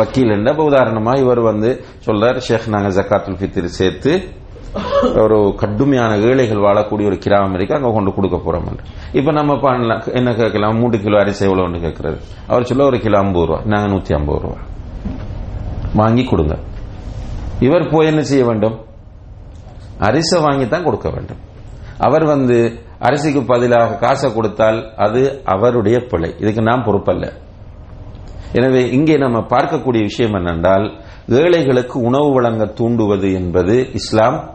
வக்கீல் 0.00 0.32
என்ற 0.36 0.52
இப்ப 0.52 0.64
உதாரணமா 0.70 1.12
இவர் 1.22 1.40
வந்து 1.50 1.68
சொல்றார் 2.06 2.38
ஷேக் 2.46 2.72
நாங்க 2.74 2.90
ஜக்காத்துல் 2.96 3.38
ஃபித்ரி 3.40 3.70
சேர்த்து 3.80 4.12
ஒரு 5.16 5.54
கடுமையான 5.56 6.16
ஏழைகள் 6.16 6.56
வாழக்கூடிய 6.56 7.04
ஒரு 7.06 7.18
கிராமம் 7.18 7.54
இருக்கு 7.54 7.74
அங்க 7.74 7.90
கொண்டு 7.92 8.14
கொடுக்க 8.14 8.36
போறோம் 8.36 8.68
என்று. 8.68 8.84
இப்ப 9.12 9.32
நம்ம 9.32 9.58
பண்ணலாம் 9.58 10.02
என்ன 10.12 10.34
கேட்கலாம்? 10.34 10.78
மூன்று 10.78 11.00
கிலோ 11.00 11.18
அரிசி 11.18 11.46
எவ்வளவுன்னு 11.46 11.82
கேட்கறது. 11.86 12.18
அவர் 12.46 12.64
சொல்ல 12.64 12.84
ஒரு 12.84 13.00
கிலோ 13.00 13.18
ஐம்பது 13.18 13.46
ரூபா 13.46 13.60
நாங்க 13.64 13.94
நூத்தி 13.94 14.12
ஐம்பது 14.12 14.40
ரூபா. 14.40 14.54
வாங்கி 15.94 16.24
கொடுங்க. 16.24 16.58
இவர் 17.60 17.90
போய் 17.90 18.06
என்ன 18.06 18.22
செய்ய 18.22 18.44
வேண்டும்? 18.44 18.80
அரிசை 19.98 20.40
வாங்கி 20.40 20.68
தான் 20.68 20.84
கொடுக்க 20.84 21.10
வேண்டும். 21.10 21.36
அவர் 21.98 22.24
வந்து 22.24 22.78
அரிசிக்கு 23.00 23.46
பதிலாக 23.46 23.94
காசை 23.94 24.34
கொடுத்தால் 24.34 24.94
அது 24.96 25.42
அவருடைய 25.44 25.98
பிழை. 25.98 26.34
இதுக்கு 26.38 26.62
நாம் 26.62 26.84
பொறுப்பல்ல. 26.84 27.32
எனவே 28.52 28.90
இங்கே 28.90 29.16
நம்ம 29.16 29.38
பார்க்கக்கூடிய 29.38 30.02
விஷயம் 30.02 30.34
என்னென்றால் 30.34 30.92
ஏழைகளுக்கு 31.28 32.00
உணவு 32.00 32.32
வழங்க 32.32 32.64
தூண்டுவது 32.64 33.32
என்பது 33.32 33.92
இஸ்லாம் 33.92 34.52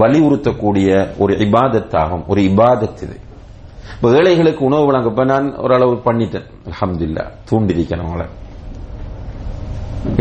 வலியுறுத்தக்கூடிய 0.00 0.88
ஒரு 1.18 1.32
இபாதத்தாகும் 1.44 2.24
ஒரு 2.26 2.40
இபாதத் 2.40 3.02
இது. 3.04 3.16
இப்ப 3.94 4.10
ஏழைகளுக்கு 4.10 4.62
உணவு 4.64 4.84
வழங்கப்ப 4.88 5.24
நான் 5.24 5.46
ஓரளவு 5.56 5.94
பண்ணிட்டேன். 6.06 6.46
அல்ஹம்துலில்லா 6.68 7.24
தூண்டிருக்கேன் 7.50 8.02
அவங்கள 8.04 8.24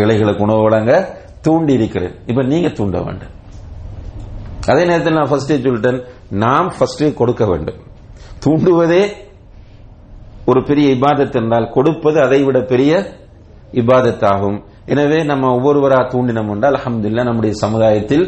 ஏழைகளுக்கு 0.01 0.43
உணவு 0.43 0.61
வழங்க 0.61 0.91
தூண்டி 1.41 1.73
இருக்கிறேன் 1.73 2.15
இப்ப 2.25 2.43
நீங்க 2.43 2.69
தூண்ட 2.69 2.97
வேண்டும். 3.01 3.33
அதே 4.67 4.83
நேரத்தில் 4.85 5.17
நான் 5.19 5.29
ஃபர்ஸ்டே 5.31 5.57
சொல்லிட்டேன் 5.65 5.99
நாம் 6.29 6.71
ஃபர்ஸ்டே 6.77 7.13
கொடுக்க 7.13 7.45
வேண்டும். 7.45 7.79
தூண்டுவதே 8.45 9.03
ஒரு 10.45 10.63
பெரிய 10.63 10.87
இபாதத் 10.95 11.37
என்றால் 11.41 11.67
கொடுப்பது 11.69 12.17
அதை 12.21 12.43
விட 12.43 12.59
பெரிய 12.71 12.91
இபாதத்தாகும். 13.71 14.57
எனவே 14.85 15.19
நம்ம 15.23 15.45
ஒவ்வொருவரா 15.57 15.99
தூண்டினோம் 16.13 16.51
என்றால் 16.53 16.75
அல்ஹம்துலில்லாஹ் 16.79 17.29
நம்முடைய 17.29 17.53
சமுதாயத்தில் 17.63 18.25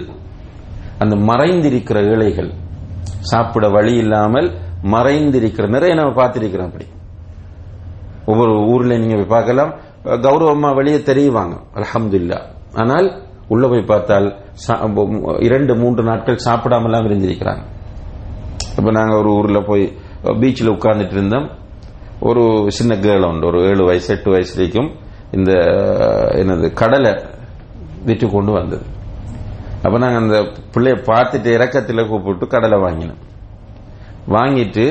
அந்த 0.99 1.15
மறைந்திருக்கிற 1.15 2.09
ஏழைகள். 2.09 2.53
சாப்பிட 3.19 3.69
வழி 3.69 3.95
இல்லாமல் 3.95 4.51
மறைந்திருக்கிற 4.83 5.67
நிறைய 5.67 5.95
நம்ம 5.95 6.25
பார்த்திருக்கிறோம் 6.25 6.65
அப்படி. 6.65 6.85
ஒவ்வொரு 8.25 8.65
ஊர்ல 8.65 8.97
நீங்க 8.97 9.15
போய் 9.15 9.25
பார்க்கலாம் 9.25 9.75
கௌரவமா 10.03 10.75
வெளியே 10.75 10.97
தெரியுவாங்க 10.97 11.59
அலமதுல்லா 11.73 12.41
ஆனால் 12.73 13.23
உள்ள 13.47 13.67
போய் 13.67 13.81
பார்த்தால் 13.81 14.37
சா- 14.67 15.43
இரண்டு 15.43 15.75
மூன்று 15.75 16.03
நாட்கள் 16.03 16.37
சாப்பிடாமலாம் 16.45 17.07
இருந்திருக்கிறாங்க. 17.07 17.61
இப்ப 18.77 18.91
நாங்க 18.91 19.17
ஒரு 19.17 19.29
ஊர்ல 19.29 19.61
போய் 19.61 19.97
பீச்சில் 20.23 20.69
உட்கார்ந்துட்டு 20.69 21.11
இருந்தோம். 21.11 21.49
ஒரு 22.19 22.65
சின்ன 22.67 22.95
கேர்ள் 22.95 23.25
உண்டு 23.25 23.47
ஒரு 23.47 23.61
ஏழு 23.61 23.85
வயசு 23.85 24.15
எட்டு 24.15 24.31
வயசு 24.31 24.55
வரைக்கும் 24.55 24.95
இந்த 25.31 25.51
என்னது 26.31 26.73
கடலை 26.73 27.23
விற்று 28.05 28.29
கொண்டு 28.29 28.51
வந்தது. 28.51 28.85
அப்ப 29.83 29.97
நாங்க 29.97 30.17
அந்த 30.17 30.37
பிள்ளைய 30.73 30.95
பார்த்துட்டு 31.09 31.45
இறக்கத்தில் 31.45 32.07
கூப்பிட்டு 32.07 32.47
கடலை 32.47 32.79
வாங்கினோம். 32.79 33.21
வாங்கிட்டு 34.29 34.85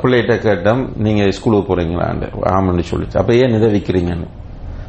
பிள்ளைகிட்ட 0.00 0.34
கேட்டோம் 0.46 0.96
நீங்க 0.96 1.30
ஸ்கூலுக்கு 1.30 1.76
போறீங்களான்னு 1.76 2.26
ஆமான்னு 2.50 2.82
சொல்லிச்சு. 2.90 3.16
அப்ப 3.18 3.34
ஏன் 3.34 3.54
இதை 3.54 3.68
விற்கிறீங்கன்னு 3.74 4.28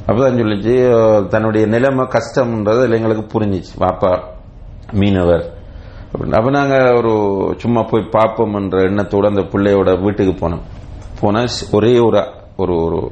அப்பதான் 0.08 0.40
சொல்லிச்சு 0.42 0.74
தன்னுடைய 1.28 1.68
நிலைமை 1.68 2.06
கஷ்டம்ன்றது 2.06 2.94
எங்களுக்கு 2.96 3.40
புரிஞ்சிச்சு. 3.40 3.74
வாப்பா 3.80 4.12
மீனவர். 4.94 5.46
அப்படின்னு. 6.12 6.38
அப்ப 6.40 6.50
நாங்க 6.50 6.76
ஒரு 6.94 7.14
சும்மா 7.58 7.82
போய் 7.82 8.10
பார்ப்போம்ன்ற 8.12 8.82
எண்ணத்தோடு 8.82 9.28
அந்த 9.28 9.42
பிள்ளையோட 9.42 10.02
வீட்டுக்கு 10.02 10.50
போனோம். 10.50 10.62
போனால் 11.22 11.48
ஒரே 11.72 12.00
ஒரு 12.00 12.24
ஒரு 12.58 12.76
ஒரு 12.86 13.12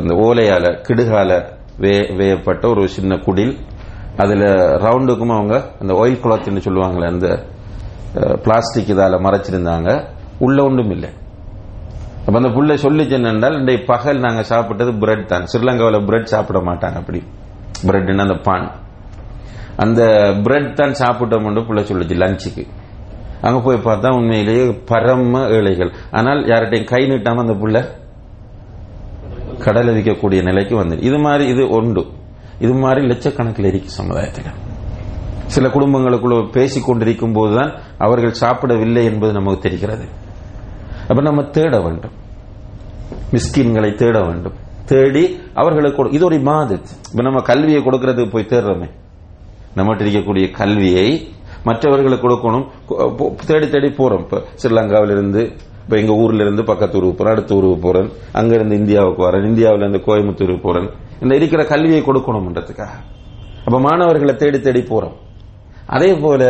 இந்த 0.00 0.14
ஓலையால 0.14 0.66
கிடுகால 0.88 1.30
வே 1.78 1.94
வேயப்பட்ட 2.16 2.68
ஒரு 2.68 2.88
சின்ன 2.88 3.16
குடில் 3.16 3.56
அதுல 4.22 4.44
ரவுண்டுக்கும் 4.84 5.36
அவங்க 5.36 5.54
அந்த 5.82 5.92
ஒயில் 6.02 6.22
குளத்துன்னு 6.24 6.64
சொல்லுவாங்களே 6.66 7.08
அந்த 7.14 7.28
பிளாஸ்டிக் 8.44 8.90
இதால 8.92 9.16
மறைச்சிருந்தாங்க. 9.26 9.88
உள்ள 10.46 10.58
ஒன்றும் 10.68 10.92
இல்லை. 10.94 11.10
அப்ப 12.24 12.34
அந்த 12.40 12.50
புள்ள 12.56 12.74
சொல்லிச்சு 12.84 13.14
என்னென்றால் 13.18 13.56
இன்றைய 13.58 13.80
பகல் 13.90 14.24
நாங்க 14.24 14.42
சாப்பிட்டது 14.52 14.92
பிரெட் 15.02 15.28
தான். 15.32 15.44
ஸ்ரீலங்காவில் 15.52 16.06
பிரெட் 16.08 16.32
சாப்பிட 16.34 16.60
மாட்டாங்க 16.68 16.96
அப்படி. 17.02 17.20
பிரெட்னா 17.88 18.24
அந்த 18.28 18.38
பான் 18.48 18.66
அந்த 19.84 20.02
பிரெட் 20.44 20.72
தான் 20.80 20.98
சாப்பிட்டோம் 21.02 21.46
புள்ள 21.68 21.80
சொல்லுச்சு 21.90 22.16
லஞ்சுக்கு 22.24 22.64
அங்க 23.46 23.58
போய் 23.64 23.86
பார்த்தா 23.86 24.08
உண்மையிலேயே 24.18 24.62
பரம 24.90 25.40
ஏழைகள். 25.56 25.90
ஆனால் 26.18 26.40
யார்கிட்டையும் 26.50 26.90
கை 26.92 27.02
நீட்டாம 27.10 27.42
அந்த 27.44 27.56
புள்ள 27.62 27.76
கடலை 29.64 29.92
விற்கக்கூடிய 29.96 30.40
நிலைக்கு 30.48 30.74
வந்து. 30.82 30.96
இது 31.08 31.18
மாதிரி 31.26 31.44
இது 31.52 31.64
உண்டு 31.78 32.02
இது 32.60 32.74
மாதிரி 32.74 33.06
லட்சக்கணக்கில் 33.06 33.64
இருக்கு 33.64 33.90
சமுதாயத்தில். 33.90 34.44
சில 35.46 35.68
குடும்பங்களுக்குள்ள 35.68 36.50
பேசிக் 36.50 36.84
கொண்டிருக்கும் 36.84 37.32
போதுதான் 37.32 37.72
அவர்கள் 37.98 38.32
சாப்பிடவில்லை 38.32 39.04
என்பது 39.04 39.32
நமக்கு 39.32 39.60
தெரிகிறது. 39.60 40.04
அப்ப 41.08 41.22
நம்ம 41.22 41.42
தேட 41.42 41.80
வேண்டும். 41.80 42.10
மிஸ்கின்களை 43.32 43.94
தேட 43.94 44.20
வேண்டும். 44.20 44.52
தேடி 44.84 45.38
அவர்களுக்கு 45.54 46.04
கொடு- 46.04 46.12
இது 46.12 46.24
ஒரு 46.24 46.36
இபாதத் 46.36 46.86
இப்ப 47.10 47.22
நம்ம 47.22 47.40
கல்வியை 47.40 47.82
கொடுக்கறதுக்கு 47.82 48.30
போய் 48.30 48.46
தேடுறோமே. 48.48 48.90
நம்மகிட்ட 49.76 50.08
இருக்கக்கூடிய 50.08 50.50
கல்வியை 50.50 51.28
மற்றவர்களுக்கு 51.64 52.28
கொடுக்கணும். 52.28 52.66
தேடி 53.46 53.68
தேடி 53.68 53.88
போறோம். 53.88 54.20
இப்ப 54.20 54.42
ஸ்ரீலங்காவிலிருந்து 54.62 55.52
இப்ப 55.84 55.96
எங்க 55.96 56.12
ஊர்ல 56.12 56.42
இருந்து 56.42 56.64
பக்கத்து 56.64 56.96
ஊருக்கு 56.96 57.16
போறேன் 57.16 57.32
அடுத்த 57.32 57.54
ஊருக்கு 57.54 57.78
போறேன் 57.78 58.10
அங்க 58.32 58.54
இருந்து 58.54 58.76
இந்தியாவுக்கு 58.76 59.22
வரேன் 59.22 59.44
இந்தியாவில 59.44 59.76
இருந்து 59.76 59.98
கோயம்புத்தூருக்கு 59.98 60.60
போறேன். 60.60 60.90
இந்த 61.22 61.34
இருக்கிற 61.38 61.62
கல்வியை 61.72 62.00
கொடுக்கணும்ன்றதுக்காக. 62.02 62.94
அப்ப 63.66 63.76
மாணவர்களை 63.86 64.34
தேடி 64.36 64.58
தேடி 64.60 64.82
போறோம். 64.90 65.16
அதே 65.96 66.08
போல 66.22 66.42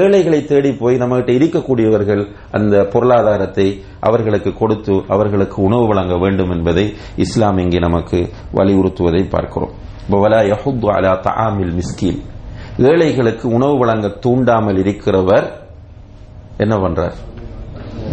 ஏழைகளை 0.00 0.38
தேடி 0.44 0.70
போய் 0.80 1.00
நம்மகிட்ட 1.02 1.30
இருக்கக்கூடியவர்கள் 1.38 2.22
அந்த 2.56 2.74
பொருளாதாரத்தை 2.92 3.66
அவர்களுக்கு 4.08 4.50
கொடுத்து 4.60 4.94
அவர்களுக்கு 5.14 5.58
உணவு 5.68 5.84
வழங்க 5.90 6.14
வேண்டும் 6.24 6.52
என்பதை 6.56 6.84
இஸ்லாம் 7.24 7.60
இங்கே 7.64 7.80
நமக்கு 7.86 8.18
வலியுறுத்துவதை 8.58 9.22
பார்க்கிறோம். 9.34 9.74
வலா 10.22 10.40
ஏழைகளுக்கு 12.88 13.46
உணவு 13.56 13.74
வழங்க 13.78 14.08
தூண்டாமல் 14.24 14.78
இருக்கிறவர் 14.82 15.46
என்ன 16.64 16.74
பண்றார்? 16.76 17.16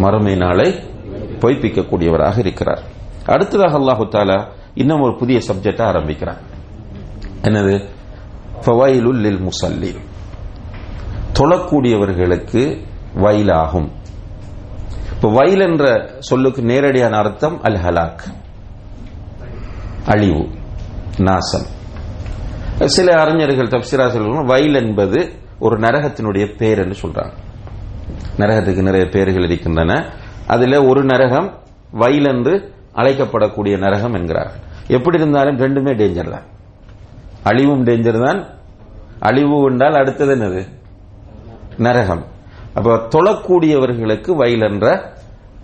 மறுமை 0.03 0.35
நாளை 0.35 0.67
பொய்ப்பிக்கக்கூடியவராக 1.41 2.37
இருக்கிறார். 2.43 2.81
அடுத்ததாக 3.33 3.77
அல்லாஹு 3.79 4.05
தாலா 4.15 4.37
இன்னும் 4.77 5.01
ஒரு 5.01 5.15
புதிய 5.15 5.39
சப்ஜெக்ட் 5.47 5.81
ஆரம்பிக்கிறார் 5.81 6.41
என்னது? 7.41 7.85
ஃபவைலுல் 8.65 9.19
லில் 9.19 9.39
முசல்லி 9.39 9.95
தொழக்கூடியவர்களுக்கு 11.33 12.85
வயலாகும். 13.15 13.91
இப்ப 15.15 15.31
வயல் 15.31 15.59
என்ற 15.59 16.15
சொல்லுக்கு 16.19 16.61
நேரடியான 16.61 17.17
அர்த்தம் 17.17 17.61
அல் 17.61 17.73
ஹலாக் 17.73 18.19
அழிவு. 20.05 20.49
நாசம். 21.17 21.65
சில 22.85 23.21
அறிஞர்கள் 23.21 23.67
தப்சிரா 23.67 23.81
சொல்லுவாங்க 23.81 24.41
வயல் 24.41 24.73
என்பது 24.73 25.31
ஒரு 25.59 25.77
நரகத்தினுடைய 25.79 26.57
பேர் 26.57 26.77
என்று 26.77 27.07
சொல்றாங்க. 27.07 27.33
நரகத்துக்கு 28.37 28.81
நிறைய 28.81 29.05
பேர்கள் 29.09 29.43
இருக்கின்றன. 29.43 30.13
அதில் 30.47 30.77
ஒரு 30.77 31.03
நரகம் 31.03 31.63
வயல் 31.91 32.25
என்று 32.25 32.73
அழைக்கப்படக்கூடிய 32.95 33.77
நரகம் 33.77 34.13
என்கிறார்கள். 34.13 34.65
எப்படி 34.87 35.17
இருந்தாலும் 35.17 35.57
ரெண்டுமே 35.57 35.93
டேஞ்சர் 36.01 36.31
தான். 36.31 36.45
அழிவும் 37.43 37.85
டேஞ்சர் 37.87 38.19
தான். 38.25 38.39
அழிவு 39.19 39.57
என்றால் 39.69 39.95
அடுத்தது 39.95 40.35
என்னது? 40.35 40.61
நரகம். 41.77 42.23
அப்ப 42.73 42.95
தொழக்கூடியவர்களுக்கு 43.15 44.31
வயல் 44.35 44.61
என்ற 44.61 45.15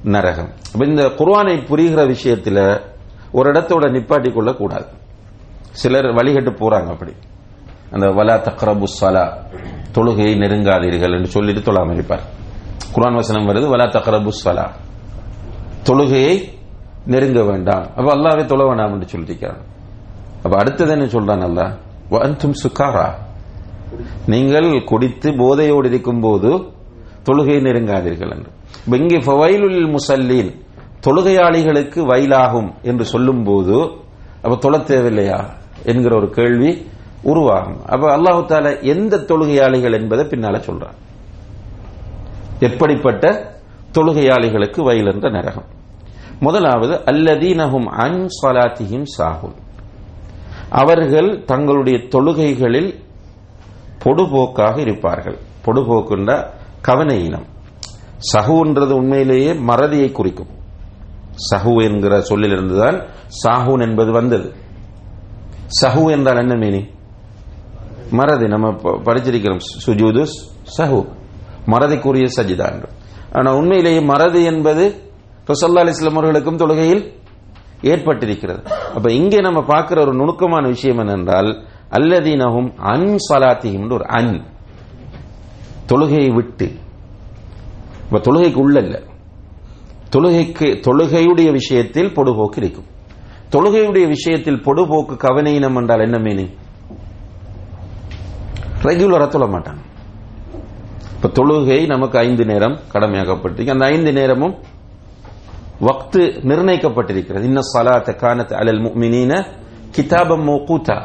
நரகம். 0.04 0.50
இந்த 0.86 1.04
குர்வானை 1.20 1.56
புரிகிற 1.70 2.02
விஷயத்துல 2.14 2.60
ஒரு 3.32 3.50
இடத்தோட 3.52 3.86
நிப்பாட்டி 3.96 4.34
கொள்ள 4.34 4.52
கூடாது 4.54 4.88
சிலர் 5.72 6.06
வழிகட்டு 6.06 6.52
போறாங்க 6.64 6.90
அப்படி. 6.96 7.14
அந்த 7.92 8.08
வலா 8.08 8.36
தக்ரபு 8.48 8.88
சலா 9.00 9.26
தொழுகையை 9.96 10.34
நெருங்காதீர்கள் 10.42 11.16
என்று 11.18 11.28
சொல்லிட்டு 11.28 11.72
தொழாம 11.72 11.94
இருப்பார் 11.94 12.24
குரான் 12.96 13.14
வசனம் 13.14 13.48
வருது 13.50 13.68
வலா 13.74 13.86
தக்ரபு 13.86 14.32
சலா 14.44 14.66
தொழுகையை 15.84 16.36
நெருங்க 17.06 17.43
வேண்டாம். 17.43 17.86
அப்ப 17.95 18.16
அல்லாவே 18.16 18.45
தொழ 18.45 18.66
வேண்டாம் 18.66 18.93
என்று 18.93 19.08
சொல்லியிருக்கிறான் 19.08 19.62
அப்ப 20.43 20.58
அடுத்தது 20.58 20.91
என்ன 20.91 21.06
சொல்றான் 21.06 21.45
அல்லாஹ்? 21.49 21.74
வந்தும் 22.10 22.54
சுக்காரா 22.64 23.14
நீங்கள் 24.26 24.84
குடித்து 24.84 25.32
போதையோடு 25.32 25.86
இருக்கும் 25.86 26.20
போது 26.20 26.49
தொழுகை 27.26 27.58
நெருங்காதீர்கள் 27.62 28.32
என்று. 28.32 28.49
இப்ப 28.86 28.97
இங்கே 28.97 29.18
ஃபவைலுல் 29.18 29.95
முசல்லீன் 29.95 30.62
தொழுகையாளிகளுக்கு 31.08 31.99
வயலாகும் 32.06 32.74
என்று 32.82 33.06
சொல்லும் 33.06 33.43
போது 33.43 33.91
அப்ப 34.41 34.56
தொழ 34.56 34.78
தேவையில்லையா 34.78 35.49
என்கிற 35.86 36.16
ஒரு 36.16 36.30
கேள்வி 36.30 36.88
உருவாகும். 37.22 37.86
அப்ப 37.86 38.18
அல்லாஹு 38.18 38.41
தால 38.45 38.82
எந்த 38.82 39.18
தொழுகையாளிகள் 39.18 39.93
என்பதை 39.93 40.26
பின்னால 40.26 40.58
சொல்றான். 40.58 40.97
எப்படிப்பட்ட 42.60 43.54
தொழுகையாளிகளுக்கு 43.93 44.84
வயல் 44.84 45.14
என்ற 45.14 45.30
நரகம். 45.30 45.82
முதலாவது 46.40 46.94
அல்லதீனஹும் 46.94 47.86
அன் 47.86 48.28
சலாத்திஹிம் 48.42 49.06
சாகுல். 49.18 49.56
அவர்கள் 50.70 51.44
தங்களுடைய 51.46 52.00
தொழுகைகளில் 52.00 53.04
பொடுபோக்காக 54.04 54.78
இருப்பார்கள். 54.78 55.38
பொடுபோக்குன்ற 55.66 56.50
கவன 56.82 57.14
இனம். 57.14 57.46
சகுன்றது 58.34 58.92
உண்மையிலேயே 58.92 59.52
மறதியை 59.52 60.12
குறிக்கும். 60.12 60.48
சஹு 61.56 61.84
என்கிற 61.84 62.20
சொல்லிலிருந்துதான் 62.20 63.08
சாஹூன் 63.44 63.82
என்பது 63.82 64.12
வந்தது. 64.12 64.54
சஹு 65.82 66.10
என்றால் 66.10 66.38
என்ன 66.38 66.68
மீனிங் 66.68 66.90
மறதி. 68.12 68.48
நம்ம 68.48 68.74
ப- 68.74 69.02
படிச்சிருக்கிறோம். 69.04 69.60
சுஜூது 69.86 70.28
சஹு. 70.78 71.08
மறதிக்குரிய 71.66 72.28
சஜிதா 72.36 72.74
என்று. 72.74 72.90
ஆனால் 73.32 73.54
உண்மையிலேயே 73.54 74.00
மறதி 74.00 74.44
என்பது 74.44 75.12
ரசல்லா 75.48 75.82
அலிஸ்லாம் 75.82 76.10
அவர்களுக்கும் 76.10 76.58
தொழுகையில் 76.58 77.14
ஏற்பட்டிருக்கிறது. 77.82 78.66
அப்ப 78.66 79.12
இங்கே 79.12 79.41
நம்ம 79.41 79.64
பார்க்கிற 79.64 80.02
ஒரு 80.02 80.14
நுணுக்கமான 80.14 80.68
விஷயம் 80.68 80.98
என்னென்றால் 80.98 81.64
அல்லதீனஹும் 81.91 82.74
அன் 82.78 83.16
சலாத்தியும் 83.30 83.94
ஒரு 83.94 84.08
அன். 84.08 84.44
தொழுகையை 85.88 86.34
விட்டு. 86.34 86.72
இப்ப 88.04 88.20
தொழுகைக்கு 88.20 88.56
உள்ள 88.56 88.80
இல்ல 88.80 89.02
தொழுகைக்கு 90.12 90.82
தொழுகையுடைய 90.88 91.52
விஷயத்தில் 91.52 92.10
பொடுபோக்கு 92.10 92.58
இருக்கும். 92.58 92.86
தொழுகையுடைய 93.52 94.08
விஷயத்தில் 94.08 94.62
பொடுபோக்கு 94.66 95.18
கவனையினம் 95.18 95.76
என்றால் 95.76 96.00
என்ன 96.00 96.18
மீனிங் 96.18 96.54
ரெகுலரா 98.82 99.28
தொழ 99.28 99.46
மாட்டாங்க. 99.46 99.84
இப்ப 101.16 101.28
தொழுகை 101.28 101.86
நமக்கு 101.86 102.20
ஐந்து 102.20 102.46
நேரம் 102.46 102.80
கடமையாக்கப்பட்டிருக்கு. 102.94 103.70
அந்த 103.70 103.86
ஐந்து 103.86 104.14
நேரமும் 104.14 104.56
வக்து 105.88 106.24
நிர்ணயிக்கப்பட்டிருக்கிறது. 106.50 107.44
இன்ன 107.44 107.60
சலாத்த 107.74 108.16
கானத் 108.24 108.54
அலல் 108.62 108.82
முக்மினின 108.86 109.34
கிதாபம் 109.96 110.46
மௌகூதா 110.50 110.98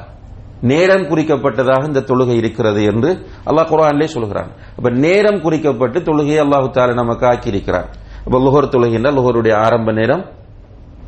நேரம் 0.60 1.02
குறிக்கப்பட்டதாக 1.02 1.86
இந்த 1.86 2.00
தொழுகை 2.00 2.36
இருக்கிறது 2.36 2.84
என்று 2.84 3.10
அல்லாஹ் 3.46 3.70
குரானிலே 3.72 4.04
சொல்கிறான். 4.04 4.50
அப்ப 4.76 4.90
நேரம் 4.90 5.40
குறிக்கப்பட்டு 5.42 5.98
தொழுகையை 6.08 6.40
அல்லாஹு 6.44 6.68
தால 6.76 6.94
நமக்கு 6.94 7.26
ஆக்கி 7.26 7.48
இருக்கிறான் 7.48 7.88
அப்ப 8.24 8.38
லுஹர் 8.38 8.72
தொழுகின்ற 8.74 9.08
என்றால் 9.10 9.52
ஆரம்ப 9.64 9.92
நேரம் 9.92 10.24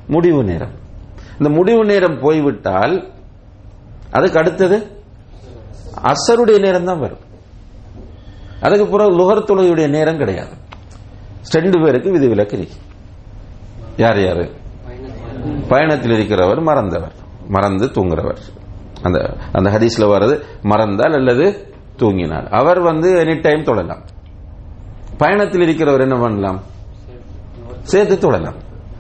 முடிவு 0.07 0.45
நேரம். 0.45 0.75
இந்த 1.39 1.49
முடிவு 1.49 1.85
நேரம் 1.85 2.19
போய்விட்டால் 2.21 2.95
அதுக்கு 4.11 4.39
அடுத்தது 4.39 4.77
அசருடைய 6.13 6.59
நேரம் 6.61 6.85
தான் 6.85 6.99
வரும். 6.99 7.25
அதுக்கு 8.61 8.87
பிறகு 8.87 9.11
லுகர் 9.19 9.49
தொழுகையுடைய 9.51 9.89
நேரம் 9.89 10.17
கிடையாது. 10.17 10.55
ரெண்டு 11.53 11.81
பேருக்கு 11.83 12.11
விதிவிலக்கு 12.11 12.57
இருக்கு. 12.59 12.77
யார் 14.01 14.25
யாரு? 14.25 14.51
பயணத்தில் 15.69 16.11
இருக்கிறவர் 16.11 16.63
மறந்தவர். 16.63 17.13
மறந்து 17.49 17.87
தூங்குறவர். 17.87 18.37
அந்த 19.03 19.37
அந்த 19.53 19.71
ஹதீஸ்ல 19.71 20.01
வர்றது 20.01 20.43
மறந்தால் 20.63 21.13
அல்லது 21.13 21.75
தூங்கினார் 21.99 22.49
அவர் 22.51 22.81
வந்து 22.81 23.15
எனி 23.15 23.43
டைம் 23.43 23.65
தொழலாம் 23.65 24.05
பயணத்தில் 25.19 25.61
இருக்கிறவர் 25.61 26.01
என்ன 26.01 26.19
பண்ணலாம்? 26.19 26.61
சேர்த்து 27.83 28.31
தொழலாம் 28.31 28.55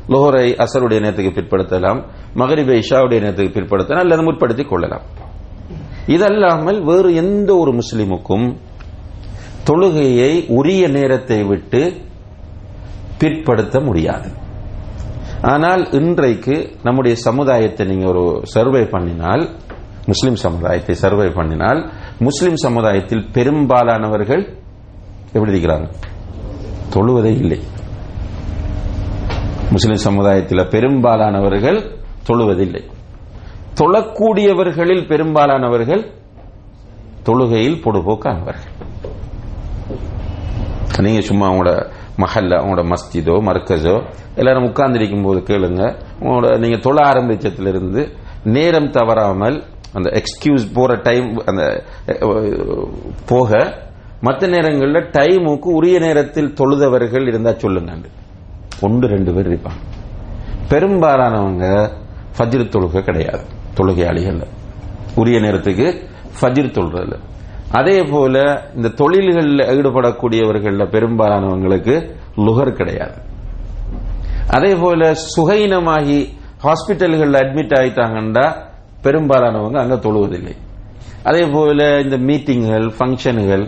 லோஹரை 0.08 0.54
அசருடைய 0.56 1.00
நேரத்துக்கு 1.00 1.40
பிற்படுத்தலாம். 1.40 2.04
மகரிபை 2.34 2.78
இஷாவுடைய 2.78 3.18
நேரத்துக்கு 3.18 3.60
பிற்படுத்தலாம். 3.60 3.98
அல்லது 3.98 4.22
முற்படுத்திக் 4.22 4.68
கொள்ளலாம். 4.68 5.02
இதல்லாமல் 6.06 6.84
வேறு 6.84 7.14
எந்த 7.14 7.56
ஒரு 7.56 7.72
முஸ்லிமுக்கும் 7.72 8.56
தொழுகையை 9.66 10.44
உரிய 10.48 10.88
நேரத்தை 10.88 11.42
விட்டு 11.42 11.94
பிற்படுத்த 13.18 13.80
முடியாது. 13.80 14.48
ஆனால் 15.42 15.90
இன்றைக்கு 15.90 16.76
நம்முடைய 16.82 17.16
சமுதாயத்தை 17.16 17.86
நீங்க 17.86 18.06
ஒரு 18.06 18.40
சர்வே 18.42 18.82
பண்ணினால் 18.82 19.48
முஸ்லிம் 20.06 20.34
சமுதாயத்தை 20.34 20.94
சர்வே 20.94 21.26
பண்ணினால் 21.26 21.90
முஸ்லிம் 22.18 22.56
சமுதாயத்தில் 22.56 23.30
பெரும்பாலானவர்கள் 23.32 24.58
எப்படி 25.32 25.52
இருக்கிறாங்க? 25.52 25.90
தொழுவதே 26.94 27.36
இல்லை. 27.36 27.58
முஸ்லிம் 29.70 29.96
சமுதாயத்தில் 29.96 30.68
பெரும்பாலானவர்கள் 30.68 31.96
தொழுவதில்லை. 32.28 32.90
தொழக்கூடியவர்களில் 33.80 35.06
பெரும்பாலானவர்கள் 35.06 36.12
தொழுகையில் 37.24 37.82
பொடுபோக்கானவர்கள். 37.82 38.76
நீங்க 40.98 41.20
சும்மா 41.20 41.48
அவங்களோட 41.48 41.90
மஹல்ல 42.20 42.54
உங்களோட 42.64 42.84
மஸ்ஜிதோ 42.92 43.34
மர்க்கஸோ 43.48 43.94
எல்லாரும் 44.34 44.64
உட்கார்ந்திருக்கும் 44.64 45.22
போது 45.22 45.40
கேளுங்க. 45.40 45.82
உங்களோட 46.20 46.58
நீங்க 46.58 46.76
தொழ 46.76 47.08
ஆரம்பிச்சதுலேருந்து 47.08 48.02
நேரம் 48.44 48.90
தவறாமல் 48.90 49.62
அந்த 49.92 50.10
எக்ஸ்கியூஸ் 50.10 50.72
போற 50.74 50.94
டைம் 50.94 51.42
அந்த 51.46 51.84
போக 53.26 53.72
மற்ற 54.20 54.46
நேரங்களில் 54.46 55.10
டைமுக்கு 55.10 55.68
உரிய 55.78 55.98
நேரத்தில் 55.98 56.54
தொழுதவர்கள் 56.54 57.26
இருந்தா 57.26 57.52
சொல்லுங்க. 57.52 57.92
ஒன்று 58.80 59.08
ரெண்டு 59.08 59.32
பேர் 59.34 59.50
இருப்பாங்க. 59.50 59.80
பெரும்பாலானவங்க 60.68 61.66
ஃபஜ்ரு 62.38 62.64
தொழுகை 62.74 63.02
கிடையாது. 63.02 63.44
தொழுகையாளிகள். 63.76 64.46
உரிய 65.14 65.40
நேரத்துக்கு 65.40 65.86
ஃபஜ்ரு 66.40 66.70
தொழுறதில்ல 66.76 67.16
அதே 67.78 67.98
போல 68.12 68.36
இந்த 68.76 68.88
தொழில்களில் 69.00 69.64
ஈடுபடக்கூடியவர்களில் 69.72 70.92
பெரும்பாலானவங்களுக்கு 70.94 71.94
லுகர் 72.46 72.78
கிடையாது. 72.80 73.18
அதே 74.56 74.72
போல 74.82 75.10
சுகைனமாகி 75.34 76.18
ஹாஸ்பிட்டல்களில் 76.64 77.38
அட்மிட் 77.42 77.74
ஆயிட்டாங்கன்னா 77.80 78.46
பெரும்பாலானவங்க 79.04 79.78
அங்க 79.82 79.96
தொழுவதில்லை. 80.06 80.54
அதே 81.28 81.44
போல 81.54 81.86
இந்த 82.04 82.16
மீட்டிங்கள் 82.28 82.86
ஃபங்க்ஷன்கள் 82.96 83.64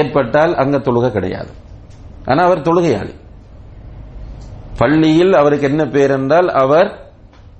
ஏற்பட்டால் 0.00 0.52
அங்க 0.62 0.76
தொழுகை 0.88 1.10
கிடையாது. 1.16 1.52
ஆனா 2.30 2.40
அவர் 2.48 2.66
தொழுகையாளி. 2.68 3.14
பள்ளியில் 4.80 5.34
அவருக்கு 5.40 5.68
என்ன 5.70 5.82
பேர் 5.94 6.14
என்றால் 6.16 6.48
அவர் 6.62 6.88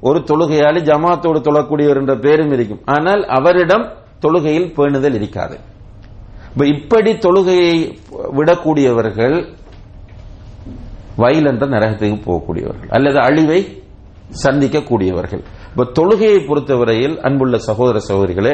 ஒரு 0.09 0.18
தொழுகையாளி 0.30 0.80
ஜமாத்தோடு 0.91 1.41
தொழக்கூடியவர் 1.49 2.01
என்ற 2.03 2.14
பேரும் 2.26 2.53
இருக்கும். 2.57 2.82
ஆனால் 2.97 3.22
அவரிடம் 3.39 3.87
தொழுகையில் 4.24 4.68
பேணுதல் 4.76 5.16
இருக்காது. 5.20 5.57
இப்ப 6.57 6.66
இப்படி 6.66 7.12
தொழுகையை 7.12 7.72
விடக்கூடியவர்கள் 8.36 9.34
வயல் 11.16 11.46
என்ற 11.46 11.66
நரகத்துக்கு 11.66 12.18
போகக்கூடியவர்கள் 12.26 12.88
அல்லது 12.88 13.18
அழிவை 13.18 13.59
சந்திக்கக்கூடியவர்கள். 14.44 15.42
இப்ப 15.70 15.84
தொழுகையை 15.98 16.38
பொறுத்தவரையில் 16.46 17.16
அன்புள்ள 17.20 17.57
சகோதர 17.59 17.98
சகோதரிகளே 18.09 18.52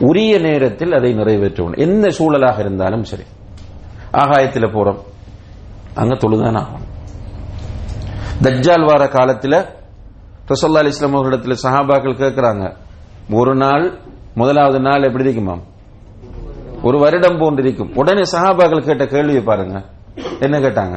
உரிய 0.00 0.38
நேரத்தில் 0.38 0.92
அதை 0.92 1.14
நிறைவேற்றணும் 1.14 1.76
என்ன 1.76 2.10
சூழலாக 2.10 2.58
இருந்தாலும் 2.60 3.04
சரி. 3.04 3.24
ஆகாயத்தில் 4.12 4.74
போறோம். 4.74 4.98
அங்க 5.94 6.14
தொழுதான் 6.14 6.58
ஆகும் 6.62 6.84
தஜ்ஜால் 8.42 8.86
வார 8.90 9.08
காலத்தில் 9.08 9.58
ரசோல்லா 10.50 10.82
அலி 10.82 10.88
இஸ்லாம் 10.88 11.14
அவர்களிடத்தில் 11.14 11.62
சஹாபாக்கள் 11.62 12.20
கேட்கிறாங்க 12.22 12.64
ஒரு 13.30 13.54
நாள் 13.54 13.86
முதலாவது 14.34 14.80
நாள் 14.80 15.02
எப்படி 15.02 15.24
இருக்குமாம் 15.24 15.62
ஒரு 16.86 16.96
வருடம் 17.02 17.38
போன்றிருக்கும். 17.40 17.92
உடனே 18.00 18.22
சஹாபாக்கள் 18.32 18.86
கேட்ட 18.86 19.04
கேள்வியை 19.06 19.42
பாருங்க. 19.42 19.76
என்ன 20.40 20.56
கேட்டாங்க? 20.64 20.96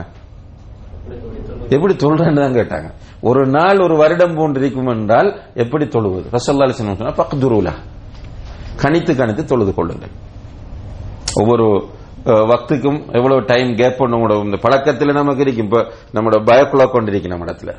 எப்படி 1.76 1.94
தொழுறேன்னு 1.94 2.42
தான் 2.44 2.58
கேட்டாங்க. 2.60 2.90
ஒரு 3.30 3.42
நாள் 3.56 3.80
ஒரு 3.86 3.96
வருடம் 4.02 4.36
போன்றிருக்கும் 4.38 4.90
என்றால் 4.94 5.30
எப்படி 5.64 5.86
தொழுவது? 5.86 6.28
ரசல்லா 6.36 6.70
சொன்னா 6.80 7.14
பக்துருலா 7.22 7.74
கணித்து 8.82 9.14
கணித்து 9.20 9.44
தொழுது 9.52 9.72
கொள்ளுங்கள். 9.78 10.14
ஒவ்வொரு 11.42 11.68
வக்துக்கும் 12.52 13.00
எவ்வளவு 13.18 13.40
டைம் 13.52 13.70
கேப் 13.80 14.02
நம்மளோட 14.14 14.36
இந்த 14.48 14.58
பழக்கத்தில் 14.66 15.18
நமக்கு 15.20 15.44
இருக்கும் 15.46 15.68
இப்போ 15.68 15.82
நம்மளோட 16.16 16.40
பயக்குள்ள 16.50 16.86
கொண்டிருக்கு 16.94 17.32
நம்ம 17.34 17.46
இடத்துல. 17.46 17.74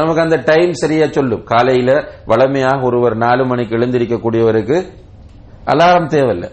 நமக்கு 0.00 0.24
அந்த 0.26 0.38
டைம் 0.50 0.72
சரியா 0.82 1.06
சொல்லும். 1.16 1.44
காலையில 1.52 1.90
வளமையாக 2.30 2.86
ஒருவர் 2.88 3.16
நாலு 3.26 3.44
மணிக்கு 3.50 3.76
எழுந்திருக்கக்கூடியவருக்கு 3.78 4.78
அலாரம் 5.72 6.10
தேவையில்லை. 6.14 6.50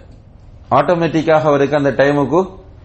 ஆட்டோமேட்டிக்காக 0.72 1.47
அவருக்கு 1.51 1.78
அந்த 1.78 1.91
டைமுக்கு 1.91 2.39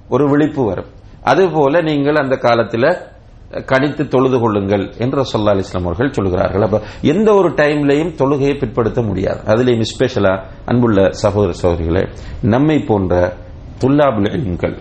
ஒரு 0.09 0.29
விழிப்பு 0.31 0.65
வரும். 0.65 0.91
அதுபோல 1.23 1.83
நீங்கள் 1.83 2.15
அந்த 2.15 2.37
காலத்தில் 2.37 2.89
கணித்து 3.71 4.09
தொழுது 4.09 4.39
கொள்ளுங்கள் 4.41 4.85
என்று 4.99 5.25
சொல்லா 5.33 5.53
இஸ்லாம் 5.57 5.85
அவர்கள் 5.85 6.13
சொல்கிறார்கள். 6.13 6.63
அப்ப 6.63 6.81
எந்த 7.03 7.35
ஒரு 7.35 7.51
டைம்லையும் 7.51 8.13
தொழுகையை 8.21 8.59
பிற்படுத்த 8.59 9.03
முடியாது. 9.03 9.41
அதுலேயும் 9.47 9.85
ஸ்பெஷலா 9.93 10.33
அன்புள்ள 10.65 11.11
சகோதர 11.11 11.53
சகோதரிகளே 11.63 12.03
நம்மை 12.41 12.79
போன்ற 12.79 13.33
துல்லாபுல் 13.81 14.79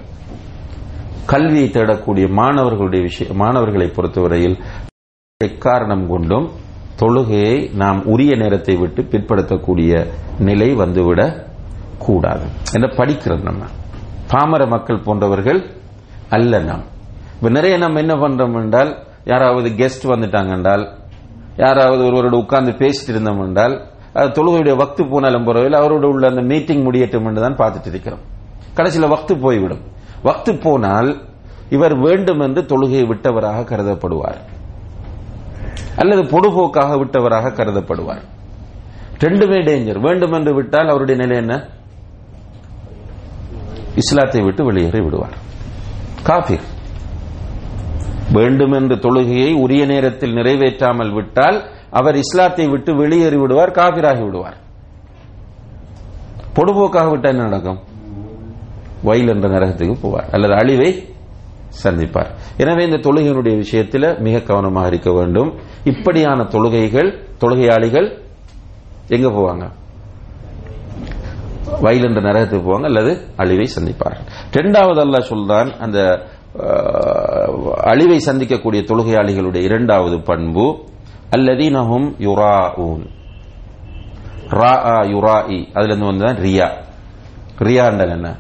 கல்வியை 1.26 1.68
தேடக்கூடிய 1.70 2.26
மாணவர்களுடைய 2.30 3.02
விஷயம் 3.04 3.38
மாணவர்களை 3.38 3.88
பொறுத்தவரையில் 3.88 4.58
எக்காரணம் 5.44 6.08
கொண்டும் 6.08 6.48
தொழுகையை 7.02 7.76
நாம் 7.76 8.00
உரிய 8.06 8.36
நேரத்தை 8.36 8.76
விட்டு 8.76 9.02
பிற்படுத்தக்கூடிய 9.02 10.08
நிலை 10.40 10.70
வந்துவிட 10.74 11.22
கூடாது 12.06 12.46
என்ன 12.72 12.88
படிக்கிறது 12.98 13.44
நம்ம. 13.44 13.64
பாமர 14.28 14.66
மக்கள் 14.66 15.04
போன்றவர்கள் 15.06 15.62
அல்ல 16.30 16.60
நாம். 16.60 16.86
இப்ப 17.36 17.50
நிறைய 17.50 17.78
நம்ம 17.78 18.00
என்ன 18.00 18.14
பண்றோம் 18.16 18.56
என்றால் 18.56 18.92
யாராவது 19.26 19.70
கெஸ்ட் 19.70 20.06
வந்துட்டாங்க 20.06 20.52
என்றால் 20.56 20.84
யாராவது 21.58 22.04
ஒருவரோட 22.04 22.32
உட்கார்ந்து 22.32 22.72
பேசிட்டு 22.72 23.08
இருந்தோம் 23.08 23.42
என்றால் 23.46 23.76
அது 24.14 24.28
தொழுகையுடைய 24.30 24.76
வக்து 24.76 25.10
போனாலும் 25.10 25.44
பரவாயில்லை 25.44 25.80
அவரோட 25.82 26.04
உள்ள 26.04 26.30
அந்த 26.30 26.42
மீட்டிங் 26.42 26.82
முடியட்டும் 26.82 27.26
என்று 27.26 27.42
தான் 27.42 27.58
பார்த்துட்டு 27.58 27.88
இருக்கிறோம். 27.88 28.20
கடைசியில் 28.74 29.10
வக்து 29.10 29.40
போய்விடும். 29.42 29.84
வக்து 30.24 30.60
போனால் 30.62 31.10
இவர் 31.70 31.96
வேண்டும் 31.96 32.40
என்று 32.40 32.62
தொழுகையை 32.62 33.06
விட்டவராக 33.08 33.64
கருதப்படுவார். 33.64 34.40
அல்லது 35.96 36.24
பொடுபோக்காக 36.24 36.98
விட்டவராக 36.98 37.54
கருதப்படுவார். 37.54 38.24
ரெண்டுமே 39.20 39.60
டேஞ்சர் 39.64 40.00
வேண்டும் 40.00 40.32
என்று 40.32 40.54
விட்டால் 40.54 40.88
அவருடைய 40.88 41.22
நிலை 41.22 41.38
என்ன? 41.38 41.56
இஸ்லாத்தை 43.96 44.42
விட்டு 44.42 44.64
வெளியேறி 44.66 45.00
விடுவார். 45.00 45.36
காபிர் 46.24 46.66
வேண்டும் 48.32 48.72
என்ற 48.72 48.96
தொழுகையை 48.96 49.54
உரிய 49.54 49.86
நேரத்தில் 49.86 50.34
நிறைவேற்றாமல் 50.34 51.14
விட்டால் 51.14 51.58
அவர் 51.90 52.16
இஸ்லாத்தை 52.16 52.68
விட்டு 52.68 52.96
வெளியேறி 52.96 53.38
விடுவார் 53.38 53.72
காபிராகி 53.72 54.24
விடுவார். 54.26 54.58
பொடுபோக்காக 56.56 57.10
விட்டால் 57.10 57.34
என்ன 57.34 57.44
நடக்கும்? 57.44 57.80
வயல் 59.04 59.28
என்ற 59.28 59.48
நரகத்துக்கு 59.48 59.96
போவார் 60.04 60.30
அல்லது 60.32 60.54
அழிவை 60.54 61.08
சந்திப்பார். 61.84 62.30
எனவே 62.58 62.82
இந்த 62.86 62.98
தொழுகையினுடைய 62.98 63.56
விஷயத்தில் 63.58 64.20
மிக 64.20 64.40
கவனமாக 64.40 64.88
இருக்க 64.88 65.12
வேண்டும். 65.12 65.54
இப்படியான 65.84 66.44
தொழுகைகள் 66.44 67.10
தொழுகையாளிகள் 67.42 68.08
எங்க 69.08 69.30
போவாங்க? 69.30 69.66
வயல் 71.84 72.04
என்ற 72.04 72.22
நரகத்துக்கு 72.22 72.62
போவாங்க 72.62 72.84
அல்லது 72.84 73.12
அழிவை 73.36 73.68
சந்திப்பார்கள் 73.76 74.26
இரண்டாவது 74.52 75.02
அல்ல 75.02 75.20
சொல்தான் 75.22 75.70
அந்த 75.80 76.00
அழிவை 77.84 78.18
சந்திக்கக்கூடிய 78.26 78.82
தொழுகையாளிகளுடைய 78.90 79.64
இரண்டாவது 79.64 80.22
பண்பு 80.22 80.66
அல்லதீனஹும் 81.36 82.08
யுராஊன். 82.20 83.06
ரா 84.50 84.74
யுராஇ 85.14 85.68
அதுல 85.74 85.94
இருந்து 85.94 86.06
வந்து 86.06 86.44
ரியா. 86.44 86.68
ரியா 87.58 87.86
என்றால் 87.92 88.10
என்ன? 88.10 88.36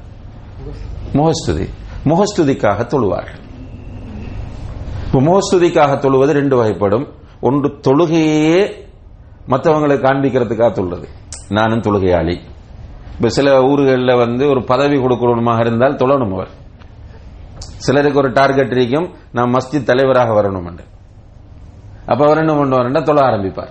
முகஸ்துதி. 1.14 1.66
முகஸ்துதிக்காக 2.06 2.84
தொழுவார்கள் 2.84 3.41
முகஸ்துதிக்காக 5.12 5.98
தொழுவது 5.98 6.32
ரெண்டு 6.32 6.64
வகைப்படும். 6.64 7.08
ஒன்று 7.41 7.80
தொழுகையே 7.88 8.72
மற்றவங்களை 9.48 9.98
காண்பிக்கிறதுக்காக 9.98 10.72
தொழுது 10.72 11.08
நானும் 11.50 11.82
தொழுகையாளி. 11.82 12.38
இப்ப 13.16 13.30
சில 13.30 13.64
ஊர்களில் 13.64 14.16
வந்து 14.16 14.49
ஒரு 14.49 14.64
பதவி 14.64 14.97
கொடுக்கணுமாக 14.97 15.59
இருந்தால் 15.59 15.95
தொழணும் 15.95 16.34
அவர். 16.34 16.61
சிலருக்கு 17.57 18.18
ஒரு 18.18 18.32
டார்கெட் 18.32 18.72
இருக்கும் 18.72 19.14
நான் 19.32 19.53
மஸ்ஜித் 19.53 19.84
தலைவராக 19.84 20.41
வரணும் 20.41 20.66
என்று 20.66 20.84
அப்ப 22.05 22.26
அவர் 22.26 22.38
என்ன 22.38 22.53
பண்ணுவார்னா 22.53 23.03
தொழ 23.03 23.22
ஆரம்பிப்பார். 23.22 23.70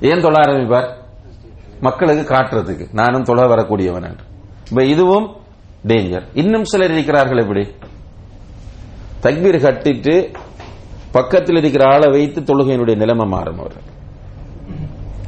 ஏன் 0.00 0.20
தொழ 0.20 0.38
ஆரம்பிப்பார்? 0.38 0.92
மக்களுக்கு 1.80 2.34
காட்டுறதுக்கு. 2.34 2.88
நானும் 2.92 3.22
தொழ 3.22 3.46
வரக்கூடியவன் 3.46 4.02
என்று. 4.02 4.24
இப்ப 4.68 4.84
இதுவும் 4.84 5.36
டேஞ்சர் 5.86 6.26
இன்னும் 6.34 6.64
சிலர் 6.64 6.90
இருக்கிறார்கள் 6.90 7.38
எப்படி? 7.38 7.68
தக்பீர் 9.22 9.60
கட்டிட்டு 9.60 10.34
பக்கத்தில் 11.12 11.56
இருக்கிற 11.56 11.84
ஆளை 11.92 12.10
வைத்து 12.10 12.40
தொழுகையினுடைய 12.40 12.96
நிலைமை 12.96 13.26
மாறும் 13.26 13.58
அவர். 13.58 13.76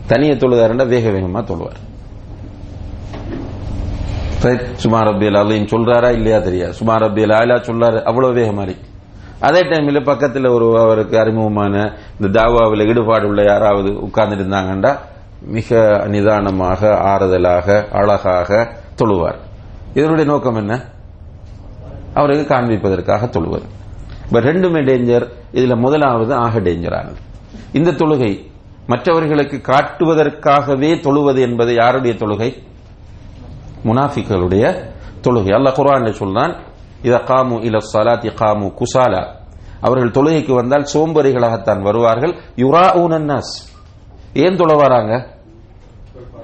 தனியை 0.07 0.37
தொழுதாருன்னா 0.37 0.87
வேக 0.87 1.11
வேகமா 1.11 1.45
தொழுவார். 1.45 1.87
சுமார் 4.74 5.07
ரபியல் 5.07 5.36
அலையும் 5.36 5.66
சொல்றாரா 5.66 6.12
இல்லையா 6.12 6.39
தெரியாது. 6.39 6.72
சுமார் 6.72 7.03
ரபியல் 7.03 7.32
ஆயிலா 7.39 7.57
சொல்றாரு 7.68 8.03
அவ்வளவு 8.03 8.34
வேகமா 8.34 8.62
இருக்கு 8.62 8.86
அதே 9.41 9.62
டைம்ல 9.62 10.05
பக்கத்தில் 10.05 10.47
ஒரு 10.47 10.78
அவருக்கு 10.78 11.18
அறிமுகமான 11.18 11.93
இந்த 12.20 12.41
தாவாவில் 12.41 12.86
ஈடுபாடு 12.86 13.26
உள்ள 13.26 13.43
யாராவது 13.43 14.03
உட்கார்ந்து 14.03 14.45
இருந்தாங்கண்டா 14.45 14.99
மிக 15.41 16.03
நிதானமாக 16.07 16.89
ஆறுதலாக 16.89 17.89
அழகாக 17.93 18.72
தொழுவார். 18.95 19.39
இதனுடைய 19.95 20.30
நோக்கம் 20.30 20.55
என்ன? 20.55 20.84
அவருக்கு 22.14 22.55
காண்பிப்பதற்காக 22.55 23.28
தொழுவது. 23.28 23.66
இப்ப 24.26 24.41
ரெண்டுமே 24.41 24.80
டேஞ்சர் 24.84 25.28
இதுல 25.53 25.76
முதலாவது 25.76 26.34
ஆக 26.34 26.61
டேஞ்சரானது 26.61 27.20
இந்த 27.72 27.91
தொழுகை 27.91 28.47
மற்றவர்களுக்கு 28.86 29.61
காட்டுவதற்காகவே 29.72 31.01
தொழுவது 31.01 31.41
என்பது 31.41 31.74
யாருடைய 31.74 32.16
தொழுகை? 32.16 32.68
முனாஃபிக்களுடைய 33.85 34.64
தொழுகை. 35.22 35.53
அல்ல 35.55 35.70
குரான் 35.70 36.09
சொல்றான் 36.22 36.57
இத 37.03 37.16
காமு 37.16 37.57
இல 37.68 37.79
சலாத்தி 37.93 38.31
காமு 38.35 38.74
குசாலா. 38.81 39.26
அவர்கள் 39.81 40.11
தொழுகைக்கு 40.11 40.55
வந்தால் 40.55 40.87
சோம்பரிகளாகத்தான் 40.95 41.83
வருவார்கள். 41.83 42.35
யுராஊன் 42.57 43.14
அன்னாஸ் 43.18 43.53
ஏன் 44.35 44.57
தொழ 44.57 44.74
வராங்க? 44.74 45.26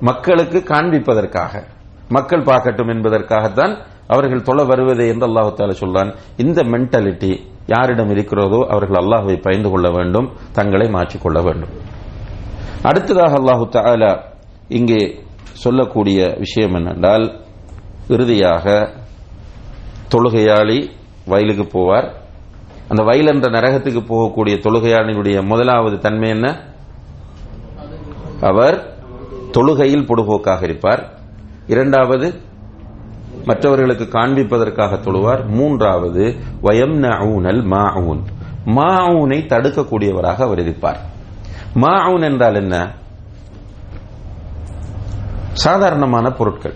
மக்களுக்கு 0.01 0.59
காண்பிப்பதற்காக 0.59 1.62
மக்கள் 2.09 2.43
பார்க்கட்டும் 2.43 2.91
என்பதற்காகத்தான் 2.95 3.78
அவர்கள் 4.07 4.43
தொலை 4.43 4.64
வருவதே 4.64 5.09
என்று 5.09 5.26
அல்லாஹு 5.28 5.51
தால 5.57 5.74
சொல்றான். 5.80 6.14
இந்த 6.37 6.62
மென்டாலிட்டி 6.62 7.41
யாரிடம் 7.66 8.11
இருக்கிறதோ 8.11 8.66
அவர்கள் 8.68 9.01
அல்லாஹுவை 9.03 9.43
பயந்து 9.43 9.70
கொள்ள 9.70 9.91
வேண்டும் 9.91 10.32
தங்களை 10.53 10.89
மாற்றிக்கொள்ள 10.89 11.43
வேண்டும். 11.43 11.70
அடுத்ததாக 12.82 13.37
அல்லாஹு 13.41 13.68
தாலா 13.72 14.20
இங்கே 14.68 15.24
சொல்லக்கூடிய 15.55 16.35
விஷயம் 16.39 16.75
என்னென்றால் 16.75 17.41
இறுதியாக 18.09 18.93
தொழுகையாளி 20.11 20.91
வயலுக்கு 21.27 21.79
போவார். 21.79 22.11
அந்த 22.89 23.03
வயல் 23.03 23.27
என்ற 23.27 23.49
நரகத்துக்கு 23.49 24.01
போகக்கூடிய 24.01 24.55
தொழுகையாளினுடைய 24.61 25.47
முதலாவது 25.47 25.99
தன்மை 25.99 26.29
என்ன? 26.29 26.61
அவர் 28.41 28.97
தொழுகையில் 29.53 30.07
பொடுபோக்காக 30.07 30.63
இருப்பார். 30.63 31.19
இரண்டாவது 31.67 32.41
மற்றவர்களுக்கு 33.45 34.05
காண்பிப்பதற்காக 34.05 35.01
தொழுவார். 35.01 35.47
மூன்றாவது 35.47 36.37
வயம் 36.61 37.03
நவுனல் 37.03 37.65
மாவுன் 37.65 38.21
மாவுனை 38.67 39.47
தடுக்கக்கூடியவராக 39.47 40.37
அவர் 40.37 40.61
இருப்பார். 40.61 41.01
மாவுன் 41.75 42.23
என்றால் 42.23 42.55
என்ன? 42.55 42.95
சாதாரணமான 45.55 46.31
பொருட்கள். 46.31 46.75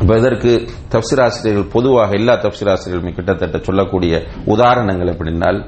இப்ப 0.00 0.16
இதற்கு 0.16 0.68
தப்சிராசிரியர்கள் 0.90 1.70
பொதுவாக 1.70 2.14
எல்லா 2.14 2.32
தப்சிராசிரியர்களுமே 2.32 3.14
கிட்டத்தட்ட 3.14 3.58
சொல்லக்கூடிய 3.58 4.22
உதாரணங்கள் 4.44 5.08
எப்படின்னால் 5.08 5.64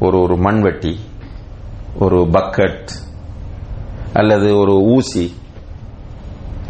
ஒரு 0.00 0.20
ஒரு 0.20 0.36
மண்வெட்டி 0.36 0.98
ஒரு 1.98 2.16
பக்கெட் 2.16 2.88
அல்லது 4.12 4.56
ஒரு 4.56 4.72
ஊசி 4.72 5.34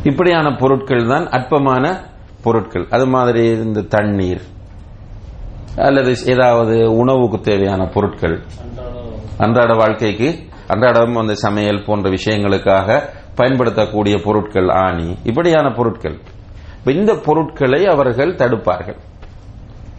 இப்படியான 0.02 0.56
பொருட்கள் 0.56 1.06
தான் 1.06 1.28
அற்பமான 1.28 1.84
பொருட்கள். 2.42 2.86
அது 2.90 3.06
மாதிரி 3.06 3.44
இந்த 3.48 3.80
தண்ணீர் 3.80 4.42
அல்லது 5.76 6.26
ஏதாவது 6.26 6.96
உணவுக்கு 6.96 7.40
தேவையான 7.40 7.86
பொருட்கள். 7.86 8.42
அன்றாட 9.38 9.74
வாழ்க்கைக்கு 9.74 10.28
அன்றாடம் 10.66 11.16
அந்த 11.16 11.34
சமையல் 11.34 11.84
போன்ற 11.84 12.10
விஷயங்களுக்காக 12.10 13.02
பயன்படுத்தக்கூடிய 13.34 14.20
பொருட்கள் 14.24 14.68
ஆணி 14.68 15.16
இப்படியான 15.24 15.72
பொருட்கள். 15.72 16.18
இந்த 16.84 17.14
பொருட்களை 17.14 17.86
அவர்கள் 17.86 18.34
தடுப்பார்கள். 18.34 18.96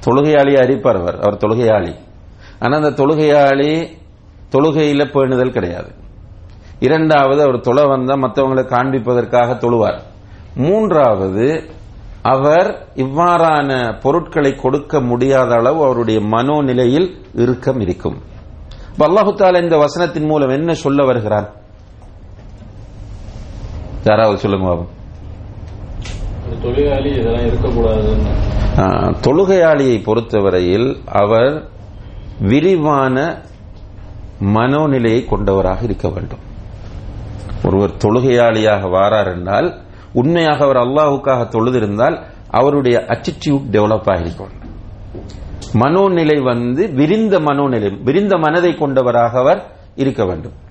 தொழுகையாளி 0.06 0.54
அரிப்பார் 0.64 1.00
அவர் 1.00 1.20
அவர் 1.20 1.38
தொழுகையாளி. 1.38 1.96
ஆனால் 2.60 2.84
அந்த 2.84 3.04
தொழுகையாளி 3.04 3.88
தொழுகையில் 4.52 5.12
பேணுதல் 5.14 5.50
கிடையாது. 5.50 5.92
இரண்டாவது 6.80 7.42
அவர் 7.42 7.60
தொலை 7.60 7.86
வந்தால் 7.86 8.20
மற்றவங்களை 8.20 8.64
காண்பிப்பதற்காக 8.66 9.58
தொழுவார். 9.58 10.02
மூன்றாவது 10.56 11.64
அவர் 12.22 12.88
இவ்வாறான 12.96 14.00
பொருட்களை 14.02 14.56
கொடுக்க 14.56 15.02
முடியாத 15.02 15.56
அளவு 15.56 15.84
அவருடைய 15.84 16.20
மனோநிலையில் 16.20 17.10
இறுக்கம் 17.34 17.80
இருக்கும். 17.80 18.18
அல்லாஹு 19.00 19.34
தாலா 19.38 19.64
இந்த 19.64 19.78
வசனத்தின் 19.78 20.26
மூலம் 20.26 20.50
என்ன 20.50 20.74
சொல்ல 20.74 21.06
வருகிறார்? 21.06 21.54
யாராவது 24.06 24.38
சொல்லுங்க 24.38 24.68
பாபு. 24.68 24.86
தொழிலாளி 26.62 27.10
இதெல்லாம் 27.10 27.46
இருக்கக்கூடாதுன்னு. 27.46 28.34
தொழுகையாளியை 29.22 30.04
பொறுத்தவரையில் 30.04 30.98
அவர் 31.06 31.70
விரிவான 32.40 33.42
மனோநிலையை 34.44 35.26
கொண்டவராக 35.26 35.84
இருக்க 35.84 36.10
வேண்டும். 36.10 36.44
ஒருவர் 37.66 37.98
தொழுகையாளியாக 38.04 38.90
வாரார் 38.90 39.32
என்றால் 39.34 39.82
உண்மையாக 40.14 40.64
அவர் 40.64 40.76
அல்லாஹுக்காக 40.76 41.48
தொழுதிருந்தால் 41.56 42.24
அவருடைய 42.50 42.98
அட்டிடியூட் 43.08 43.66
டெவலப் 43.72 44.10
ஆகிருக்கும். 44.12 44.54
மனோநிலை 45.74 46.44
வந்து 46.44 46.94
விரிந்த 46.94 47.40
மனோநிலை 47.40 48.04
விரிந்த 48.04 48.38
மனதை 48.38 48.76
கொண்டவராக 48.76 49.40
அவர் 49.40 49.64
இருக்க 49.96 50.26
வேண்டும். 50.26 50.64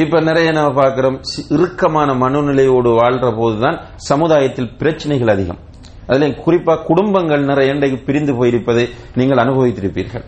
இப்ப 0.00 0.20
நிறைய 0.20 0.48
நம்ம 0.52 0.70
பார்க்கிறோம் 0.72 1.16
இறுக்கமான 1.54 2.12
மனநிலையோடு 2.22 2.90
வாழ்ற 2.98 3.26
போதுதான் 3.38 3.76
சமுதாயத்தில் 4.10 4.70
பிரச்சனைகள் 4.80 5.32
அதிகம். 5.34 5.58
அதுல 6.06 6.28
குறிப்பா 6.44 6.74
குடும்பங்கள் 6.90 7.42
நிறைய 7.50 7.74
இன்றைக்கு 7.74 7.98
பிரிந்து 8.06 8.32
போயிருப்பதை 8.38 8.84
நீங்கள் 9.14 9.42
அனுபவித்திருப்பீர்கள். 9.44 10.24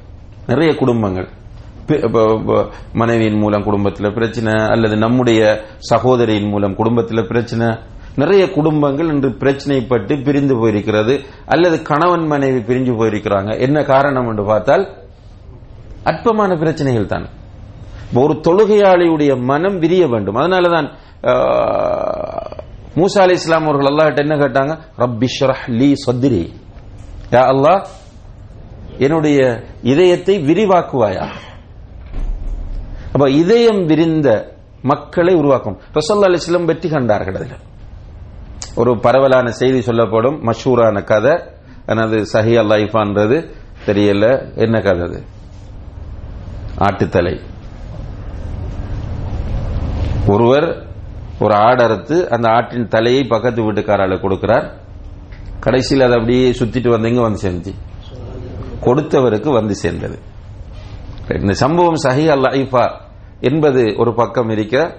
நிறைய 0.46 0.70
குடும்பங்கள். 0.82 1.28
மனைவியின் 3.00 3.40
மூலம் 3.42 3.66
குடும்பத்தில் 3.68 4.14
பிரச்சனை 4.18 4.52
அல்லது 4.74 4.96
நம்முடைய 5.04 5.40
சகோதரியின் 5.90 6.50
மூலம் 6.52 6.76
குடும்பத்தில் 6.80 7.28
பிரச்சனை. 7.30 7.68
நிறைய 8.22 8.44
குடும்பங்கள் 8.56 9.12
இன்று 9.14 9.30
பிரச்சனைப்பட்டு 9.42 10.14
பிரிந்து 10.26 10.54
போயிருக்கிறது 10.60 11.14
அல்லது 11.54 11.78
கணவன் 11.90 12.26
மனைவி 12.32 12.60
பிரிஞ்சு 12.68 12.92
போயிருக்கிறாங்க. 13.00 13.50
என்ன 13.66 13.78
காரணம் 13.92 14.28
என்று 14.32 14.44
பார்த்தால் 14.44 14.84
அற்பமான 16.12 16.56
பிரச்சனைகள் 16.62 17.12
தான். 17.14 17.26
ஒரு 18.22 18.34
தொழுகையாளியுடைய 18.46 19.32
மனம் 19.50 19.78
விரிய 19.78 20.06
வேண்டும். 20.06 20.34
அதனாலதான் 20.34 20.88
மூசா 22.98 23.20
அலி 23.24 23.32
இஸ்லாம் 23.32 23.66
அவர்கள் 23.66 23.90
அல்லாஹ்ட்ட 23.90 24.24
என்ன 24.26 24.36
கேட்டாங்க? 24.36 24.72
ரப்பிஷ்ரஹ் 25.02 25.62
லீ 25.78 25.92
சத்ரி. 26.06 26.42
யா 27.34 27.42
அல்லாஹ் 27.52 27.82
என்னுடைய 28.98 29.38
இதயத்தை 29.82 30.34
விரிவாக்குவாயா? 30.48 31.26
அப்ப 33.12 33.24
இதயம் 33.30 33.82
விரிந்த 33.86 34.28
மக்களை 34.82 35.34
உருவாக்கும். 35.34 35.78
ரசல்லா 35.96 36.28
அலிஸ்லம் 36.30 36.68
வெற்றி 36.70 36.88
கண்டார்கள் 36.88 37.34
அதில். 37.34 37.62
ஒரு 38.80 38.92
பரவலான 39.04 39.50
செய்தி 39.60 39.80
சொல்லப்படும் 39.80 40.38
மஷூரான 40.48 41.04
கதை. 41.04 41.34
எனது 41.92 42.16
சஹி 42.32 42.54
லைஃபான்றது. 42.72 43.38
தெரியல 43.86 44.24
என்ன 44.64 44.76
கதை 44.80 45.02
அது? 45.08 45.20
ஆட்டுத்தலை. 46.86 47.34
ஒருவர் 50.26 50.86
ஒரு 51.40 51.54
ஆடறுத்து 51.54 52.26
அந்த 52.26 52.48
ஆட்டின் 52.48 52.88
தலையை 52.88 53.24
பக்கத்து 53.24 53.72
வீட்டுக்காரால 53.72 54.16
கொடுக்கிறார். 54.20 54.72
கடைசியில் 55.60 56.04
அதை 56.04 56.16
அப்படியே 56.16 56.50
சுத்திட்டு 56.50 56.92
வந்தீங்க 56.94 57.20
வந்து 57.20 57.38
சேர்ந்து 57.38 57.72
கொடுத்தவருக்கு 58.80 59.52
வந்து 59.52 59.74
சேர்ந்தது. 59.74 60.18
இந்த 61.28 61.52
சம்பவம் 61.52 62.00
சஹி 62.04 62.26
அல் 62.28 62.42
ஐஃபா 62.42 63.00
என்பது 63.40 63.94
ஒரு 63.98 64.14
பக்கம் 64.14 64.50
இருக்க 64.50 64.96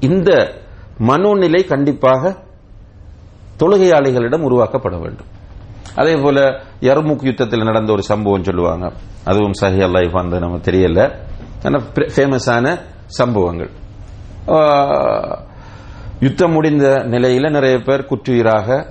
இந்த 0.00 0.54
மனோநிலை 0.98 1.66
கண்டிப்பாக 1.66 2.36
தொழுகையாளிகளிடம் 3.58 4.42
உருவாக்கப்பட 4.42 5.00
வேண்டும். 5.00 5.26
அதே 5.96 6.16
போல 6.16 6.40
யர்முக் 6.80 7.24
யுத்தத்தில் 7.24 7.62
நடந்த 7.62 7.92
ஒரு 7.92 8.02
சம்பவம் 8.02 8.44
சொல்லுவாங்க. 8.44 8.92
அதுவும் 9.24 9.52
சஹி 9.60 9.82
அல் 9.82 10.10
நமக்கு 10.10 10.38
நம்ம 10.38 10.56
தெரியல. 10.56 11.12
ஃபேமஸான 11.94 12.78
சம்பவங்கள். 13.06 13.70
யுத்தம் 16.20 16.52
முடிந்த 16.52 16.88
நிலையில 16.88 17.50
நிறைய 17.50 17.78
பேர் 17.78 18.06
குற்றுயிராக 18.10 18.86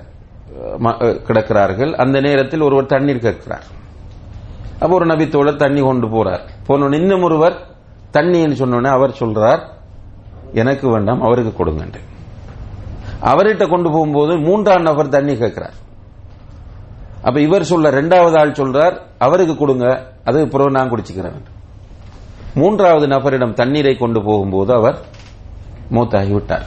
ம- 0.78 1.20
கிடக்கிறார்கள். 1.28 1.92
அந்த 1.92 2.20
நேரத்தில் 2.20 2.60
ஒருவர் 2.60 2.86
தண்ணீர் 2.86 3.18
கேட்கிறார். 3.18 3.64
அப்ப 4.78 4.94
ஒரு 4.94 5.06
நபித்தோழர் 5.06 5.56
தண்ணி 5.56 5.80
கொண்டு 5.80 6.06
போறார். 6.06 6.40
போன 6.66 6.96
இன்னும் 6.96 7.22
ஒருவர் 7.22 7.66
தண்ணின்னு 8.12 8.54
சொன்னோன்னே 8.58 8.86
அவர் 8.86 9.10
சொல்றார் 9.10 9.60
எனக்கு 10.52 10.90
வேண்டாம் 10.90 11.22
அவருக்கு 11.22 11.54
கொடுங்க 11.54 11.84
அவர்கிட்ட 13.22 13.68
கொண்டு 13.68 13.90
போகும்போது 13.90 14.36
மூன்றாம் 14.36 14.82
நபர் 14.82 15.08
தண்ணி 15.08 15.36
கேட்கிறார். 15.36 15.86
அப்ப 17.22 17.40
இவர் 17.40 17.64
சொல்ல 17.64 17.90
ரெண்டாவது 17.90 18.38
ஆள் 18.38 18.50
சொல்றார் 18.50 18.98
அவருக்கு 19.18 19.56
கொடுங்க 19.56 20.12
அது 20.24 20.48
பிறகு 20.48 20.70
நான் 20.70 20.90
குடிச்சுக்கிறேன் 20.90 21.42
மூன்றாவது 22.54 23.06
நபரிடம் 23.06 23.52
தண்ணீரை 23.52 23.96
கொண்டு 23.96 24.22
போகும்போது 24.24 24.74
அவர் 24.74 24.98
மூத்தாகி 25.90 26.32
விட்டார். 26.32 26.66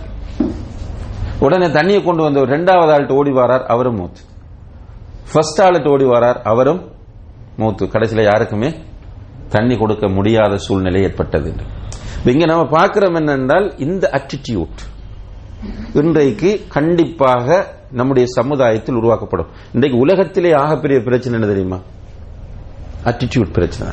உடனே 1.40 1.68
தண்ணியை 1.68 2.04
கொண்டு 2.04 2.24
வந்த 2.24 2.42
ரெண்டாவது 2.42 2.92
ஆள்கிட்ட 2.96 3.12
ஓடி 3.12 3.32
வாரார் 3.32 3.66
அவரும் 3.66 3.96
மூத்து. 3.96 4.22
ஃபர்ஸ்ட் 5.32 5.62
ஆளுட்டு 5.62 5.90
ஓடி 5.90 6.04
வாரார் 6.04 6.42
அவரும் 6.44 6.92
மூத்து. 7.58 7.90
கடைசியில் 7.90 8.30
யாருக்குமே 8.32 8.74
தண்ணி 9.50 9.78
கொடுக்க 9.78 10.08
முடியாத 10.08 10.58
சூழ்நிலை 10.58 11.02
ஏற்பட்டது 11.02 11.50
என்று. 11.50 11.66
இங்க 12.34 12.46
நம்ம 12.46 12.66
பார்க்கிறோம் 12.68 13.16
என்னென்றால் 13.16 13.80
இந்த 13.80 14.10
அட்டிடியூட் 14.14 14.80
இன்றைக்கு 15.94 16.66
கண்டிப்பாக 16.68 17.68
நம்முடைய 17.92 18.28
சமுதாயத்தில் 18.32 18.96
உருவாக்கப்படும். 18.96 19.48
இன்றைக்கு 19.74 20.00
உலகத்திலே 20.00 20.52
ஆகப்பெரிய 20.52 21.00
பிரச்சனை 21.04 21.40
என்ன 21.40 21.54
தெரியுமா? 21.54 21.80
அட்டிடியூட் 23.06 23.54
பிரச்சனை. 23.54 23.92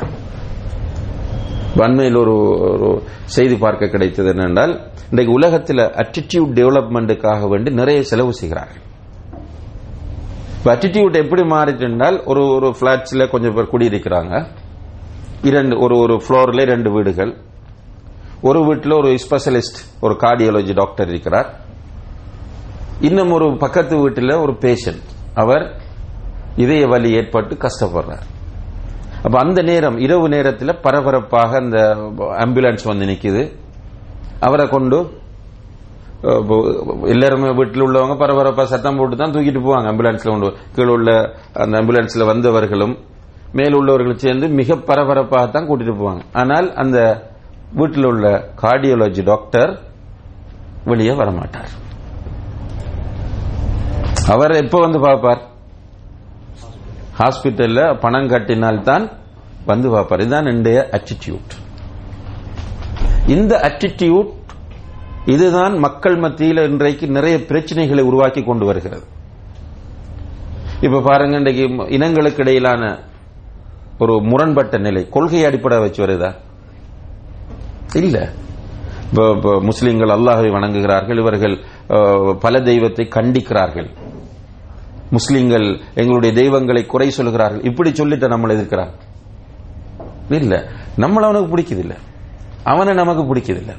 அண்மையில் 1.76 2.16
ஒரு 2.16 2.34
ஒரு 2.70 3.02
செய்தி 3.24 3.56
பார்க்க 3.56 3.86
கிடைத்தது 3.86 4.32
என்னென்றால் 4.32 4.80
இன்றைக்கு 5.10 5.32
உலகத்தில் 5.32 5.78
அட்டிடியூட் 5.78 6.52
டெவலப்மெண்ட்டுக்காக 6.58 7.48
வேண்டி 7.48 7.70
நிறைய 7.70 8.02
செலவு 8.02 8.32
செய்கிறார்கள். 8.32 8.82
இப்போ 10.56 10.76
அட்டிடியூட் 10.76 11.16
எப்படி 11.22 11.42
மாறிட்டு 11.42 11.80
என்றால் 11.80 12.24
ஒரு 12.24 12.42
ஒரு 12.46 12.74
பிளாட்ஸ்ல 12.80 13.30
கொஞ்சம் 13.30 13.54
பேர் 13.54 13.72
குடியிருக்கிறாங்க. 13.72 14.46
இரண்டு 15.42 15.78
ஒரு 15.78 15.96
ஒரு 15.98 16.14
ஃப்ளோரில் 16.14 16.64
ரெண்டு 16.64 16.90
வீடுகள். 16.90 17.36
ஒரு 18.40 18.64
வீட்டில் 18.64 18.92
ஒரு 18.92 19.18
ஸ்பெஷலிஸ்ட் 19.24 19.78
ஒரு 20.00 20.14
கார்டியாலஜி 20.14 20.74
டாக்டர் 20.74 21.08
இருக்கிறார். 21.08 21.60
இன்னும் 23.00 23.30
ஒரு 23.30 23.56
பக்கத்து 23.56 23.96
வீட்டில் 23.98 24.30
ஒரு 24.30 24.52
பேஷண்ட் 24.52 25.06
அவர் 25.34 25.80
இதய 26.56 26.86
வலி 26.86 27.10
ஏற்பட்டு 27.12 27.54
கஷ்டப்படுறார். 27.54 28.26
அப்ப 29.28 29.38
அந்த 29.44 29.60
நேரம் 29.68 29.96
இரவு 30.04 30.26
நேரத்தில் 30.34 30.78
பரபரப்பாக 30.84 31.50
அந்த 31.62 31.78
ஆம்புலன்ஸ் 32.44 32.84
வந்து 32.90 33.08
நிக்குது. 33.10 33.42
அவரை 34.46 34.64
கொண்டு 34.74 34.98
எல்லாருமே 37.14 37.50
வீட்டில் 37.58 37.84
உள்ளவங்க 37.86 38.14
பரபரப்பா 38.22 38.64
சத்தம் 38.70 38.98
போட்டு 39.00 39.16
தான் 39.20 39.34
தூக்கிட்டு 39.34 39.60
போவாங்க 39.66 39.90
ஆம்புலன்ஸ்ல 39.92 40.30
கொண்டு 40.32 40.48
கீழே 40.76 40.92
உள்ள 40.94 41.10
அந்த 41.64 41.74
ஆம்புலன்ஸ்ல 41.80 42.28
வந்தவர்களும் 42.30 42.94
மேல் 43.58 43.76
உள்ளவர்கள் 43.80 44.22
சேர்ந்து 44.24 44.48
மிக 44.60 44.78
பரபரப்பாக 44.88 45.44
தான் 45.56 45.68
கூட்டிட்டு 45.68 45.94
போவாங்க. 46.00 46.22
ஆனால் 46.42 46.68
அந்த 46.84 46.98
வீட்டில் 47.80 48.08
உள்ள 48.12 48.26
கார்டியாலஜி 48.62 49.24
டாக்டர் 49.30 49.70
வெளியே 50.90 51.14
வரமாட்டார். 51.20 51.70
அவர் 54.34 54.60
எப்ப 54.62 54.80
வந்து 54.86 55.00
பார்ப்பார்? 55.06 55.42
ஹாஸ்பிட்டல்ல 57.18 57.80
பணம் 58.00 58.30
கட்டினால்தான் 58.32 59.04
வந்து 59.70 59.88
பார்ப்பார். 59.94 60.22
இதுதான் 60.24 60.50
இன்றைய 60.54 60.80
அட்டிடியூட் 60.98 61.52
இந்த 63.36 63.54
அட்டிடியூட் 63.68 64.32
இதுதான் 65.34 65.74
மக்கள் 65.78 66.16
மத்தியில் 66.16 66.60
இன்றைக்கு 66.70 67.06
நிறைய 67.16 67.36
பிரச்சனைகளை 67.48 68.02
உருவாக்கி 68.10 68.42
கொண்டு 68.42 68.64
வருகிறது. 68.66 69.04
இப்ப 70.86 71.00
பாருங்க 71.08 71.36
இன்றைக்கு 71.36 71.64
இனங்களுக்கு 71.96 72.40
இடையிலான 72.44 72.82
ஒரு 74.02 74.14
முரண்பட்ட 74.30 74.78
நிலை. 74.78 75.02
கொள்கை 75.14 75.40
அடிப்படை 75.44 75.78
வச்சு 75.78 76.00
வருதா? 76.04 76.30
இல்ல. 78.02 78.16
இப்ப 79.10 79.52
முஸ்லிம்கள் 79.68 80.14
அல்லாஹை 80.16 80.48
வணங்குகிறார்கள் 80.56 81.20
இவர்கள் 81.22 81.56
பல 82.44 82.60
தெய்வத்தை 82.70 83.04
கண்டிக்கிறார்கள். 83.16 83.88
முஸ்லிம்கள் 85.10 85.80
எங்களுடைய 85.94 86.34
தெய்வங்களை 86.34 86.86
குறை 86.86 87.10
சொல்கிறார்கள். 87.10 87.62
இப்படி 87.62 87.94
சொல்லிட்டு 87.94 88.28
நம்மளை 88.28 88.50
எதிர்க்கிறாங்க 88.56 88.94
இல்ல. 90.28 90.64
நம்மள 90.96 91.22
அவனுக்கு 91.28 91.56
பிடிக்குது 91.56 91.78
இல்ல 91.78 91.94
அவனை 92.64 92.94
நமக்கு 92.94 93.34
பிடிக்குது 93.34 93.56
இல்ல 93.56 93.72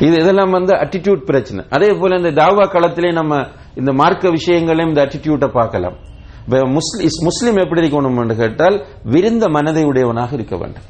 இது 0.00 0.16
இதெல்லாம் 0.16 0.50
வந்து 0.50 0.74
அட்டிடியூட் 0.74 1.24
பிரச்சனை. 1.24 1.64
அதே 1.70 1.92
போல 1.92 2.16
இந்த 2.16 2.44
தாவா 2.44 2.64
களத்திலே 2.66 3.12
நம்ம 3.12 3.46
இந்த 3.74 3.92
மார்க்க 3.92 4.30
விஷயங்களையும் 4.30 4.88
இந்த 4.88 5.04
அட்டிடியூட்டை 5.04 5.48
பார்க்கலாம். 5.48 5.96
முஸ்லீம் 6.46 7.08
முஸ்லிம் 7.20 7.56
எப்படி 7.56 7.80
இருக்கணும் 7.80 8.20
என்று 8.20 8.36
கேட்டால் 8.36 8.86
விருந்த 9.04 9.48
மனதை 9.48 9.84
உடையவனாக 9.84 10.34
இருக்க 10.34 10.56
வேண்டும். 10.56 10.82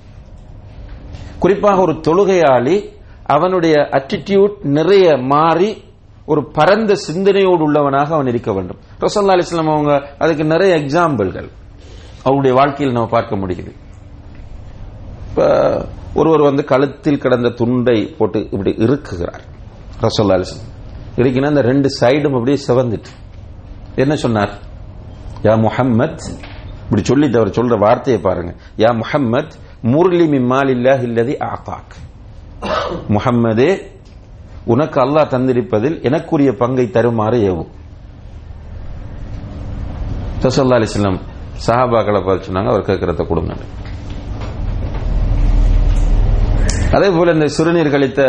குறிப்பாக 1.39 1.81
ஒரு 1.81 1.93
தொழுகையாளி 1.93 2.95
அவனுடைய 3.23 3.75
அட்டிடியூட் 3.75 4.55
நிறைய 4.63 5.17
மாறி 5.17 5.85
ஒரு 6.27 6.41
பரந்த 6.53 6.95
சிந்தனையோடு 6.95 7.63
உள்ளவனாக 7.63 8.15
அவன் 8.15 8.27
இருக்க 8.27 8.53
வேண்டும். 8.53 8.79
ரசல்லா 9.01 9.35
அலிஸ்லாம் 9.37 9.73
அவங்க 9.75 10.09
அதுக்கு 10.19 10.45
நிறைய 10.45 10.77
எக்ஸாம்பிள்கள். 10.77 11.49
அவருடைய 12.23 12.57
வாழ்க்கையில் 12.57 12.95
நம்ம 12.95 13.11
பார்க்க 13.11 13.37
முடியுது. 13.37 13.73
இப்போ 15.29 15.47
ஒருவர் 16.15 16.41
வந்து 16.41 16.65
கழுத்தில் 16.65 17.19
கிடந்த 17.19 17.49
துண்டை 17.49 18.15
போட்டு 18.19 18.41
இப்படி 18.51 18.71
இருக்குகிறார் 18.71 19.45
ரசல்லா 20.01 20.37
அலிஸ்லாம் 20.39 20.73
இருக்குன்னா 21.17 21.47
அந்த 21.47 21.61
ரெண்டு 21.61 21.89
சைடும் 22.01 22.37
அப்படியே 22.39 22.59
சிவந்துட்டு. 22.69 23.13
என்ன 23.97 24.17
சொன்னார்? 24.17 24.53
யா 25.43 25.55
முஹம்மத் 25.67 26.25
இப்படி 26.85 27.05
சொல்லி 27.05 27.27
அவர் 27.35 27.57
சொல்ற 27.59 27.79
வார்த்தையை 27.79 28.23
பாருங்க. 28.23 28.55
யா 28.77 28.91
முஹம்மத் 29.03 29.55
முரளி 29.83 30.27
மிம்மால் 30.27 30.71
இல்லாஹ் 30.77 31.03
இல்லதி 31.09 31.35
ஆகாக் 31.53 31.95
முஹம்மதே 33.09 33.71
உனக்கு 34.73 34.99
அல்லாஹ் 35.05 35.33
தந்திருப்பதில் 35.33 35.97
எனக்குரிய 36.09 36.51
பங்கை 36.63 36.87
தருமாறு 36.97 37.39
ஏவும் 37.51 37.73
ரசல்லா 40.45 40.79
அலிஸ்லாம் 40.79 41.19
சஹாபாக்களை 41.67 42.21
பார்த்து 42.25 42.47
சொன்னாங்க 42.49 42.71
அவர் 42.73 42.89
கேட்கறத 42.89 43.25
கொடுங்க. 43.29 43.53
அதே 46.97 47.09
போல 47.17 47.33
இந்த 47.37 47.47
சிறுநீர் 47.57 47.95
கழித்த 47.95 48.21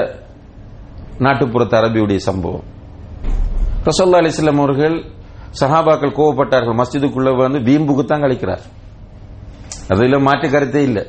நாட்டுப்புறத்து 1.25 1.75
அரபியுடைய 1.79 2.19
சம்பவம். 2.29 2.65
ரசல்லா 3.87 4.19
அலிஸ்லாம் 4.21 4.61
அவர்கள் 4.63 4.95
சஹாபாக்கள் 5.59 6.17
கோவப்பட்டார்கள். 6.19 6.79
மஸ்ஜிதுக்குள்ள 6.81 7.29
வந்து 7.43 7.59
வீம்புக்குத்தான் 7.67 8.23
கழிக்கிறார். 8.25 8.63
அதில் 9.93 10.25
மாற்று 10.27 10.47
கருத்தே 10.55 10.83
இல்லை. 10.89 11.03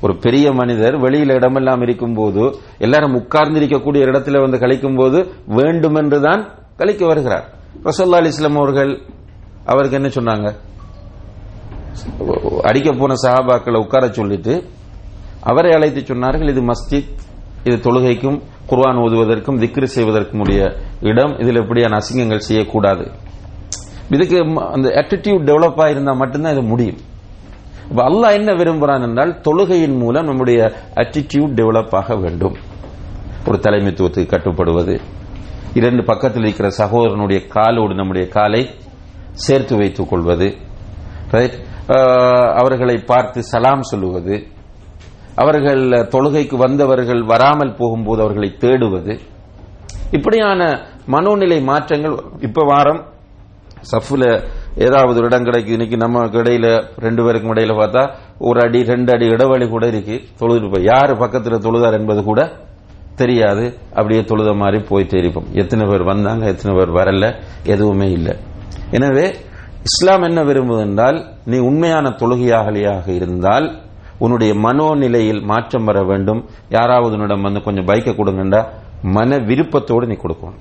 ஒரு 0.00 0.14
பெரிய 0.16 0.52
மனிதர் 0.52 0.96
வெளியில 1.00 1.34
இடமெல்லாம் 1.34 1.82
இருக்கும் 1.82 2.14
போது 2.14 2.42
எல்லாரும் 2.78 3.14
உட்கார்ந்து 3.14 3.60
இருக்கக்கூடிய 3.60 4.02
இடத்துல 4.10 4.40
வந்து 4.40 4.58
கழிக்கும் 4.58 4.96
போது 4.96 5.18
வேண்டுமென்றுதான் 5.46 6.42
கழிக்க 6.76 7.06
வருகிறார். 7.06 7.46
ரசல்லா 7.84 8.18
அலிஸ்லாம் 8.20 8.58
அவர்கள் 8.62 8.92
அவருக்கு 9.64 9.96
என்ன 10.00 10.08
சொன்னாங்க? 10.08 10.48
அடிக்க 12.62 12.92
போன 12.92 13.14
சஹாபாக்களை 13.22 13.78
உட்கார 13.78 14.08
சொல்லிட்டு 14.08 14.64
அவரை 15.40 15.72
அழைத்து 15.72 16.00
சொன்னார்கள் 16.00 16.48
இது 16.48 16.62
மஸ்ஜித் 16.62 17.10
இது 17.64 17.76
தொழுகைக்கும் 17.76 18.38
குர்வான் 18.68 18.98
ஓதுவதற்கும் 19.04 19.60
திக்ரு 19.62 19.84
செய்வதற்கும் 19.84 20.40
உடைய 20.40 20.62
இடம் 21.00 21.38
இதில் 21.38 21.60
எப்படியான 21.60 22.00
அசிங்கங்கள் 22.00 22.46
செய்யக்கூடாது. 22.48 23.04
இதுக்கு 24.10 24.38
அந்த 24.72 24.88
ஆட்டிடியூட் 24.88 25.46
டெவலப் 25.50 25.80
ஆயிருந்தா 25.84 26.16
மட்டும்தான் 26.16 26.52
இது 26.52 26.62
முடியும். 26.62 26.98
இப்ப 27.90 28.02
அல்லாஹ் 28.08 28.36
என்ன 28.38 28.50
விரும்புறான் 28.52 29.04
என்றால் 29.06 29.32
தொழுகையின் 29.40 29.96
மூலம் 29.98 30.24
நம்முடைய 30.24 30.60
அட்டிடியூட் 30.94 31.54
டெவலப் 31.58 31.94
ஆக 32.00 32.16
வேண்டும். 32.16 32.56
ஒரு 33.46 33.58
தலைமைத்துவத்துக்கு 33.62 34.26
கட்டுப்படுவது. 34.26 34.94
இரண்டு 35.74 36.02
பக்கத்தில் 36.04 36.42
இருக்கிற 36.42 36.68
சகோதரனுடைய 36.78 37.40
காலோடு 37.48 37.94
நம்முடைய 37.94 38.26
காலை 38.28 38.62
சேர்த்து 39.44 39.74
வைத்துக் 39.76 40.10
கொள்வது. 40.10 40.48
அவர்களை 42.60 42.96
பார்த்து 43.10 43.42
சலாம் 43.42 43.88
சொல்லுவது. 43.90 44.36
அவர்கள் 45.34 45.82
தொழுகைக்கு 46.14 46.56
வந்தவர்கள் 46.56 47.22
வராமல் 47.32 47.76
போகும்போது 47.76 48.20
அவர்களை 48.22 48.50
தேடுவது. 48.60 49.14
இப்படியான 50.10 50.62
மனோநிலை 51.14 51.58
மாற்றங்கள் 51.62 52.16
இப்ப 52.40 52.64
வாரம் 52.72 53.02
சஃபுல 53.90 54.24
ஏதாவது 54.76 55.18
ஒரு 55.18 55.26
இடம் 55.26 55.44
கிடைக்குது 55.44 55.76
இன்னைக்கு 55.78 55.96
நம்ம 55.96 56.24
இடையில 56.40 56.68
ரெண்டு 56.98 57.24
பேருக்கும் 57.24 57.52
இடையில 57.54 57.74
பார்த்தா 57.80 58.02
ஒரு 58.38 58.60
அடி 58.60 58.82
ரெண்டு 58.82 59.12
அடி 59.12 59.26
இடைவெளி 59.26 59.68
கூட 59.68 59.86
இருக்கு. 59.86 60.16
தொழுது 60.38 60.68
போய். 60.70 60.84
யாரு 60.84 61.16
பக்கத்தில் 61.16 61.64
தொழுதார் 61.66 61.98
என்பது 62.00 62.24
கூட 62.24 62.52
தெரியாது. 63.16 63.78
அப்படியே 63.94 64.22
தொழுத 64.24 64.52
மாதிரி 64.52 64.78
போயிட்டே 64.90 65.18
இருப்போம் 65.18 65.48
எத்தனை 65.52 65.86
பேர் 65.86 66.02
வந்தாங்க 66.02 66.46
எத்தனை 66.46 66.72
பேர் 66.78 66.96
வரல 66.98 67.34
எதுவுமே 67.64 68.10
இல்லை. 68.10 68.36
எனவே 68.90 69.26
இஸ்லாம் 69.88 70.22
என்ன 70.22 70.40
விரும்புது 70.44 70.80
என்றால் 70.80 71.18
நீ 71.44 71.58
உண்மையான 71.58 72.08
தொழுகையாகலியாக 72.08 73.08
இருந்தால் 73.08 73.66
உன்னுடைய 74.18 74.54
மனோநிலையில் 74.54 75.42
மாற்றம் 75.42 75.84
வர 75.84 76.02
வேண்டும். 76.02 76.48
யாராவது 76.68 77.12
உன்னிடம் 77.12 77.40
வந்து 77.40 77.62
கொஞ்சம் 77.62 77.86
பைக்கை 77.86 78.14
கொடுங்கண்டா 78.14 78.64
மன 79.02 79.38
விருப்பத்தோடு 79.38 80.06
நீ 80.06 80.14
கொடுக்கணும். 80.14 80.60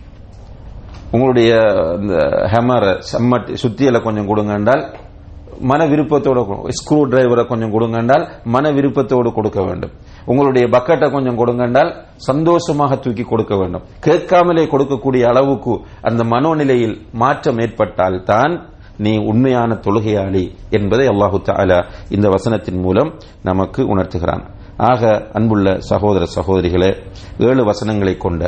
உங்களுடைய 1.15 1.51
இந்த 2.01 2.15
ஹேமரை 2.53 2.93
சம்மட்டி 3.11 3.53
சுத்தியலை 3.63 3.99
கொஞ்சம் 4.07 4.29
கொடுங்க 4.31 4.53
என்றால் 4.59 4.83
மன 5.69 5.81
விருப்பத்தோட 5.91 6.39
ஸ்க்ரூ 6.77 6.97
டிரைவரை 7.11 7.43
கொஞ்சம் 7.51 7.71
கொடுங்க 7.75 7.97
என்றால் 8.01 8.25
மன 8.55 8.71
விருப்பத்தோடு 8.77 9.29
கொடுக்க 9.37 9.59
வேண்டும். 9.67 9.93
உங்களுடைய 10.31 10.65
பக்கெட்டை 10.75 11.07
கொஞ்சம் 11.15 11.39
கொடுங்க 11.41 11.63
என்றால் 11.67 11.91
சந்தோஷமாக 12.29 12.97
தூக்கி 13.03 13.23
கொடுக்க 13.31 13.53
வேண்டும். 13.61 13.85
கேட்காமலே 14.07 14.65
கொடுக்கக்கூடிய 14.73 15.23
அளவுக்கு 15.31 15.73
அந்த 16.09 16.23
மனோநிலையில் 16.33 16.95
மாற்றம் 17.23 17.61
ஏற்பட்டால் 17.65 18.19
தான் 18.31 18.55
நீ 19.05 19.13
உண்மையான 19.31 19.71
தொழுகையாளி 19.85 20.45
என்பதை 20.77 21.07
அல்லாஹு 21.13 21.39
தாலா 21.49 21.79
இந்த 22.15 22.27
வசனத்தின் 22.35 22.79
மூலம் 22.85 23.11
நமக்கு 23.49 23.81
உணர்த்துகிறான். 23.93 24.45
ஆக 24.91 25.11
அன்புள்ள 25.37 25.67
சகோதர 25.89 26.23
சகோதரிகளே 26.37 26.89
ஏழு 27.49 27.63
வசனங்களை 27.69 28.15
கொண்ட 28.25 28.43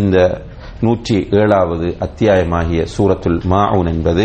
இந்த 0.00 0.16
நூற்றி 0.80 1.16
ஏழாவது 1.30 1.86
அத்தியாயமாகிய 2.06 2.80
சூரத்துல் 2.96 3.38
மாவுன் 3.52 3.88
என்பது 3.92 4.24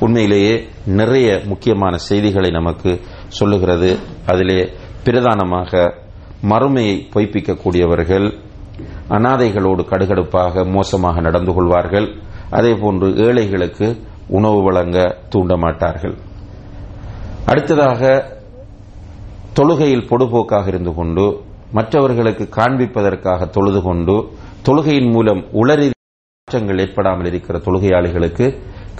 உண்மையிலேயே 0.00 0.54
நிறைய 0.86 1.28
முக்கியமான 1.46 1.96
செய்திகளை 1.96 2.50
நமக்கு 2.50 3.00
சொல்லுகிறது. 3.28 3.90
அதிலே 4.26 4.58
பிரதானமாக 5.04 5.82
மறுமையை 6.48 6.96
பொய்ப்பிக்கக்கூடியவர்கள் 7.14 8.26
அனாதைகளோடு 9.08 9.82
கடுகடுப்பாக 9.90 10.64
மோசமாக 10.70 11.20
நடந்து 11.20 11.54
கொள்வார்கள். 11.54 12.08
அதே 12.50 12.72
போன்று 12.74 13.08
ஏழைகளுக்கு 13.26 13.86
உணவு 14.28 14.62
வழங்க 14.62 14.98
தூண்ட 15.28 15.56
மாட்டார்கள் 15.56 16.14
அடுத்ததாக 17.46 18.02
தொழுகையில் 19.58 20.08
பொடுபோக்காக 20.10 20.66
இருந்து 20.66 20.94
கொண்டு 20.94 21.24
மற்றவர்களுக்கு 21.72 22.44
காண்பிப்பதற்காக 22.56 23.50
தொழுது 23.50 23.82
கொண்டு 23.82 24.16
தொழுகையின் 24.66 25.10
மூலம் 25.14 25.40
உளறி 25.60 25.86
மாற்றங்கள் 25.88 26.80
ஏற்படாமல் 26.84 27.28
இருக்கிற 27.30 27.56
தொழுகையாளிகளுக்கு 27.64 28.46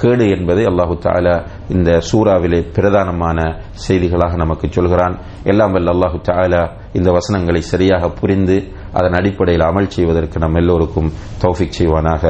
கேடு 0.00 0.24
என்பதை 0.34 0.64
அல்லாஹு 0.70 0.94
தாலா 1.04 1.34
இந்த 1.74 1.90
சூறாவிலே 2.08 2.58
பிரதானமான 2.76 3.38
செய்திகளாக 3.84 4.36
நமக்கு 4.42 4.66
சொல்கிறான். 4.76 5.14
எல்லாம் 5.50 5.74
வல்ல 5.76 5.94
அல்லாஹு 5.94 6.18
தாலா 6.28 6.62
இந்த 6.98 7.08
வசனங்களை 7.18 7.62
சரியாக 7.70 8.10
புரிந்து 8.20 8.56
அதன் 8.98 9.16
அடிப்படையில் 9.20 9.66
அமல் 9.68 9.92
செய்வதற்கு 9.96 10.42
நம் 10.44 10.58
எல்லோருக்கும் 10.62 11.12
தௌஃபிக் 11.44 11.78
செய்வானாக. 11.78 12.24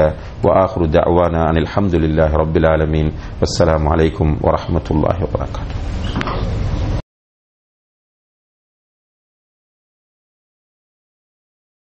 வாஹ்ரு 0.47 0.87
அனில் 1.49 1.71
அஹமதுல்லாஹ் 1.73 2.37
ரபில் 2.43 2.69
ஆலமீன். 2.75 3.11
அஸ்லாம் 3.47 3.89
வலைக்கும் 3.93 4.33
வரமத்துல்லாஹ் 4.47 5.23
வரகாத்து 5.35 5.83